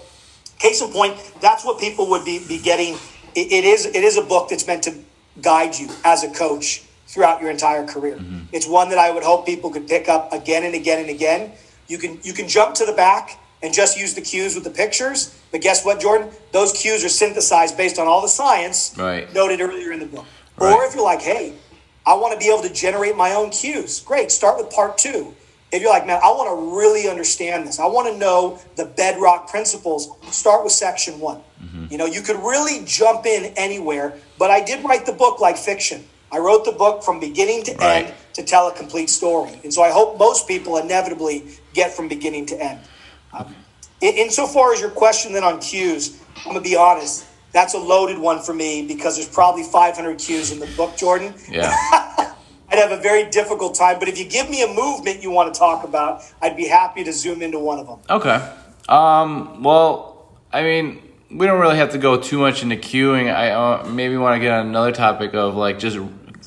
Case 0.60 0.82
in 0.82 0.92
point, 0.92 1.16
that's 1.40 1.64
what 1.64 1.80
people 1.80 2.10
would 2.10 2.26
be, 2.26 2.46
be 2.46 2.60
getting. 2.60 2.96
It, 3.34 3.52
it 3.52 3.64
is 3.64 3.86
it 3.86 4.04
is 4.04 4.18
a 4.18 4.22
book 4.22 4.50
that's 4.50 4.68
meant 4.68 4.84
to 4.84 4.94
guide 5.42 5.78
you 5.78 5.90
as 6.04 6.24
a 6.24 6.30
coach 6.30 6.84
throughout 7.08 7.42
your 7.42 7.50
entire 7.50 7.86
career. 7.86 8.18
Mm-hmm. 8.18 8.46
It's 8.52 8.68
one 8.68 8.90
that 8.90 8.98
I 8.98 9.12
would 9.12 9.24
hope 9.24 9.46
people 9.46 9.70
could 9.70 9.88
pick 9.88 10.08
up 10.08 10.32
again 10.32 10.64
and 10.64 10.76
again 10.76 11.00
and 11.00 11.10
again. 11.10 11.52
You 11.88 11.98
can 11.98 12.20
you 12.24 12.34
can 12.34 12.48
jump 12.48 12.76
to 12.76 12.86
the 12.86 12.94
back 12.94 13.40
and 13.62 13.74
just 13.74 13.98
use 13.98 14.14
the 14.14 14.22
cues 14.22 14.56
with 14.56 14.64
the 14.64 14.70
pictures, 14.70 15.38
but 15.52 15.62
guess 15.62 15.84
what, 15.84 16.00
Jordan? 16.00 16.30
Those 16.54 16.72
cues 16.72 17.04
are 17.04 17.10
synthesized 17.10 17.76
based 17.76 18.00
on 18.00 18.08
all 18.08 18.22
the 18.22 18.30
science 18.30 18.96
right. 18.98 19.32
noted 19.34 19.60
earlier 19.60 19.92
in 19.92 20.00
the 20.00 20.06
book. 20.06 20.26
Right. 20.58 20.74
Or 20.74 20.86
if 20.86 20.96
you're 20.96 21.04
like, 21.04 21.22
hey, 21.22 21.56
I 22.06 22.14
want 22.14 22.34
to 22.34 22.40
be 22.40 22.52
able 22.52 22.64
to 22.64 22.74
generate 22.74 23.18
my 23.18 23.34
own 23.34 23.50
cues. 23.50 24.00
Great, 24.00 24.32
start 24.32 24.58
with 24.58 24.70
part 24.72 24.98
two 24.98 25.36
if 25.72 25.82
you're 25.82 25.92
like, 25.92 26.08
man, 26.08 26.20
I 26.24 26.30
want 26.30 26.50
to 26.50 26.78
really 26.78 27.08
understand 27.08 27.68
this, 27.68 27.80
I 27.80 27.86
want 27.86 28.12
to 28.12 28.18
know 28.18 28.60
the 28.76 28.86
bedrock 28.86 29.50
principles, 29.50 30.10
start 30.32 30.64
with 30.64 30.74
section 30.74 31.20
one. 31.20 31.42
Mm-hmm. 31.64 31.86
You 31.92 31.98
know, 31.98 32.06
you 32.06 32.22
could 32.22 32.38
really 32.38 32.84
jump 32.86 33.26
in 33.26 33.54
anywhere, 33.56 34.18
but 34.38 34.50
I 34.52 34.64
did 34.64 34.84
write 34.84 35.06
the 35.06 35.14
book 35.14 35.40
like 35.40 35.58
fiction. 35.58 36.06
I 36.32 36.40
wrote 36.40 36.66
the 36.66 36.72
book 36.72 37.04
from 37.04 37.20
beginning 37.20 37.64
to 37.64 37.76
right. 37.76 38.06
end 38.06 38.14
to 38.34 38.44
tell 38.44 38.68
a 38.68 38.74
complete 38.74 39.10
story. 39.10 39.60
And 39.64 39.74
so 39.74 39.82
I 39.82 39.90
hope 39.90 40.18
most 40.20 40.48
people 40.48 40.78
inevitably 40.78 41.46
get 41.74 41.92
from 41.92 42.08
beginning 42.08 42.46
to 42.48 42.62
end. 42.62 42.80
Um, 43.34 43.56
in, 44.02 44.16
insofar 44.16 44.74
as 44.74 44.80
your 44.80 44.92
question 44.92 45.34
then 45.34 45.44
on 45.44 45.60
cues, 45.60 46.22
I'm 46.38 46.54
going 46.54 46.56
to 46.56 46.62
be 46.62 46.76
honest, 46.76 47.26
that's 47.52 47.74
a 47.74 47.80
loaded 47.80 48.20
one 48.20 48.42
for 48.42 48.54
me 48.54 48.86
because 48.86 49.16
there's 49.16 49.28
probably 49.28 49.64
500 49.64 50.20
cues 50.20 50.52
in 50.52 50.60
the 50.60 50.68
book, 50.78 50.96
Jordan. 50.96 51.34
Yeah. 51.50 51.76
I'd 52.72 52.78
have 52.78 52.92
a 52.92 53.02
very 53.02 53.28
difficult 53.30 53.74
time. 53.74 53.98
But 53.98 54.08
if 54.08 54.20
you 54.20 54.26
give 54.26 54.50
me 54.50 54.64
a 54.64 54.68
movement 54.68 55.24
you 55.24 55.32
want 55.32 55.52
to 55.52 55.58
talk 55.58 55.84
about, 55.84 56.22
I'd 56.42 56.56
be 56.56 56.68
happy 56.68 57.04
to 57.04 57.12
zoom 57.12 57.42
into 57.42 57.58
one 57.58 57.80
of 57.80 57.88
them. 57.88 58.00
Okay. 58.10 58.54
Um, 58.88 59.64
well, 59.64 60.30
I 60.54 60.62
mean, 60.62 61.02
we 61.32 61.46
don't 61.46 61.60
really 61.60 61.78
have 61.78 61.92
to 61.92 61.98
go 61.98 62.20
too 62.20 62.40
much 62.40 62.64
into 62.64 62.76
cueing. 62.76 63.34
I 63.34 63.52
uh, 63.52 63.88
maybe 63.90 64.18
want 64.18 64.36
to 64.36 64.40
get 64.40 64.52
on 64.52 64.68
another 64.68 64.92
topic 64.92 65.34
of 65.34 65.56
like 65.56 65.80
just 65.80 65.98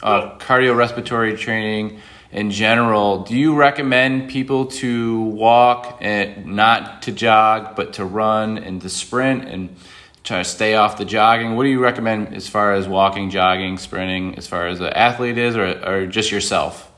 uh, 0.03 0.37
cardiorespiratory 0.39 1.39
training 1.39 2.01
in 2.33 2.51
general. 2.51 3.22
Do 3.22 3.37
you 3.37 3.55
recommend 3.55 4.28
people 4.28 4.66
to 4.66 5.20
walk 5.20 5.99
and 6.01 6.47
not 6.47 7.03
to 7.03 7.12
jog, 7.12 7.76
but 7.76 7.95
to 7.95 8.05
run 8.05 8.59
and 8.59 8.80
to 8.83 8.89
sprint 8.89 9.45
and 9.45 9.76
try 10.24 10.39
to 10.39 10.45
stay 10.45 10.74
off 10.74 10.99
the 10.99 11.05
jogging. 11.05 11.57
What 11.57 11.64
do 11.64 11.68
you 11.68 11.80
recommend 11.80 12.35
as 12.35 12.49
far 12.49 12.72
as 12.74 12.87
walking, 12.87 13.30
jogging, 13.30 13.78
sprinting, 13.78 14.37
as 14.37 14.47
far 14.47 14.66
as 14.66 14.80
an 14.80 14.93
athlete 14.93 15.39
is, 15.39 15.57
or, 15.57 15.66
or 15.85 16.07
just 16.07 16.30
yourself? 16.30 16.91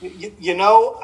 You, 0.00 0.32
you 0.38 0.56
know, 0.56 1.00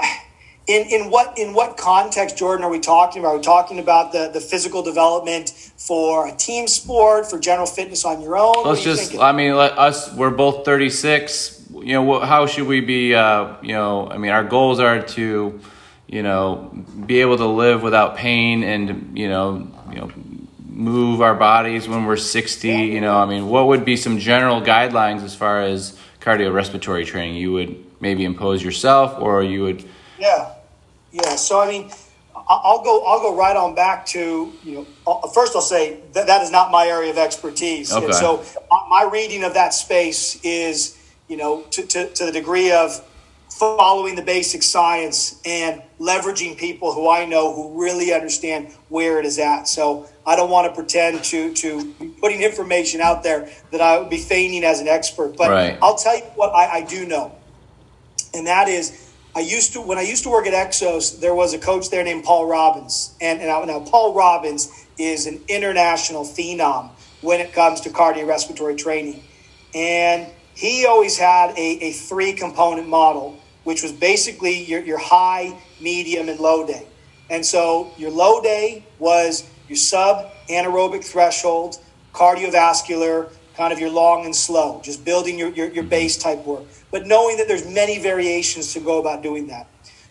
in, 0.70 0.86
in 0.86 1.10
what 1.10 1.36
in 1.36 1.52
what 1.52 1.76
context, 1.76 2.38
Jordan, 2.38 2.64
are 2.64 2.70
we 2.70 2.78
talking 2.78 3.20
about? 3.20 3.30
Are 3.30 3.36
we 3.38 3.42
talking 3.42 3.78
about 3.80 4.12
the, 4.12 4.30
the 4.32 4.40
physical 4.40 4.82
development 4.82 5.50
for 5.76 6.28
a 6.28 6.32
team 6.32 6.68
sport, 6.68 7.28
for 7.28 7.40
general 7.40 7.66
fitness 7.66 8.04
on 8.04 8.22
your 8.22 8.36
own? 8.36 8.64
Let's 8.64 8.82
just, 8.82 9.00
thinking? 9.02 9.20
I 9.20 9.32
mean, 9.32 9.56
let 9.56 9.76
us, 9.76 10.12
we're 10.14 10.30
both 10.30 10.64
36. 10.64 11.66
You 11.82 11.94
know, 11.94 12.20
how 12.20 12.46
should 12.46 12.68
we 12.68 12.80
be, 12.80 13.14
uh, 13.14 13.56
you 13.62 13.72
know, 13.72 14.08
I 14.08 14.18
mean, 14.18 14.30
our 14.30 14.44
goals 14.44 14.78
are 14.78 15.02
to, 15.02 15.60
you 16.06 16.22
know, 16.22 16.84
be 17.04 17.20
able 17.20 17.38
to 17.38 17.46
live 17.46 17.82
without 17.82 18.16
pain 18.16 18.62
and 18.62 19.18
you 19.18 19.28
know, 19.28 19.66
you 19.90 19.96
know, 19.96 20.12
move 20.68 21.20
our 21.20 21.34
bodies 21.34 21.88
when 21.88 22.04
we're 22.04 22.16
60? 22.16 22.68
You 22.68 23.00
know, 23.00 23.18
I 23.18 23.26
mean, 23.26 23.48
what 23.48 23.66
would 23.66 23.84
be 23.84 23.96
some 23.96 24.18
general 24.18 24.62
guidelines 24.62 25.24
as 25.24 25.34
far 25.34 25.62
as 25.62 25.98
cardiorespiratory 26.20 27.06
training 27.06 27.34
you 27.34 27.50
would 27.52 27.84
maybe 28.00 28.24
impose 28.24 28.62
yourself, 28.62 29.20
or 29.20 29.42
you 29.42 29.62
would? 29.62 29.84
Yeah, 30.18 30.52
yeah. 31.12 31.36
So 31.36 31.60
I 31.60 31.68
mean, 31.68 31.90
I'll 32.48 32.82
go. 32.82 33.04
I'll 33.04 33.20
go 33.20 33.36
right 33.36 33.56
on 33.56 33.74
back 33.74 34.06
to 34.06 34.52
you 34.62 34.74
know. 34.74 34.86
Uh, 35.06 35.28
first, 35.28 35.54
I'll 35.54 35.62
say 35.62 36.00
that 36.12 36.26
that 36.26 36.42
is 36.42 36.50
not 36.50 36.70
my 36.70 36.86
area 36.86 37.10
of 37.10 37.18
expertise, 37.18 37.92
okay. 37.92 38.04
and 38.04 38.14
so 38.14 38.44
my 38.88 39.08
reading 39.10 39.44
of 39.44 39.54
that 39.54 39.74
space 39.74 40.40
is 40.42 40.96
you 41.28 41.36
know 41.36 41.62
to, 41.70 41.86
to, 41.86 42.08
to 42.14 42.26
the 42.26 42.32
degree 42.32 42.72
of 42.72 43.04
following 43.50 44.14
the 44.14 44.22
basic 44.22 44.62
science 44.62 45.40
and 45.44 45.82
leveraging 45.98 46.56
people 46.56 46.94
who 46.94 47.10
I 47.10 47.26
know 47.26 47.52
who 47.52 47.82
really 47.82 48.12
understand 48.12 48.72
where 48.88 49.18
it 49.18 49.26
is 49.26 49.38
at. 49.38 49.68
So 49.68 50.08
I 50.24 50.34
don't 50.34 50.50
want 50.50 50.68
to 50.68 50.74
pretend 50.74 51.22
to 51.24 51.52
to 51.54 51.84
be 51.94 52.08
putting 52.08 52.42
information 52.42 53.00
out 53.00 53.22
there 53.22 53.50
that 53.70 53.80
I 53.80 53.98
would 53.98 54.10
be 54.10 54.18
feigning 54.18 54.64
as 54.64 54.80
an 54.80 54.88
expert. 54.88 55.36
But 55.36 55.50
right. 55.50 55.78
I'll 55.82 55.96
tell 55.96 56.16
you 56.16 56.24
what 56.36 56.54
I, 56.54 56.78
I 56.78 56.82
do 56.82 57.06
know, 57.06 57.36
and 58.32 58.46
that 58.46 58.68
is 58.68 59.09
I 59.34 59.40
used 59.40 59.72
to 59.74 59.80
when 59.80 59.98
I 59.98 60.02
used 60.02 60.24
to 60.24 60.30
work 60.30 60.46
at 60.46 60.54
Exos, 60.54 61.20
there 61.20 61.34
was 61.34 61.54
a 61.54 61.58
coach 61.58 61.90
there 61.90 62.02
named 62.02 62.24
Paul 62.24 62.46
Robbins, 62.46 63.14
and, 63.20 63.40
and 63.40 63.48
now, 63.48 63.64
now 63.64 63.80
Paul 63.80 64.14
Robbins 64.14 64.86
is 64.98 65.26
an 65.26 65.40
international 65.48 66.24
phenom 66.24 66.90
when 67.20 67.40
it 67.40 67.52
comes 67.52 67.80
to 67.82 67.90
cardiorespiratory 67.90 68.76
training, 68.76 69.22
and 69.74 70.26
he 70.54 70.84
always 70.86 71.16
had 71.16 71.50
a, 71.50 71.78
a 71.84 71.92
three 71.92 72.32
component 72.32 72.88
model 72.88 73.40
which 73.64 73.82
was 73.82 73.92
basically 73.92 74.64
your, 74.64 74.80
your 74.80 74.98
high, 74.98 75.56
medium, 75.80 76.28
and 76.28 76.40
low 76.40 76.66
day. 76.66 76.86
And 77.28 77.44
so 77.44 77.90
your 77.96 78.10
low 78.10 78.40
day 78.40 78.84
was 78.98 79.48
your 79.68 79.76
sub 79.76 80.30
anaerobic 80.48 81.04
threshold, 81.04 81.76
cardiovascular, 82.12 83.30
kind 83.60 83.74
of 83.74 83.78
your 83.78 83.90
long 83.90 84.24
and 84.24 84.34
slow, 84.34 84.80
just 84.82 85.04
building 85.04 85.38
your, 85.38 85.50
your, 85.50 85.68
your 85.68 85.84
base 85.84 86.16
type 86.16 86.46
work. 86.46 86.62
But 86.90 87.06
knowing 87.06 87.36
that 87.36 87.46
there's 87.46 87.68
many 87.68 87.98
variations 87.98 88.72
to 88.72 88.80
go 88.80 88.98
about 88.98 89.22
doing 89.22 89.48
that. 89.48 89.68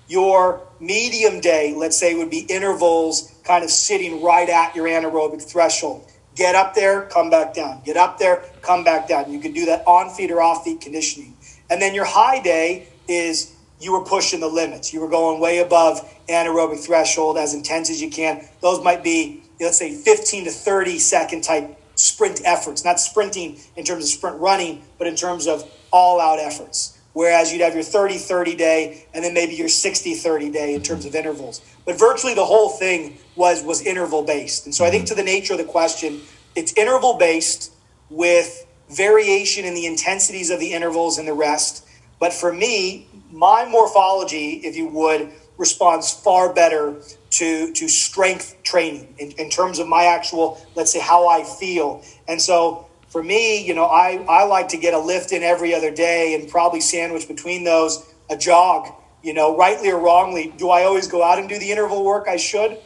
Your 0.07 0.67
medium 0.79 1.39
day, 1.39 1.73
let's 1.75 1.97
say, 1.97 2.13
would 2.13 2.29
be 2.29 2.41
intervals 2.41 3.33
kind 3.43 3.63
of 3.63 3.71
sitting 3.71 4.21
right 4.21 4.47
at 4.47 4.75
your 4.75 4.85
anaerobic 4.85 5.41
threshold. 5.41 6.05
Get 6.35 6.53
up 6.53 6.75
there, 6.75 7.05
come 7.07 7.31
back 7.31 7.55
down. 7.55 7.81
Get 7.83 7.97
up 7.97 8.19
there, 8.19 8.43
come 8.61 8.83
back 8.83 9.07
down. 9.07 9.33
You 9.33 9.39
can 9.39 9.53
do 9.53 9.65
that 9.65 9.83
on 9.87 10.11
feet 10.11 10.29
or 10.29 10.43
off 10.43 10.63
feet 10.63 10.79
conditioning. 10.79 11.35
And 11.71 11.81
then 11.81 11.95
your 11.95 12.05
high 12.05 12.43
day 12.43 12.87
is 13.07 13.55
you 13.79 13.93
were 13.93 14.03
pushing 14.03 14.41
the 14.41 14.47
limits. 14.47 14.93
You 14.93 15.01
were 15.01 15.09
going 15.09 15.39
way 15.39 15.57
above 15.57 16.07
anaerobic 16.27 16.85
threshold 16.85 17.39
as 17.39 17.55
intense 17.55 17.89
as 17.89 17.99
you 17.99 18.11
can. 18.11 18.47
Those 18.61 18.83
might 18.83 19.03
be, 19.03 19.41
let's 19.59 19.79
say, 19.79 19.95
15 19.95 20.45
to 20.45 20.51
30 20.51 20.99
second 20.99 21.41
type 21.43 21.78
sprint 21.99 22.41
efforts, 22.45 22.85
not 22.85 22.99
sprinting 22.99 23.59
in 23.75 23.83
terms 23.83 24.05
of 24.05 24.09
sprint 24.09 24.39
running, 24.39 24.81
but 24.97 25.07
in 25.07 25.15
terms 25.15 25.47
of 25.47 25.69
all 25.91 26.19
out 26.19 26.39
efforts. 26.39 26.97
Whereas 27.13 27.51
you'd 27.51 27.61
have 27.61 27.73
your 27.73 27.83
30 27.83 28.17
30 28.17 28.55
day 28.55 29.05
and 29.13 29.23
then 29.23 29.33
maybe 29.33 29.55
your 29.55 29.67
60 29.67 30.13
30 30.13 30.49
day 30.51 30.73
in 30.75 30.81
terms 30.81 31.05
of 31.05 31.13
intervals. 31.13 31.61
But 31.85 31.99
virtually 31.99 32.33
the 32.33 32.45
whole 32.45 32.69
thing 32.69 33.17
was, 33.35 33.63
was 33.63 33.81
interval 33.81 34.23
based. 34.23 34.65
And 34.65 34.73
so 34.73 34.85
I 34.85 34.89
think 34.89 35.07
to 35.07 35.15
the 35.15 35.23
nature 35.23 35.53
of 35.53 35.59
the 35.59 35.65
question, 35.65 36.21
it's 36.55 36.71
interval 36.73 37.17
based 37.17 37.73
with 38.09 38.65
variation 38.89 39.65
in 39.65 39.73
the 39.73 39.85
intensities 39.85 40.49
of 40.49 40.59
the 40.59 40.71
intervals 40.71 41.17
and 41.17 41.27
the 41.27 41.33
rest 41.33 41.85
but 42.19 42.33
for 42.33 42.53
me, 42.53 43.07
my 43.31 43.65
morphology, 43.65 44.55
if 44.63 44.75
you 44.75 44.87
would, 44.89 45.29
responds 45.59 46.11
far 46.11 46.51
better 46.51 46.95
to 47.29 47.71
to 47.73 47.87
strength 47.87 48.55
training 48.63 49.13
in, 49.19 49.31
in 49.33 49.49
terms 49.51 49.77
of 49.77 49.87
my 49.87 50.05
actual, 50.05 50.59
let's 50.73 50.91
say, 50.91 50.99
how 50.99 51.27
I 51.27 51.43
feel. 51.43 52.01
And 52.27 52.41
so 52.41 52.87
for 53.09 53.21
me, 53.21 53.65
you 53.65 53.75
know, 53.75 53.85
I, 53.85 54.25
I 54.27 54.45
like 54.45 54.69
to 54.69 54.77
get 54.77 54.93
a 54.93 54.99
lift 54.99 55.31
in 55.31 55.43
every 55.43 55.75
other 55.75 55.91
day 55.91 56.33
and 56.33 56.49
probably 56.49 56.79
sandwich 56.79 57.27
between 57.27 57.63
those 57.63 58.13
a 58.29 58.37
jog. 58.37 58.87
You 59.21 59.33
know, 59.33 59.57
rightly 59.57 59.91
or 59.91 59.99
wrongly, 59.99 60.53
do 60.57 60.69
I 60.69 60.83
always 60.83 61.07
go 61.07 61.21
out 61.21 61.39
and 61.39 61.49
do 61.49 61.59
the 61.59 61.69
interval 61.69 62.05
work 62.05 62.27
I 62.29 62.37
should? 62.37 62.79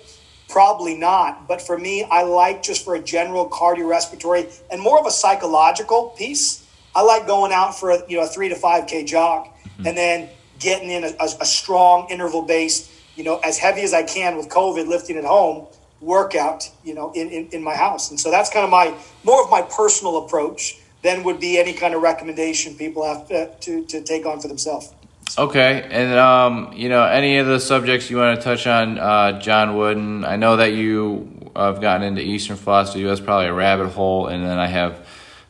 Probably 0.49 0.95
not. 0.95 1.47
But 1.47 1.61
for 1.61 1.78
me, 1.78 2.03
I 2.09 2.24
like 2.24 2.63
just 2.63 2.84
for 2.84 2.95
a 2.95 2.99
general 2.99 3.47
cardiorespiratory 3.49 4.61
and 4.71 4.82
more 4.82 4.99
of 4.99 5.05
a 5.05 5.11
psychological 5.11 6.09
piece. 6.17 6.65
I 6.95 7.03
like 7.03 7.28
going 7.28 7.51
out 7.51 7.78
for 7.80 7.91
a, 7.91 8.03
you 8.09 8.17
know 8.17 8.24
a 8.24 8.28
three 8.28 8.49
to 8.49 8.55
five 8.55 8.88
k 8.88 9.03
jog 9.03 9.45
mm-hmm. 9.45 9.88
and 9.88 9.97
then 9.97 10.30
getting 10.60 10.89
in 10.89 11.04
a, 11.04 11.12
a, 11.20 11.26
a 11.41 11.45
strong 11.45 12.08
interval 12.10 12.41
based 12.41 12.91
you 13.16 13.24
know 13.24 13.38
as 13.39 13.58
heavy 13.58 13.82
as 13.82 13.93
I 13.93 14.04
can 14.04 14.38
with 14.38 14.49
COVID 14.49 14.88
lifting 14.88 15.18
at 15.18 15.26
home 15.26 15.68
workout 16.01 16.70
you 16.84 16.93
know 16.93 17.12
in, 17.14 17.30
in, 17.30 17.47
in 17.51 17.64
my 17.64 17.76
house 17.76 18.10
and 18.10 18.20
so 18.20 18.30
that's 18.30 18.49
kind 18.49 18.66
of 18.66 18.72
my 18.72 18.95
more 19.24 19.43
of 19.43 19.49
my 19.49 19.62
personal 19.62 20.26
approach 20.26 20.78
than 21.04 21.24
would 21.24 21.39
be 21.39 21.60
any 21.60 21.74
kind 21.74 21.93
of 21.93 22.01
recommendation 22.01 22.74
people 22.76 23.06
have 23.06 23.28
to, 23.28 23.54
to, 23.60 23.86
to 23.86 24.01
take 24.01 24.26
on 24.26 24.39
for 24.39 24.47
themselves. 24.47 24.91
Okay, 25.38 25.88
and 25.89 26.14
um, 26.14 26.74
you 26.74 26.89
know 26.89 27.04
any 27.04 27.38
of 27.38 27.47
the 27.47 27.60
subjects 27.60 28.10
you 28.10 28.18
want 28.18 28.38
to 28.38 28.43
touch 28.43 28.68
on, 28.68 28.99
uh, 28.99 29.39
John 29.39 29.78
Wooden. 29.78 30.26
I 30.26 30.36
know 30.36 30.58
that 30.58 30.74
you 30.74 31.51
have 31.56 31.82
gotten 31.82 32.04
into 32.06 32.22
Eastern 32.22 32.56
philosophy. 32.58 33.04
That's 33.04 33.20
probably 33.20 33.47
a 33.47 33.54
rabbit 33.54 33.89
hole, 33.89 34.28
and 34.28 34.45
then 34.45 34.60
I 34.60 34.68
have 34.68 35.03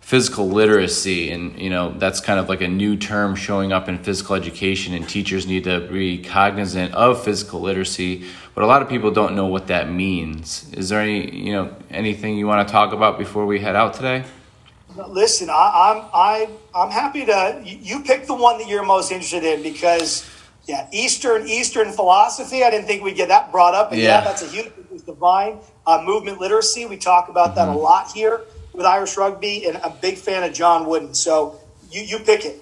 physical 0.03 0.49
literacy 0.49 1.31
and 1.31 1.57
you 1.57 1.69
know 1.69 1.93
that's 1.97 2.19
kind 2.19 2.37
of 2.37 2.49
like 2.49 2.59
a 2.59 2.67
new 2.67 2.97
term 2.97 3.35
showing 3.35 3.71
up 3.71 3.87
in 3.87 3.97
physical 3.97 4.35
education 4.35 4.93
and 4.93 5.07
teachers 5.07 5.47
need 5.47 5.63
to 5.63 5.79
be 5.87 6.21
cognizant 6.21 6.93
of 6.93 7.23
physical 7.23 7.61
literacy 7.61 8.25
but 8.53 8.65
a 8.65 8.67
lot 8.67 8.81
of 8.81 8.89
people 8.89 9.11
don't 9.11 9.33
know 9.33 9.47
what 9.47 9.67
that 9.67 9.89
means 9.89 10.69
is 10.73 10.89
there 10.89 10.99
any 10.99 11.33
you 11.33 11.53
know 11.53 11.73
anything 11.89 12.37
you 12.37 12.45
want 12.45 12.67
to 12.67 12.69
talk 12.69 12.91
about 12.91 13.17
before 13.17 13.45
we 13.45 13.61
head 13.61 13.77
out 13.77 13.93
today 13.93 14.25
listen 15.07 15.49
I, 15.49 15.93
am 15.95 16.09
I, 16.13 16.49
i'm 16.75 16.91
happy 16.91 17.25
to 17.25 17.61
you 17.63 18.01
pick 18.01 18.27
the 18.27 18.35
one 18.35 18.57
that 18.57 18.67
you're 18.67 18.83
most 18.83 19.09
interested 19.09 19.45
in 19.45 19.63
because 19.63 20.29
yeah 20.65 20.85
eastern 20.91 21.47
eastern 21.47 21.93
philosophy 21.93 22.65
i 22.65 22.69
didn't 22.69 22.87
think 22.87 23.03
we'd 23.03 23.15
get 23.15 23.29
that 23.29 23.53
brought 23.53 23.73
up 23.73 23.93
and 23.93 24.01
yeah, 24.01 24.19
yeah 24.19 24.21
that's 24.25 24.41
a 24.41 24.47
huge 24.47 24.73
divine 25.05 25.59
uh, 25.87 26.03
movement 26.05 26.41
literacy 26.41 26.85
we 26.85 26.97
talk 26.97 27.29
about 27.29 27.51
mm-hmm. 27.51 27.55
that 27.55 27.69
a 27.69 27.71
mm-hmm. 27.71 27.79
lot 27.79 28.11
here 28.11 28.41
with 28.73 28.85
Irish 28.85 29.17
rugby, 29.17 29.65
and 29.65 29.77
a 29.77 29.89
big 29.89 30.17
fan 30.17 30.43
of 30.43 30.53
John 30.53 30.87
Wooden. 30.87 31.13
So 31.13 31.59
you, 31.91 32.01
you 32.01 32.19
pick 32.19 32.45
it. 32.45 32.55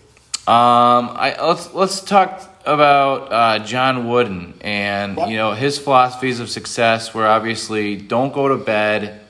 Um, 0.47 1.11
I 1.15 1.37
let's 1.41 1.73
let's 1.73 2.01
talk 2.01 2.49
about 2.65 3.31
uh, 3.31 3.59
John 3.59 4.09
Wooden 4.09 4.55
and 4.61 5.17
yep. 5.17 5.29
you 5.29 5.37
know 5.37 5.53
his 5.53 5.77
philosophies 5.77 6.39
of 6.39 6.49
success. 6.49 7.13
Where 7.13 7.27
obviously 7.27 7.95
don't 7.95 8.33
go 8.33 8.47
to 8.47 8.57
bed, 8.57 9.21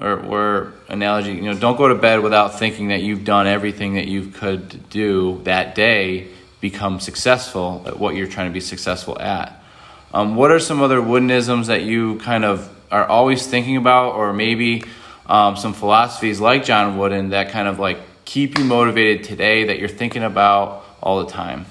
or 0.00 0.20
or 0.20 0.74
analogy, 0.88 1.32
you 1.32 1.42
know, 1.42 1.54
don't 1.54 1.76
go 1.76 1.88
to 1.88 1.94
bed 1.94 2.22
without 2.22 2.58
thinking 2.58 2.88
that 2.88 3.02
you've 3.02 3.24
done 3.24 3.46
everything 3.46 3.94
that 3.94 4.06
you 4.06 4.28
could 4.28 4.88
do 4.90 5.40
that 5.44 5.74
day. 5.74 6.28
Become 6.60 7.00
successful 7.00 7.84
at 7.86 7.98
what 7.98 8.16
you're 8.16 8.26
trying 8.26 8.50
to 8.50 8.52
be 8.52 8.60
successful 8.60 9.18
at. 9.20 9.62
Um, 10.12 10.36
what 10.36 10.50
are 10.50 10.58
some 10.58 10.82
other 10.82 11.00
Woodenisms 11.00 11.66
that 11.66 11.82
you 11.82 12.18
kind 12.18 12.44
of 12.44 12.68
are 12.90 13.06
always 13.06 13.46
thinking 13.46 13.76
about, 13.76 14.14
or 14.14 14.32
maybe 14.32 14.82
um, 15.28 15.56
some 15.56 15.74
philosophies 15.74 16.40
like 16.40 16.64
John 16.64 16.98
Wooden 16.98 17.30
that 17.30 17.50
kind 17.50 17.68
of 17.68 17.78
like 17.78 17.98
keep 18.24 18.58
you 18.58 18.64
motivated 18.64 19.24
today 19.24 19.64
that 19.64 19.78
you're 19.78 19.88
thinking 19.88 20.22
about 20.22 20.84
all 21.02 21.24
the 21.24 21.30
time? 21.30 21.66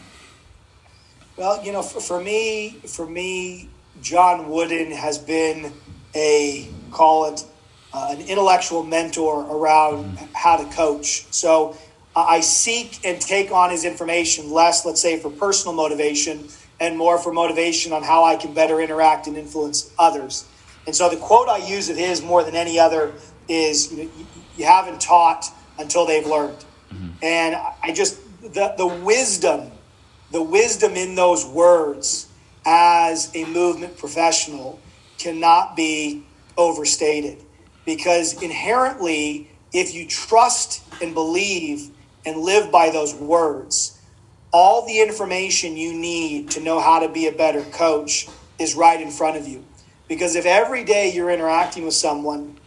Well, 1.36 1.64
you 1.64 1.72
know, 1.72 1.82
for, 1.82 2.00
for 2.00 2.22
me, 2.22 2.80
for 2.88 3.06
me, 3.06 3.70
John 4.02 4.50
Wooden 4.50 4.92
has 4.92 5.18
been 5.18 5.74
a 6.16 6.68
call 6.92 7.34
it 7.34 7.46
uh, 7.94 8.10
an 8.12 8.22
intellectual 8.22 8.84
mentor 8.84 9.46
around 9.50 10.18
how 10.34 10.58
to 10.58 10.76
coach. 10.76 11.26
So 11.32 11.78
uh, 12.16 12.26
I 12.28 12.42
seek 12.42 13.06
and 13.06 13.20
take 13.22 13.52
on 13.52 13.70
his 13.70 13.86
information 13.86 14.52
less, 14.52 14.86
let's 14.86 15.02
say, 15.02 15.20
for 15.20 15.30
personal 15.30 15.74
motivation 15.74 16.48
and 16.80 16.98
more 16.98 17.18
for 17.18 17.32
motivation 17.32 17.94
on 17.94 18.04
how 18.04 18.24
I 18.24 18.36
can 18.36 18.54
better 18.54 18.82
interact 18.82 19.28
and 19.28 19.38
influence 19.38 19.92
others. 19.98 20.46
And 20.86 20.96
so 20.96 21.10
the 21.10 21.18
quote 21.18 21.50
I 21.50 21.58
use 21.58 21.90
of 21.90 21.98
his 21.98 22.22
more 22.22 22.44
than 22.44 22.56
any 22.56 22.80
other 22.80 23.14
is 23.48 23.92
you, 23.92 24.10
you 24.58 24.66
haven't 24.66 25.02
taught 25.02 25.46
until 25.80 26.06
they've 26.06 26.26
learned. 26.26 26.58
Mm-hmm. 26.92 27.08
And 27.22 27.56
I 27.56 27.92
just, 27.94 28.20
the, 28.42 28.74
the 28.78 28.88
wisdom, 28.88 29.72
the 30.32 30.42
wisdom 30.42 30.94
in 30.94 31.16
those 31.16 31.46
words 31.46 32.28
as 32.66 33.32
a 33.36 33.46
movement 33.46 33.98
professional 33.98 34.80
cannot 35.18 35.76
be 35.76 36.26
overstated 36.58 37.42
because 37.86 38.42
inherently, 38.44 39.50
if 39.72 39.94
you 39.94 40.06
trust 40.06 40.84
and 41.02 41.14
believe 41.14 41.90
and 42.26 42.40
live 42.40 42.72
by 42.72 42.90
those 42.90 43.16
words, 43.16 44.02
all 44.52 44.86
the 44.86 45.00
information 45.00 45.78
you 45.78 45.94
need 45.94 46.52
to 46.52 46.60
know 46.60 46.80
how 46.80 47.00
to 47.00 47.08
be 47.08 47.28
a 47.28 47.32
better 47.32 47.62
coach 47.64 48.28
is 48.60 48.76
right 48.76 49.00
in 49.00 49.12
front 49.12 49.38
of 49.38 49.48
you. 49.48 49.64
Because 50.08 50.36
if 50.36 50.46
every 50.46 50.84
day 50.84 51.12
you're 51.14 51.30
interacting 51.30 51.86
with 51.86 51.94
someone 51.94 52.58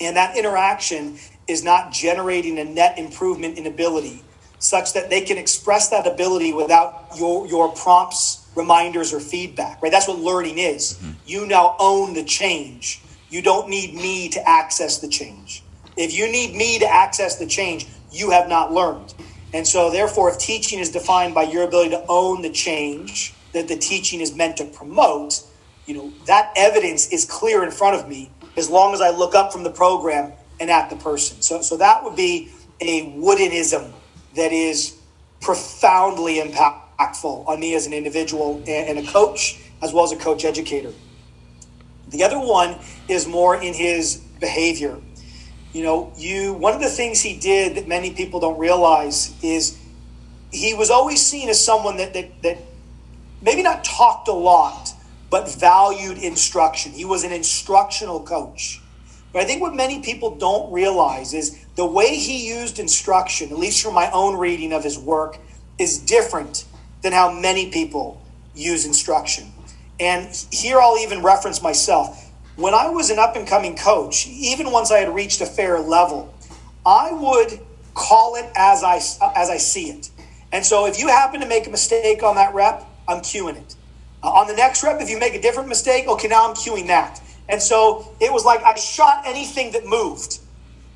and 0.00 0.16
that 0.16 0.36
interaction 0.36 1.18
is 1.46 1.62
not 1.62 1.92
generating 1.92 2.58
a 2.58 2.64
net 2.64 2.98
improvement 2.98 3.58
in 3.58 3.66
ability 3.66 4.22
such 4.58 4.92
that 4.92 5.08
they 5.08 5.22
can 5.22 5.38
express 5.38 5.88
that 5.88 6.06
ability 6.06 6.52
without 6.52 7.08
your, 7.16 7.46
your 7.46 7.72
prompts 7.72 8.46
reminders 8.54 9.12
or 9.12 9.20
feedback, 9.20 9.82
right? 9.82 9.90
That's 9.90 10.06
what 10.06 10.18
learning 10.18 10.58
is. 10.58 10.94
Mm-hmm. 10.94 11.12
You 11.26 11.46
now 11.46 11.76
own 11.78 12.14
the 12.14 12.24
change. 12.24 13.00
You 13.30 13.42
don't 13.42 13.68
need 13.68 13.94
me 13.94 14.28
to 14.30 14.48
access 14.48 14.98
the 14.98 15.08
change. 15.08 15.62
If 15.96 16.16
you 16.16 16.30
need 16.30 16.54
me 16.54 16.78
to 16.78 16.86
access 16.86 17.36
the 17.36 17.46
change, 17.46 17.86
you 18.12 18.30
have 18.30 18.48
not 18.48 18.72
learned. 18.72 19.14
And 19.52 19.66
so, 19.66 19.90
therefore, 19.90 20.30
if 20.30 20.38
teaching 20.38 20.78
is 20.78 20.90
defined 20.90 21.34
by 21.34 21.44
your 21.44 21.64
ability 21.64 21.90
to 21.90 22.04
own 22.08 22.42
the 22.42 22.50
change 22.50 23.34
that 23.52 23.66
the 23.66 23.76
teaching 23.76 24.20
is 24.20 24.34
meant 24.34 24.56
to 24.58 24.64
promote, 24.64 25.42
you 25.86 25.94
know, 25.94 26.12
that 26.26 26.52
evidence 26.56 27.08
is 27.12 27.24
clear 27.24 27.64
in 27.64 27.70
front 27.70 28.00
of 28.00 28.08
me 28.08 28.30
as 28.56 28.68
long 28.68 28.94
as 28.94 29.00
I 29.00 29.10
look 29.10 29.34
up 29.34 29.52
from 29.52 29.62
the 29.62 29.70
program 29.70 30.32
and 30.58 30.70
at 30.70 30.90
the 30.90 30.96
person. 30.96 31.40
So, 31.42 31.62
so 31.62 31.76
that 31.78 32.04
would 32.04 32.16
be 32.16 32.50
a 32.80 33.12
Woodenism 33.12 33.92
that 34.36 34.52
is 34.52 34.96
profoundly 35.40 36.36
impactful 36.40 37.48
on 37.48 37.60
me 37.60 37.74
as 37.74 37.86
an 37.86 37.92
individual 37.92 38.62
and 38.66 38.98
a 38.98 39.06
coach, 39.10 39.58
as 39.82 39.92
well 39.92 40.04
as 40.04 40.12
a 40.12 40.16
coach 40.16 40.44
educator. 40.44 40.92
The 42.08 42.24
other 42.24 42.38
one 42.38 42.76
is 43.08 43.26
more 43.26 43.56
in 43.56 43.72
his 43.72 44.16
behavior. 44.40 44.98
You 45.72 45.84
know, 45.84 46.12
you 46.16 46.52
one 46.52 46.74
of 46.74 46.80
the 46.80 46.88
things 46.88 47.20
he 47.20 47.38
did 47.38 47.76
that 47.76 47.86
many 47.86 48.12
people 48.12 48.40
don't 48.40 48.58
realize 48.58 49.32
is 49.42 49.78
he 50.50 50.74
was 50.74 50.90
always 50.90 51.24
seen 51.24 51.48
as 51.48 51.64
someone 51.64 51.96
that 51.98 52.12
that, 52.14 52.42
that 52.42 52.58
maybe 53.40 53.62
not 53.62 53.84
talked 53.84 54.26
a 54.26 54.32
lot, 54.32 54.89
but 55.30 55.52
valued 55.54 56.18
instruction. 56.18 56.92
He 56.92 57.04
was 57.04 57.24
an 57.24 57.32
instructional 57.32 58.20
coach. 58.20 58.80
But 59.32 59.42
I 59.42 59.44
think 59.44 59.62
what 59.62 59.74
many 59.74 60.00
people 60.00 60.34
don't 60.36 60.72
realize 60.72 61.32
is 61.32 61.64
the 61.76 61.86
way 61.86 62.16
he 62.16 62.48
used 62.48 62.80
instruction, 62.80 63.50
at 63.50 63.58
least 63.58 63.82
from 63.82 63.94
my 63.94 64.10
own 64.10 64.36
reading 64.36 64.72
of 64.72 64.82
his 64.82 64.98
work, 64.98 65.38
is 65.78 65.98
different 65.98 66.64
than 67.02 67.12
how 67.12 67.30
many 67.30 67.70
people 67.70 68.20
use 68.54 68.84
instruction. 68.84 69.52
And 70.00 70.34
here 70.50 70.80
I'll 70.80 70.98
even 70.98 71.22
reference 71.22 71.62
myself. 71.62 72.30
When 72.56 72.74
I 72.74 72.88
was 72.88 73.10
an 73.10 73.18
up 73.18 73.36
and 73.36 73.46
coming 73.46 73.76
coach, 73.76 74.26
even 74.26 74.72
once 74.72 74.90
I 74.90 74.98
had 74.98 75.14
reached 75.14 75.40
a 75.40 75.46
fair 75.46 75.78
level, 75.78 76.34
I 76.84 77.12
would 77.12 77.60
call 77.94 78.34
it 78.36 78.50
as 78.56 78.82
I 78.82 78.96
as 78.96 79.48
I 79.48 79.56
see 79.58 79.90
it. 79.90 80.10
And 80.52 80.66
so 80.66 80.86
if 80.86 80.98
you 80.98 81.08
happen 81.08 81.40
to 81.40 81.46
make 81.46 81.66
a 81.66 81.70
mistake 81.70 82.22
on 82.22 82.34
that 82.34 82.54
rep, 82.54 82.84
I'm 83.06 83.20
cueing 83.20 83.56
it. 83.56 83.76
Uh, 84.22 84.30
on 84.30 84.46
the 84.46 84.54
next 84.54 84.82
rep, 84.82 85.00
if 85.00 85.08
you 85.08 85.18
make 85.18 85.34
a 85.34 85.40
different 85.40 85.68
mistake, 85.68 86.06
okay, 86.06 86.28
now 86.28 86.48
I'm 86.48 86.54
cueing 86.54 86.86
that. 86.88 87.20
And 87.48 87.60
so 87.60 88.14
it 88.20 88.32
was 88.32 88.44
like 88.44 88.62
I 88.62 88.74
shot 88.74 89.22
anything 89.26 89.72
that 89.72 89.86
moved. 89.86 90.38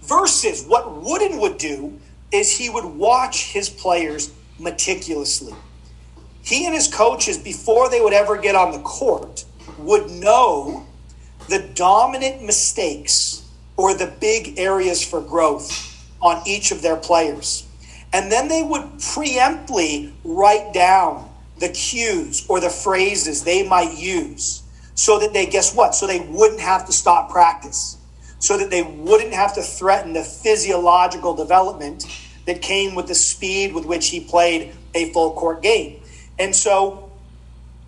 Versus 0.02 0.64
what 0.66 1.02
Wooden 1.02 1.40
would 1.40 1.56
do 1.56 1.98
is 2.30 2.56
he 2.56 2.68
would 2.68 2.84
watch 2.84 3.52
his 3.52 3.68
players 3.70 4.32
meticulously. 4.58 5.54
He 6.42 6.66
and 6.66 6.74
his 6.74 6.92
coaches, 6.92 7.38
before 7.38 7.88
they 7.88 8.00
would 8.00 8.12
ever 8.12 8.36
get 8.36 8.54
on 8.54 8.72
the 8.72 8.80
court, 8.80 9.44
would 9.78 10.10
know 10.10 10.86
the 11.48 11.70
dominant 11.74 12.42
mistakes 12.42 13.48
or 13.76 13.94
the 13.94 14.12
big 14.20 14.58
areas 14.58 15.02
for 15.02 15.20
growth 15.20 15.90
on 16.20 16.42
each 16.46 16.70
of 16.70 16.82
their 16.82 16.96
players. 16.96 17.66
And 18.12 18.30
then 18.30 18.48
they 18.48 18.62
would 18.62 18.82
preemptly 18.98 20.12
write 20.22 20.72
down 20.72 21.30
the 21.58 21.68
cues 21.68 22.46
or 22.48 22.60
the 22.60 22.70
phrases 22.70 23.44
they 23.44 23.66
might 23.66 23.96
use 23.96 24.62
so 24.94 25.18
that 25.18 25.32
they, 25.32 25.46
guess 25.46 25.74
what? 25.74 25.94
So 25.94 26.06
they 26.06 26.20
wouldn't 26.20 26.60
have 26.60 26.86
to 26.86 26.92
stop 26.92 27.30
practice, 27.30 27.96
so 28.38 28.56
that 28.58 28.70
they 28.70 28.82
wouldn't 28.82 29.32
have 29.32 29.54
to 29.54 29.62
threaten 29.62 30.12
the 30.12 30.22
physiological 30.22 31.34
development 31.34 32.04
that 32.46 32.60
came 32.60 32.94
with 32.94 33.08
the 33.08 33.14
speed 33.14 33.74
with 33.74 33.86
which 33.86 34.08
he 34.08 34.20
played 34.20 34.72
a 34.94 35.10
full 35.12 35.32
court 35.32 35.62
game. 35.62 36.00
And 36.38 36.54
so 36.54 37.10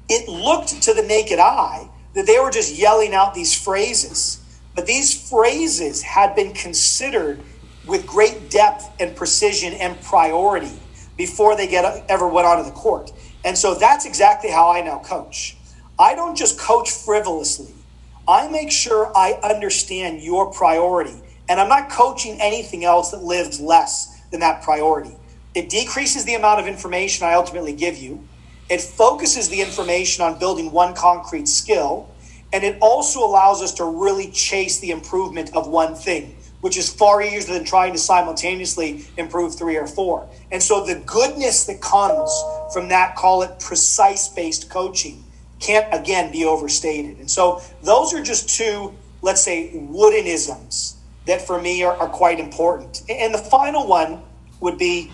it 0.09 0.29
looked 0.29 0.83
to 0.83 0.95
the 0.95 1.03
naked 1.03 1.39
eye 1.39 1.89
that 2.15 2.27
they 2.27 2.39
were 2.39 2.51
just 2.51 2.75
yelling 2.75 3.15
out 3.15 3.35
these 3.35 3.55
phrases. 3.55 4.43
But 4.75 4.87
these 4.87 5.29
phrases 5.29 6.03
had 6.03 6.35
been 6.35 6.55
considered 6.55 7.41
with 7.87 8.07
great 8.07 8.51
depth 8.51 8.91
and 9.01 9.15
precision 9.15 9.73
and 9.75 10.01
priority 10.03 10.73
before 11.17 11.57
they 11.57 11.67
get 11.67 12.05
ever 12.09 12.27
went 12.27 12.47
onto 12.47 12.65
the 12.65 12.75
court. 12.75 13.13
And 13.47 13.57
so 13.57 13.75
that's 13.77 14.05
exactly 14.05 14.51
how 14.51 14.71
I 14.71 14.83
now 14.83 14.99
coach. 14.99 15.57
I 15.99 16.17
don't 16.17 16.37
just 16.37 16.59
coach 16.59 16.91
frivolously. 16.91 17.73
I 18.29 18.49
make 18.49 18.73
sure 18.73 19.13
I 19.17 19.35
understand 19.35 20.21
your 20.21 20.53
priority. 20.53 21.15
And 21.49 21.61
I'm 21.61 21.69
not 21.69 21.89
coaching 21.89 22.39
anything 22.41 22.85
else 22.85 23.13
that 23.13 23.23
lives 23.23 23.61
less 23.61 24.21
than 24.33 24.41
that 24.41 24.63
priority. 24.63 25.17
It 25.55 25.69
decreases 25.69 26.25
the 26.25 26.35
amount 26.35 26.61
of 26.61 26.67
information 26.67 27.25
I 27.25 27.35
ultimately 27.35 27.73
give 27.73 27.97
you. 27.97 28.27
It 28.69 28.81
focuses 28.81 29.49
the 29.49 29.61
information 29.61 30.25
on 30.25 30.41
building 30.41 30.73
one 30.73 30.95
concrete 30.95 31.47
skill. 31.47 32.09
And 32.53 32.65
it 32.65 32.77
also 32.81 33.25
allows 33.25 33.63
us 33.63 33.75
to 33.75 33.85
really 33.85 34.31
chase 34.33 34.81
the 34.81 34.91
improvement 34.91 35.55
of 35.55 35.69
one 35.69 35.95
thing, 35.95 36.36
which 36.61 36.77
is 36.77 36.93
far 36.93 37.23
easier 37.23 37.55
than 37.55 37.65
trying 37.65 37.93
to 37.93 37.99
simultaneously 37.99 39.07
improve 39.17 39.55
three 39.55 39.77
or 39.77 39.87
four. 39.87 40.29
And 40.51 40.63
so 40.63 40.85
the 40.85 40.97
goodness 41.07 41.65
that 41.67 41.81
comes 41.81 42.33
from 42.73 42.89
that, 42.89 43.17
call 43.17 43.43
it 43.43 43.59
precise 43.61 44.29
based 44.29 44.71
coaching, 44.71 45.25
can't 45.61 45.93
again 45.93 46.33
be 46.33 46.45
overstated. 46.45 47.19
And 47.19 47.31
so 47.31 47.63
those 47.83 48.13
are 48.15 48.23
just 48.23 48.49
two, 48.49 48.95
let's 49.23 49.43
say, 49.43 49.71
woodenisms 49.75 50.95
that 51.27 51.43
for 51.43 51.61
me 51.61 51.83
are, 51.83 51.97
are 51.97 52.09
quite 52.09 52.41
important. 52.41 53.03
And 53.09 53.35
the 53.35 53.39
final 53.39 53.87
one 53.87 54.23
would 54.61 54.79
be 54.79 55.11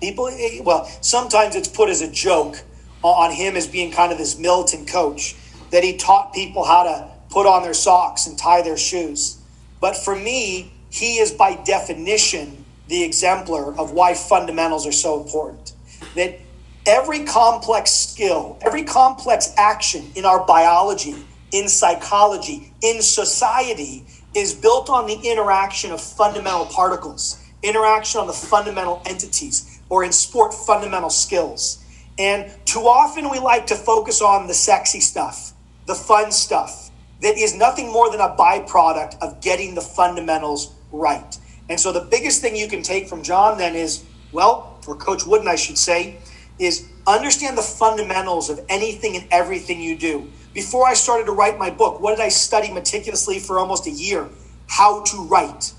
people, 0.00 0.28
eh, 0.28 0.60
well, 0.62 0.84
sometimes 1.00 1.56
it's 1.56 1.68
put 1.68 1.88
as 1.88 2.00
a 2.00 2.10
joke 2.10 2.62
on 3.02 3.32
him 3.32 3.56
as 3.56 3.66
being 3.66 3.90
kind 3.92 4.12
of 4.12 4.18
this 4.18 4.38
militant 4.38 4.88
coach 4.88 5.34
that 5.70 5.84
he 5.84 5.96
taught 5.96 6.34
people 6.34 6.64
how 6.64 6.82
to 6.82 7.10
put 7.30 7.46
on 7.46 7.62
their 7.62 7.74
socks 7.74 8.26
and 8.26 8.36
tie 8.36 8.62
their 8.62 8.76
shoes. 8.76 9.39
But 9.80 9.96
for 9.96 10.14
me, 10.14 10.72
he 10.90 11.18
is 11.18 11.32
by 11.32 11.54
definition 11.54 12.64
the 12.88 13.02
exemplar 13.04 13.74
of 13.78 13.92
why 13.92 14.14
fundamentals 14.14 14.86
are 14.86 14.92
so 14.92 15.22
important. 15.22 15.72
That 16.16 16.38
every 16.86 17.24
complex 17.24 17.90
skill, 17.92 18.58
every 18.60 18.84
complex 18.84 19.54
action 19.56 20.10
in 20.14 20.24
our 20.24 20.44
biology, 20.44 21.14
in 21.52 21.68
psychology, 21.68 22.72
in 22.82 23.00
society 23.00 24.04
is 24.34 24.54
built 24.54 24.90
on 24.90 25.06
the 25.06 25.18
interaction 25.24 25.92
of 25.92 26.00
fundamental 26.00 26.66
particles, 26.66 27.42
interaction 27.62 28.20
on 28.20 28.26
the 28.26 28.32
fundamental 28.32 29.02
entities, 29.06 29.80
or 29.88 30.04
in 30.04 30.12
sport, 30.12 30.54
fundamental 30.54 31.10
skills. 31.10 31.84
And 32.18 32.52
too 32.64 32.80
often 32.80 33.30
we 33.30 33.38
like 33.38 33.66
to 33.68 33.74
focus 33.74 34.20
on 34.20 34.46
the 34.46 34.54
sexy 34.54 35.00
stuff, 35.00 35.52
the 35.86 35.94
fun 35.94 36.30
stuff 36.30 36.89
that 37.20 37.36
is 37.36 37.54
nothing 37.54 37.92
more 37.92 38.10
than 38.10 38.20
a 38.20 38.34
byproduct 38.36 39.18
of 39.20 39.40
getting 39.40 39.74
the 39.74 39.80
fundamentals 39.80 40.74
right. 40.92 41.38
And 41.68 41.78
so 41.78 41.92
the 41.92 42.00
biggest 42.00 42.40
thing 42.40 42.56
you 42.56 42.68
can 42.68 42.82
take 42.82 43.08
from 43.08 43.22
John 43.22 43.58
then 43.58 43.74
is, 43.74 44.04
well, 44.32 44.78
for 44.82 44.96
Coach 44.96 45.26
Wooden, 45.26 45.46
I 45.46 45.56
should 45.56 45.78
say, 45.78 46.18
is 46.58 46.88
understand 47.06 47.56
the 47.56 47.62
fundamentals 47.62 48.50
of 48.50 48.60
anything 48.68 49.16
and 49.16 49.26
everything 49.30 49.80
you 49.80 49.96
do. 49.96 50.30
Before 50.52 50.86
I 50.86 50.94
started 50.94 51.26
to 51.26 51.32
write 51.32 51.58
my 51.58 51.70
book, 51.70 52.00
what 52.00 52.16
did 52.16 52.22
I 52.22 52.28
study 52.28 52.72
meticulously 52.72 53.38
for 53.38 53.58
almost 53.58 53.86
a 53.86 53.90
year? 53.90 54.28
How 54.66 55.02
to 55.02 55.22
write, 55.24 55.72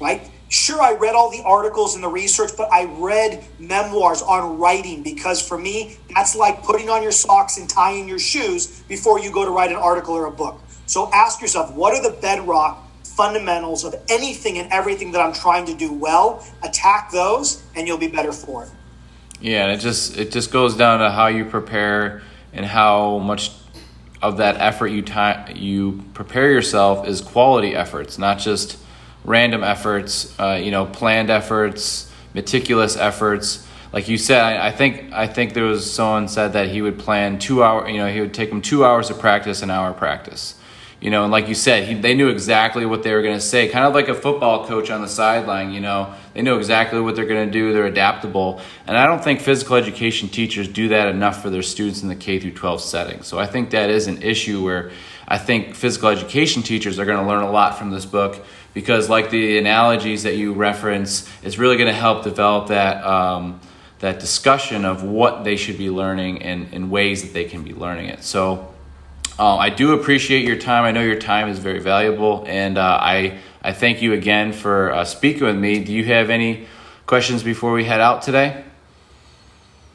right? 0.00 0.30
Sure, 0.50 0.82
I 0.82 0.94
read 0.94 1.14
all 1.14 1.30
the 1.30 1.44
articles 1.44 1.94
and 1.94 2.02
the 2.02 2.08
research, 2.08 2.50
but 2.56 2.72
I 2.72 2.86
read 2.98 3.44
memoirs 3.60 4.20
on 4.20 4.58
writing 4.58 5.00
because 5.04 5.40
for 5.40 5.56
me, 5.56 5.96
that's 6.12 6.34
like 6.34 6.64
putting 6.64 6.90
on 6.90 7.04
your 7.04 7.12
socks 7.12 7.56
and 7.56 7.70
tying 7.70 8.08
your 8.08 8.18
shoes 8.18 8.82
before 8.88 9.20
you 9.20 9.30
go 9.30 9.44
to 9.44 9.52
write 9.52 9.70
an 9.70 9.76
article 9.76 10.12
or 10.12 10.26
a 10.26 10.30
book. 10.30 10.60
So 10.86 11.08
ask 11.12 11.40
yourself, 11.40 11.72
what 11.72 11.94
are 11.94 12.02
the 12.02 12.16
bedrock 12.20 12.84
fundamentals 13.04 13.84
of 13.84 13.94
anything 14.08 14.58
and 14.58 14.72
everything 14.72 15.12
that 15.12 15.20
I'm 15.20 15.32
trying 15.32 15.66
to 15.66 15.74
do 15.76 15.92
well? 15.92 16.44
Attack 16.64 17.12
those, 17.12 17.62
and 17.76 17.86
you'll 17.86 17.96
be 17.96 18.08
better 18.08 18.32
for 18.32 18.64
it. 18.64 18.70
Yeah, 19.40 19.66
and 19.66 19.72
it 19.72 19.80
just 19.80 20.18
it 20.18 20.32
just 20.32 20.50
goes 20.50 20.76
down 20.76 20.98
to 20.98 21.12
how 21.12 21.28
you 21.28 21.44
prepare 21.44 22.22
and 22.52 22.66
how 22.66 23.18
much 23.18 23.52
of 24.20 24.38
that 24.38 24.56
effort 24.56 24.88
you 24.88 25.02
time 25.02 25.56
you 25.56 26.04
prepare 26.12 26.50
yourself 26.50 27.06
is 27.06 27.20
quality 27.20 27.76
efforts, 27.76 28.18
not 28.18 28.40
just 28.40 28.78
random 29.30 29.64
efforts. 29.64 30.38
Uh, 30.38 30.60
you 30.62 30.70
know, 30.70 30.84
planned 30.84 31.30
efforts, 31.30 32.10
meticulous 32.34 32.96
efforts. 32.96 33.66
Like 33.92 34.08
you 34.08 34.18
said, 34.18 34.42
I, 34.42 34.68
I, 34.68 34.70
think 34.72 35.12
I 35.12 35.26
think 35.26 35.54
there 35.54 35.64
was 35.64 35.90
someone 35.90 36.28
said 36.28 36.52
that 36.52 36.68
he 36.68 36.82
would 36.82 36.98
plan 36.98 37.38
two 37.38 37.64
hour. 37.64 37.88
You 37.88 37.98
know, 37.98 38.12
he 38.12 38.20
would 38.20 38.34
take 38.34 38.50
them 38.50 38.60
two 38.60 38.84
hours 38.84 39.08
of 39.08 39.18
practice, 39.18 39.62
an 39.62 39.70
hour 39.70 39.92
practice. 39.92 40.56
You 41.00 41.10
know, 41.10 41.22
and 41.22 41.32
like 41.32 41.48
you 41.48 41.54
said, 41.54 41.88
he, 41.88 41.94
they 41.94 42.12
knew 42.12 42.28
exactly 42.28 42.84
what 42.84 43.02
they 43.02 43.14
were 43.14 43.22
going 43.22 43.34
to 43.34 43.40
say, 43.40 43.68
kind 43.68 43.86
of 43.86 43.94
like 43.94 44.08
a 44.08 44.14
football 44.14 44.66
coach 44.66 44.90
on 44.90 45.00
the 45.00 45.08
sideline. 45.08 45.72
You 45.72 45.80
know, 45.80 46.14
they 46.34 46.42
know 46.42 46.58
exactly 46.58 47.00
what 47.00 47.16
they're 47.16 47.24
going 47.24 47.46
to 47.46 47.50
do. 47.50 47.72
They're 47.72 47.86
adaptable, 47.86 48.60
and 48.86 48.98
I 48.98 49.06
don't 49.06 49.24
think 49.24 49.40
physical 49.40 49.76
education 49.76 50.28
teachers 50.28 50.68
do 50.68 50.88
that 50.88 51.08
enough 51.08 51.42
for 51.42 51.48
their 51.48 51.62
students 51.62 52.02
in 52.02 52.08
the 52.08 52.16
K 52.16 52.38
through 52.38 52.52
12 52.52 52.82
setting. 52.82 53.22
So 53.22 53.38
I 53.38 53.46
think 53.46 53.70
that 53.70 53.88
is 53.88 54.08
an 54.08 54.22
issue 54.22 54.62
where 54.62 54.90
I 55.26 55.38
think 55.38 55.74
physical 55.74 56.10
education 56.10 56.62
teachers 56.62 56.98
are 56.98 57.06
going 57.06 57.18
to 57.18 57.26
learn 57.26 57.44
a 57.44 57.50
lot 57.50 57.78
from 57.78 57.90
this 57.90 58.04
book 58.04 58.44
because, 58.74 59.08
like 59.08 59.30
the 59.30 59.58
analogies 59.58 60.22
that 60.22 60.36
you 60.36 60.52
reference, 60.52 61.28
it's 61.42 61.58
really 61.58 61.76
going 61.76 61.88
to 61.88 61.98
help 61.98 62.24
develop 62.24 62.68
that. 62.68 63.04
Um, 63.04 63.60
that 64.00 64.18
discussion 64.18 64.86
of 64.86 65.02
what 65.02 65.44
they 65.44 65.56
should 65.56 65.76
be 65.76 65.90
learning 65.90 66.42
and, 66.42 66.72
and 66.72 66.90
ways 66.90 67.22
that 67.22 67.34
they 67.34 67.44
can 67.44 67.62
be 67.62 67.74
learning 67.74 68.06
it. 68.06 68.24
So 68.24 68.72
uh, 69.38 69.56
I 69.56 69.70
do 69.70 69.92
appreciate 69.92 70.44
your 70.44 70.56
time. 70.56 70.84
I 70.84 70.90
know 70.90 71.02
your 71.02 71.18
time 71.18 71.48
is 71.48 71.58
very 71.58 71.78
valuable, 71.78 72.44
and 72.46 72.76
uh, 72.76 72.98
I 73.00 73.38
I 73.62 73.72
thank 73.72 74.02
you 74.02 74.12
again 74.12 74.52
for 74.52 74.92
uh, 74.92 75.04
speaking 75.04 75.46
with 75.46 75.56
me. 75.56 75.84
Do 75.84 75.92
you 75.92 76.04
have 76.04 76.30
any 76.30 76.66
questions 77.06 77.42
before 77.42 77.72
we 77.72 77.84
head 77.84 78.00
out 78.00 78.22
today? 78.22 78.64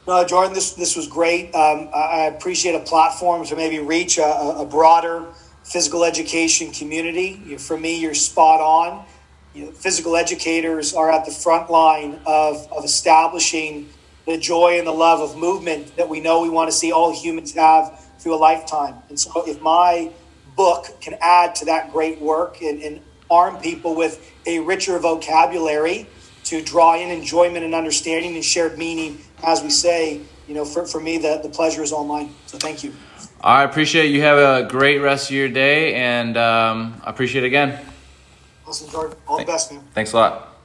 No, 0.06 0.24
Jordan, 0.24 0.52
this 0.52 0.72
this 0.74 0.96
was 0.96 1.06
great. 1.06 1.54
Um, 1.54 1.88
I 1.94 2.32
appreciate 2.36 2.74
a 2.74 2.80
platform 2.80 3.44
to 3.46 3.56
maybe 3.56 3.78
reach 3.78 4.18
a, 4.18 4.24
a 4.24 4.64
broader 4.64 5.26
physical 5.66 6.04
education 6.04 6.70
community. 6.70 7.56
For 7.58 7.76
me, 7.76 8.00
you're 8.00 8.14
spot 8.14 8.60
on. 8.60 9.04
You 9.52 9.66
know, 9.66 9.72
physical 9.72 10.16
educators 10.16 10.94
are 10.94 11.10
at 11.10 11.24
the 11.24 11.32
front 11.32 11.70
line 11.70 12.20
of, 12.26 12.70
of 12.70 12.84
establishing 12.84 13.88
the 14.26 14.38
joy 14.38 14.78
and 14.78 14.86
the 14.86 14.92
love 14.92 15.20
of 15.20 15.36
movement 15.36 15.96
that 15.96 16.08
we 16.08 16.20
know 16.20 16.42
we 16.42 16.50
want 16.50 16.70
to 16.70 16.76
see 16.76 16.92
all 16.92 17.14
humans 17.14 17.54
have 17.54 18.04
through 18.18 18.34
a 18.34 18.36
lifetime. 18.36 18.96
And 19.08 19.18
so, 19.18 19.30
if 19.46 19.60
my 19.60 20.12
book 20.56 21.00
can 21.00 21.16
add 21.20 21.54
to 21.56 21.66
that 21.66 21.92
great 21.92 22.20
work 22.20 22.60
and, 22.62 22.82
and 22.82 23.00
arm 23.30 23.58
people 23.58 23.94
with 23.94 24.32
a 24.46 24.60
richer 24.60 24.98
vocabulary 24.98 26.06
to 26.44 26.62
draw 26.62 26.96
in 26.96 27.10
enjoyment 27.10 27.64
and 27.64 27.74
understanding 27.74 28.34
and 28.34 28.44
shared 28.44 28.78
meaning, 28.78 29.18
as 29.44 29.62
we 29.62 29.70
say, 29.70 30.20
you 30.46 30.54
know, 30.54 30.64
for, 30.64 30.86
for 30.86 31.00
me, 31.00 31.18
the, 31.18 31.40
the 31.42 31.48
pleasure 31.48 31.82
is 31.82 31.92
all 31.92 32.04
mine. 32.04 32.32
So 32.46 32.56
thank 32.56 32.84
you. 32.84 32.94
I 33.40 33.64
appreciate 33.64 34.10
you. 34.10 34.22
Have 34.22 34.38
a 34.38 34.68
great 34.68 34.98
rest 34.98 35.30
of 35.30 35.36
your 35.36 35.48
day, 35.48 35.94
and 35.94 36.36
um, 36.36 37.00
I 37.04 37.10
appreciate 37.10 37.44
it 37.44 37.48
again. 37.48 37.78
Awesome, 38.66 38.90
Jordan. 38.90 39.16
All 39.28 39.38
the 39.38 39.44
best, 39.44 39.72
man. 39.72 39.82
Thanks 39.94 40.12
a 40.12 40.16
lot. 40.16 40.55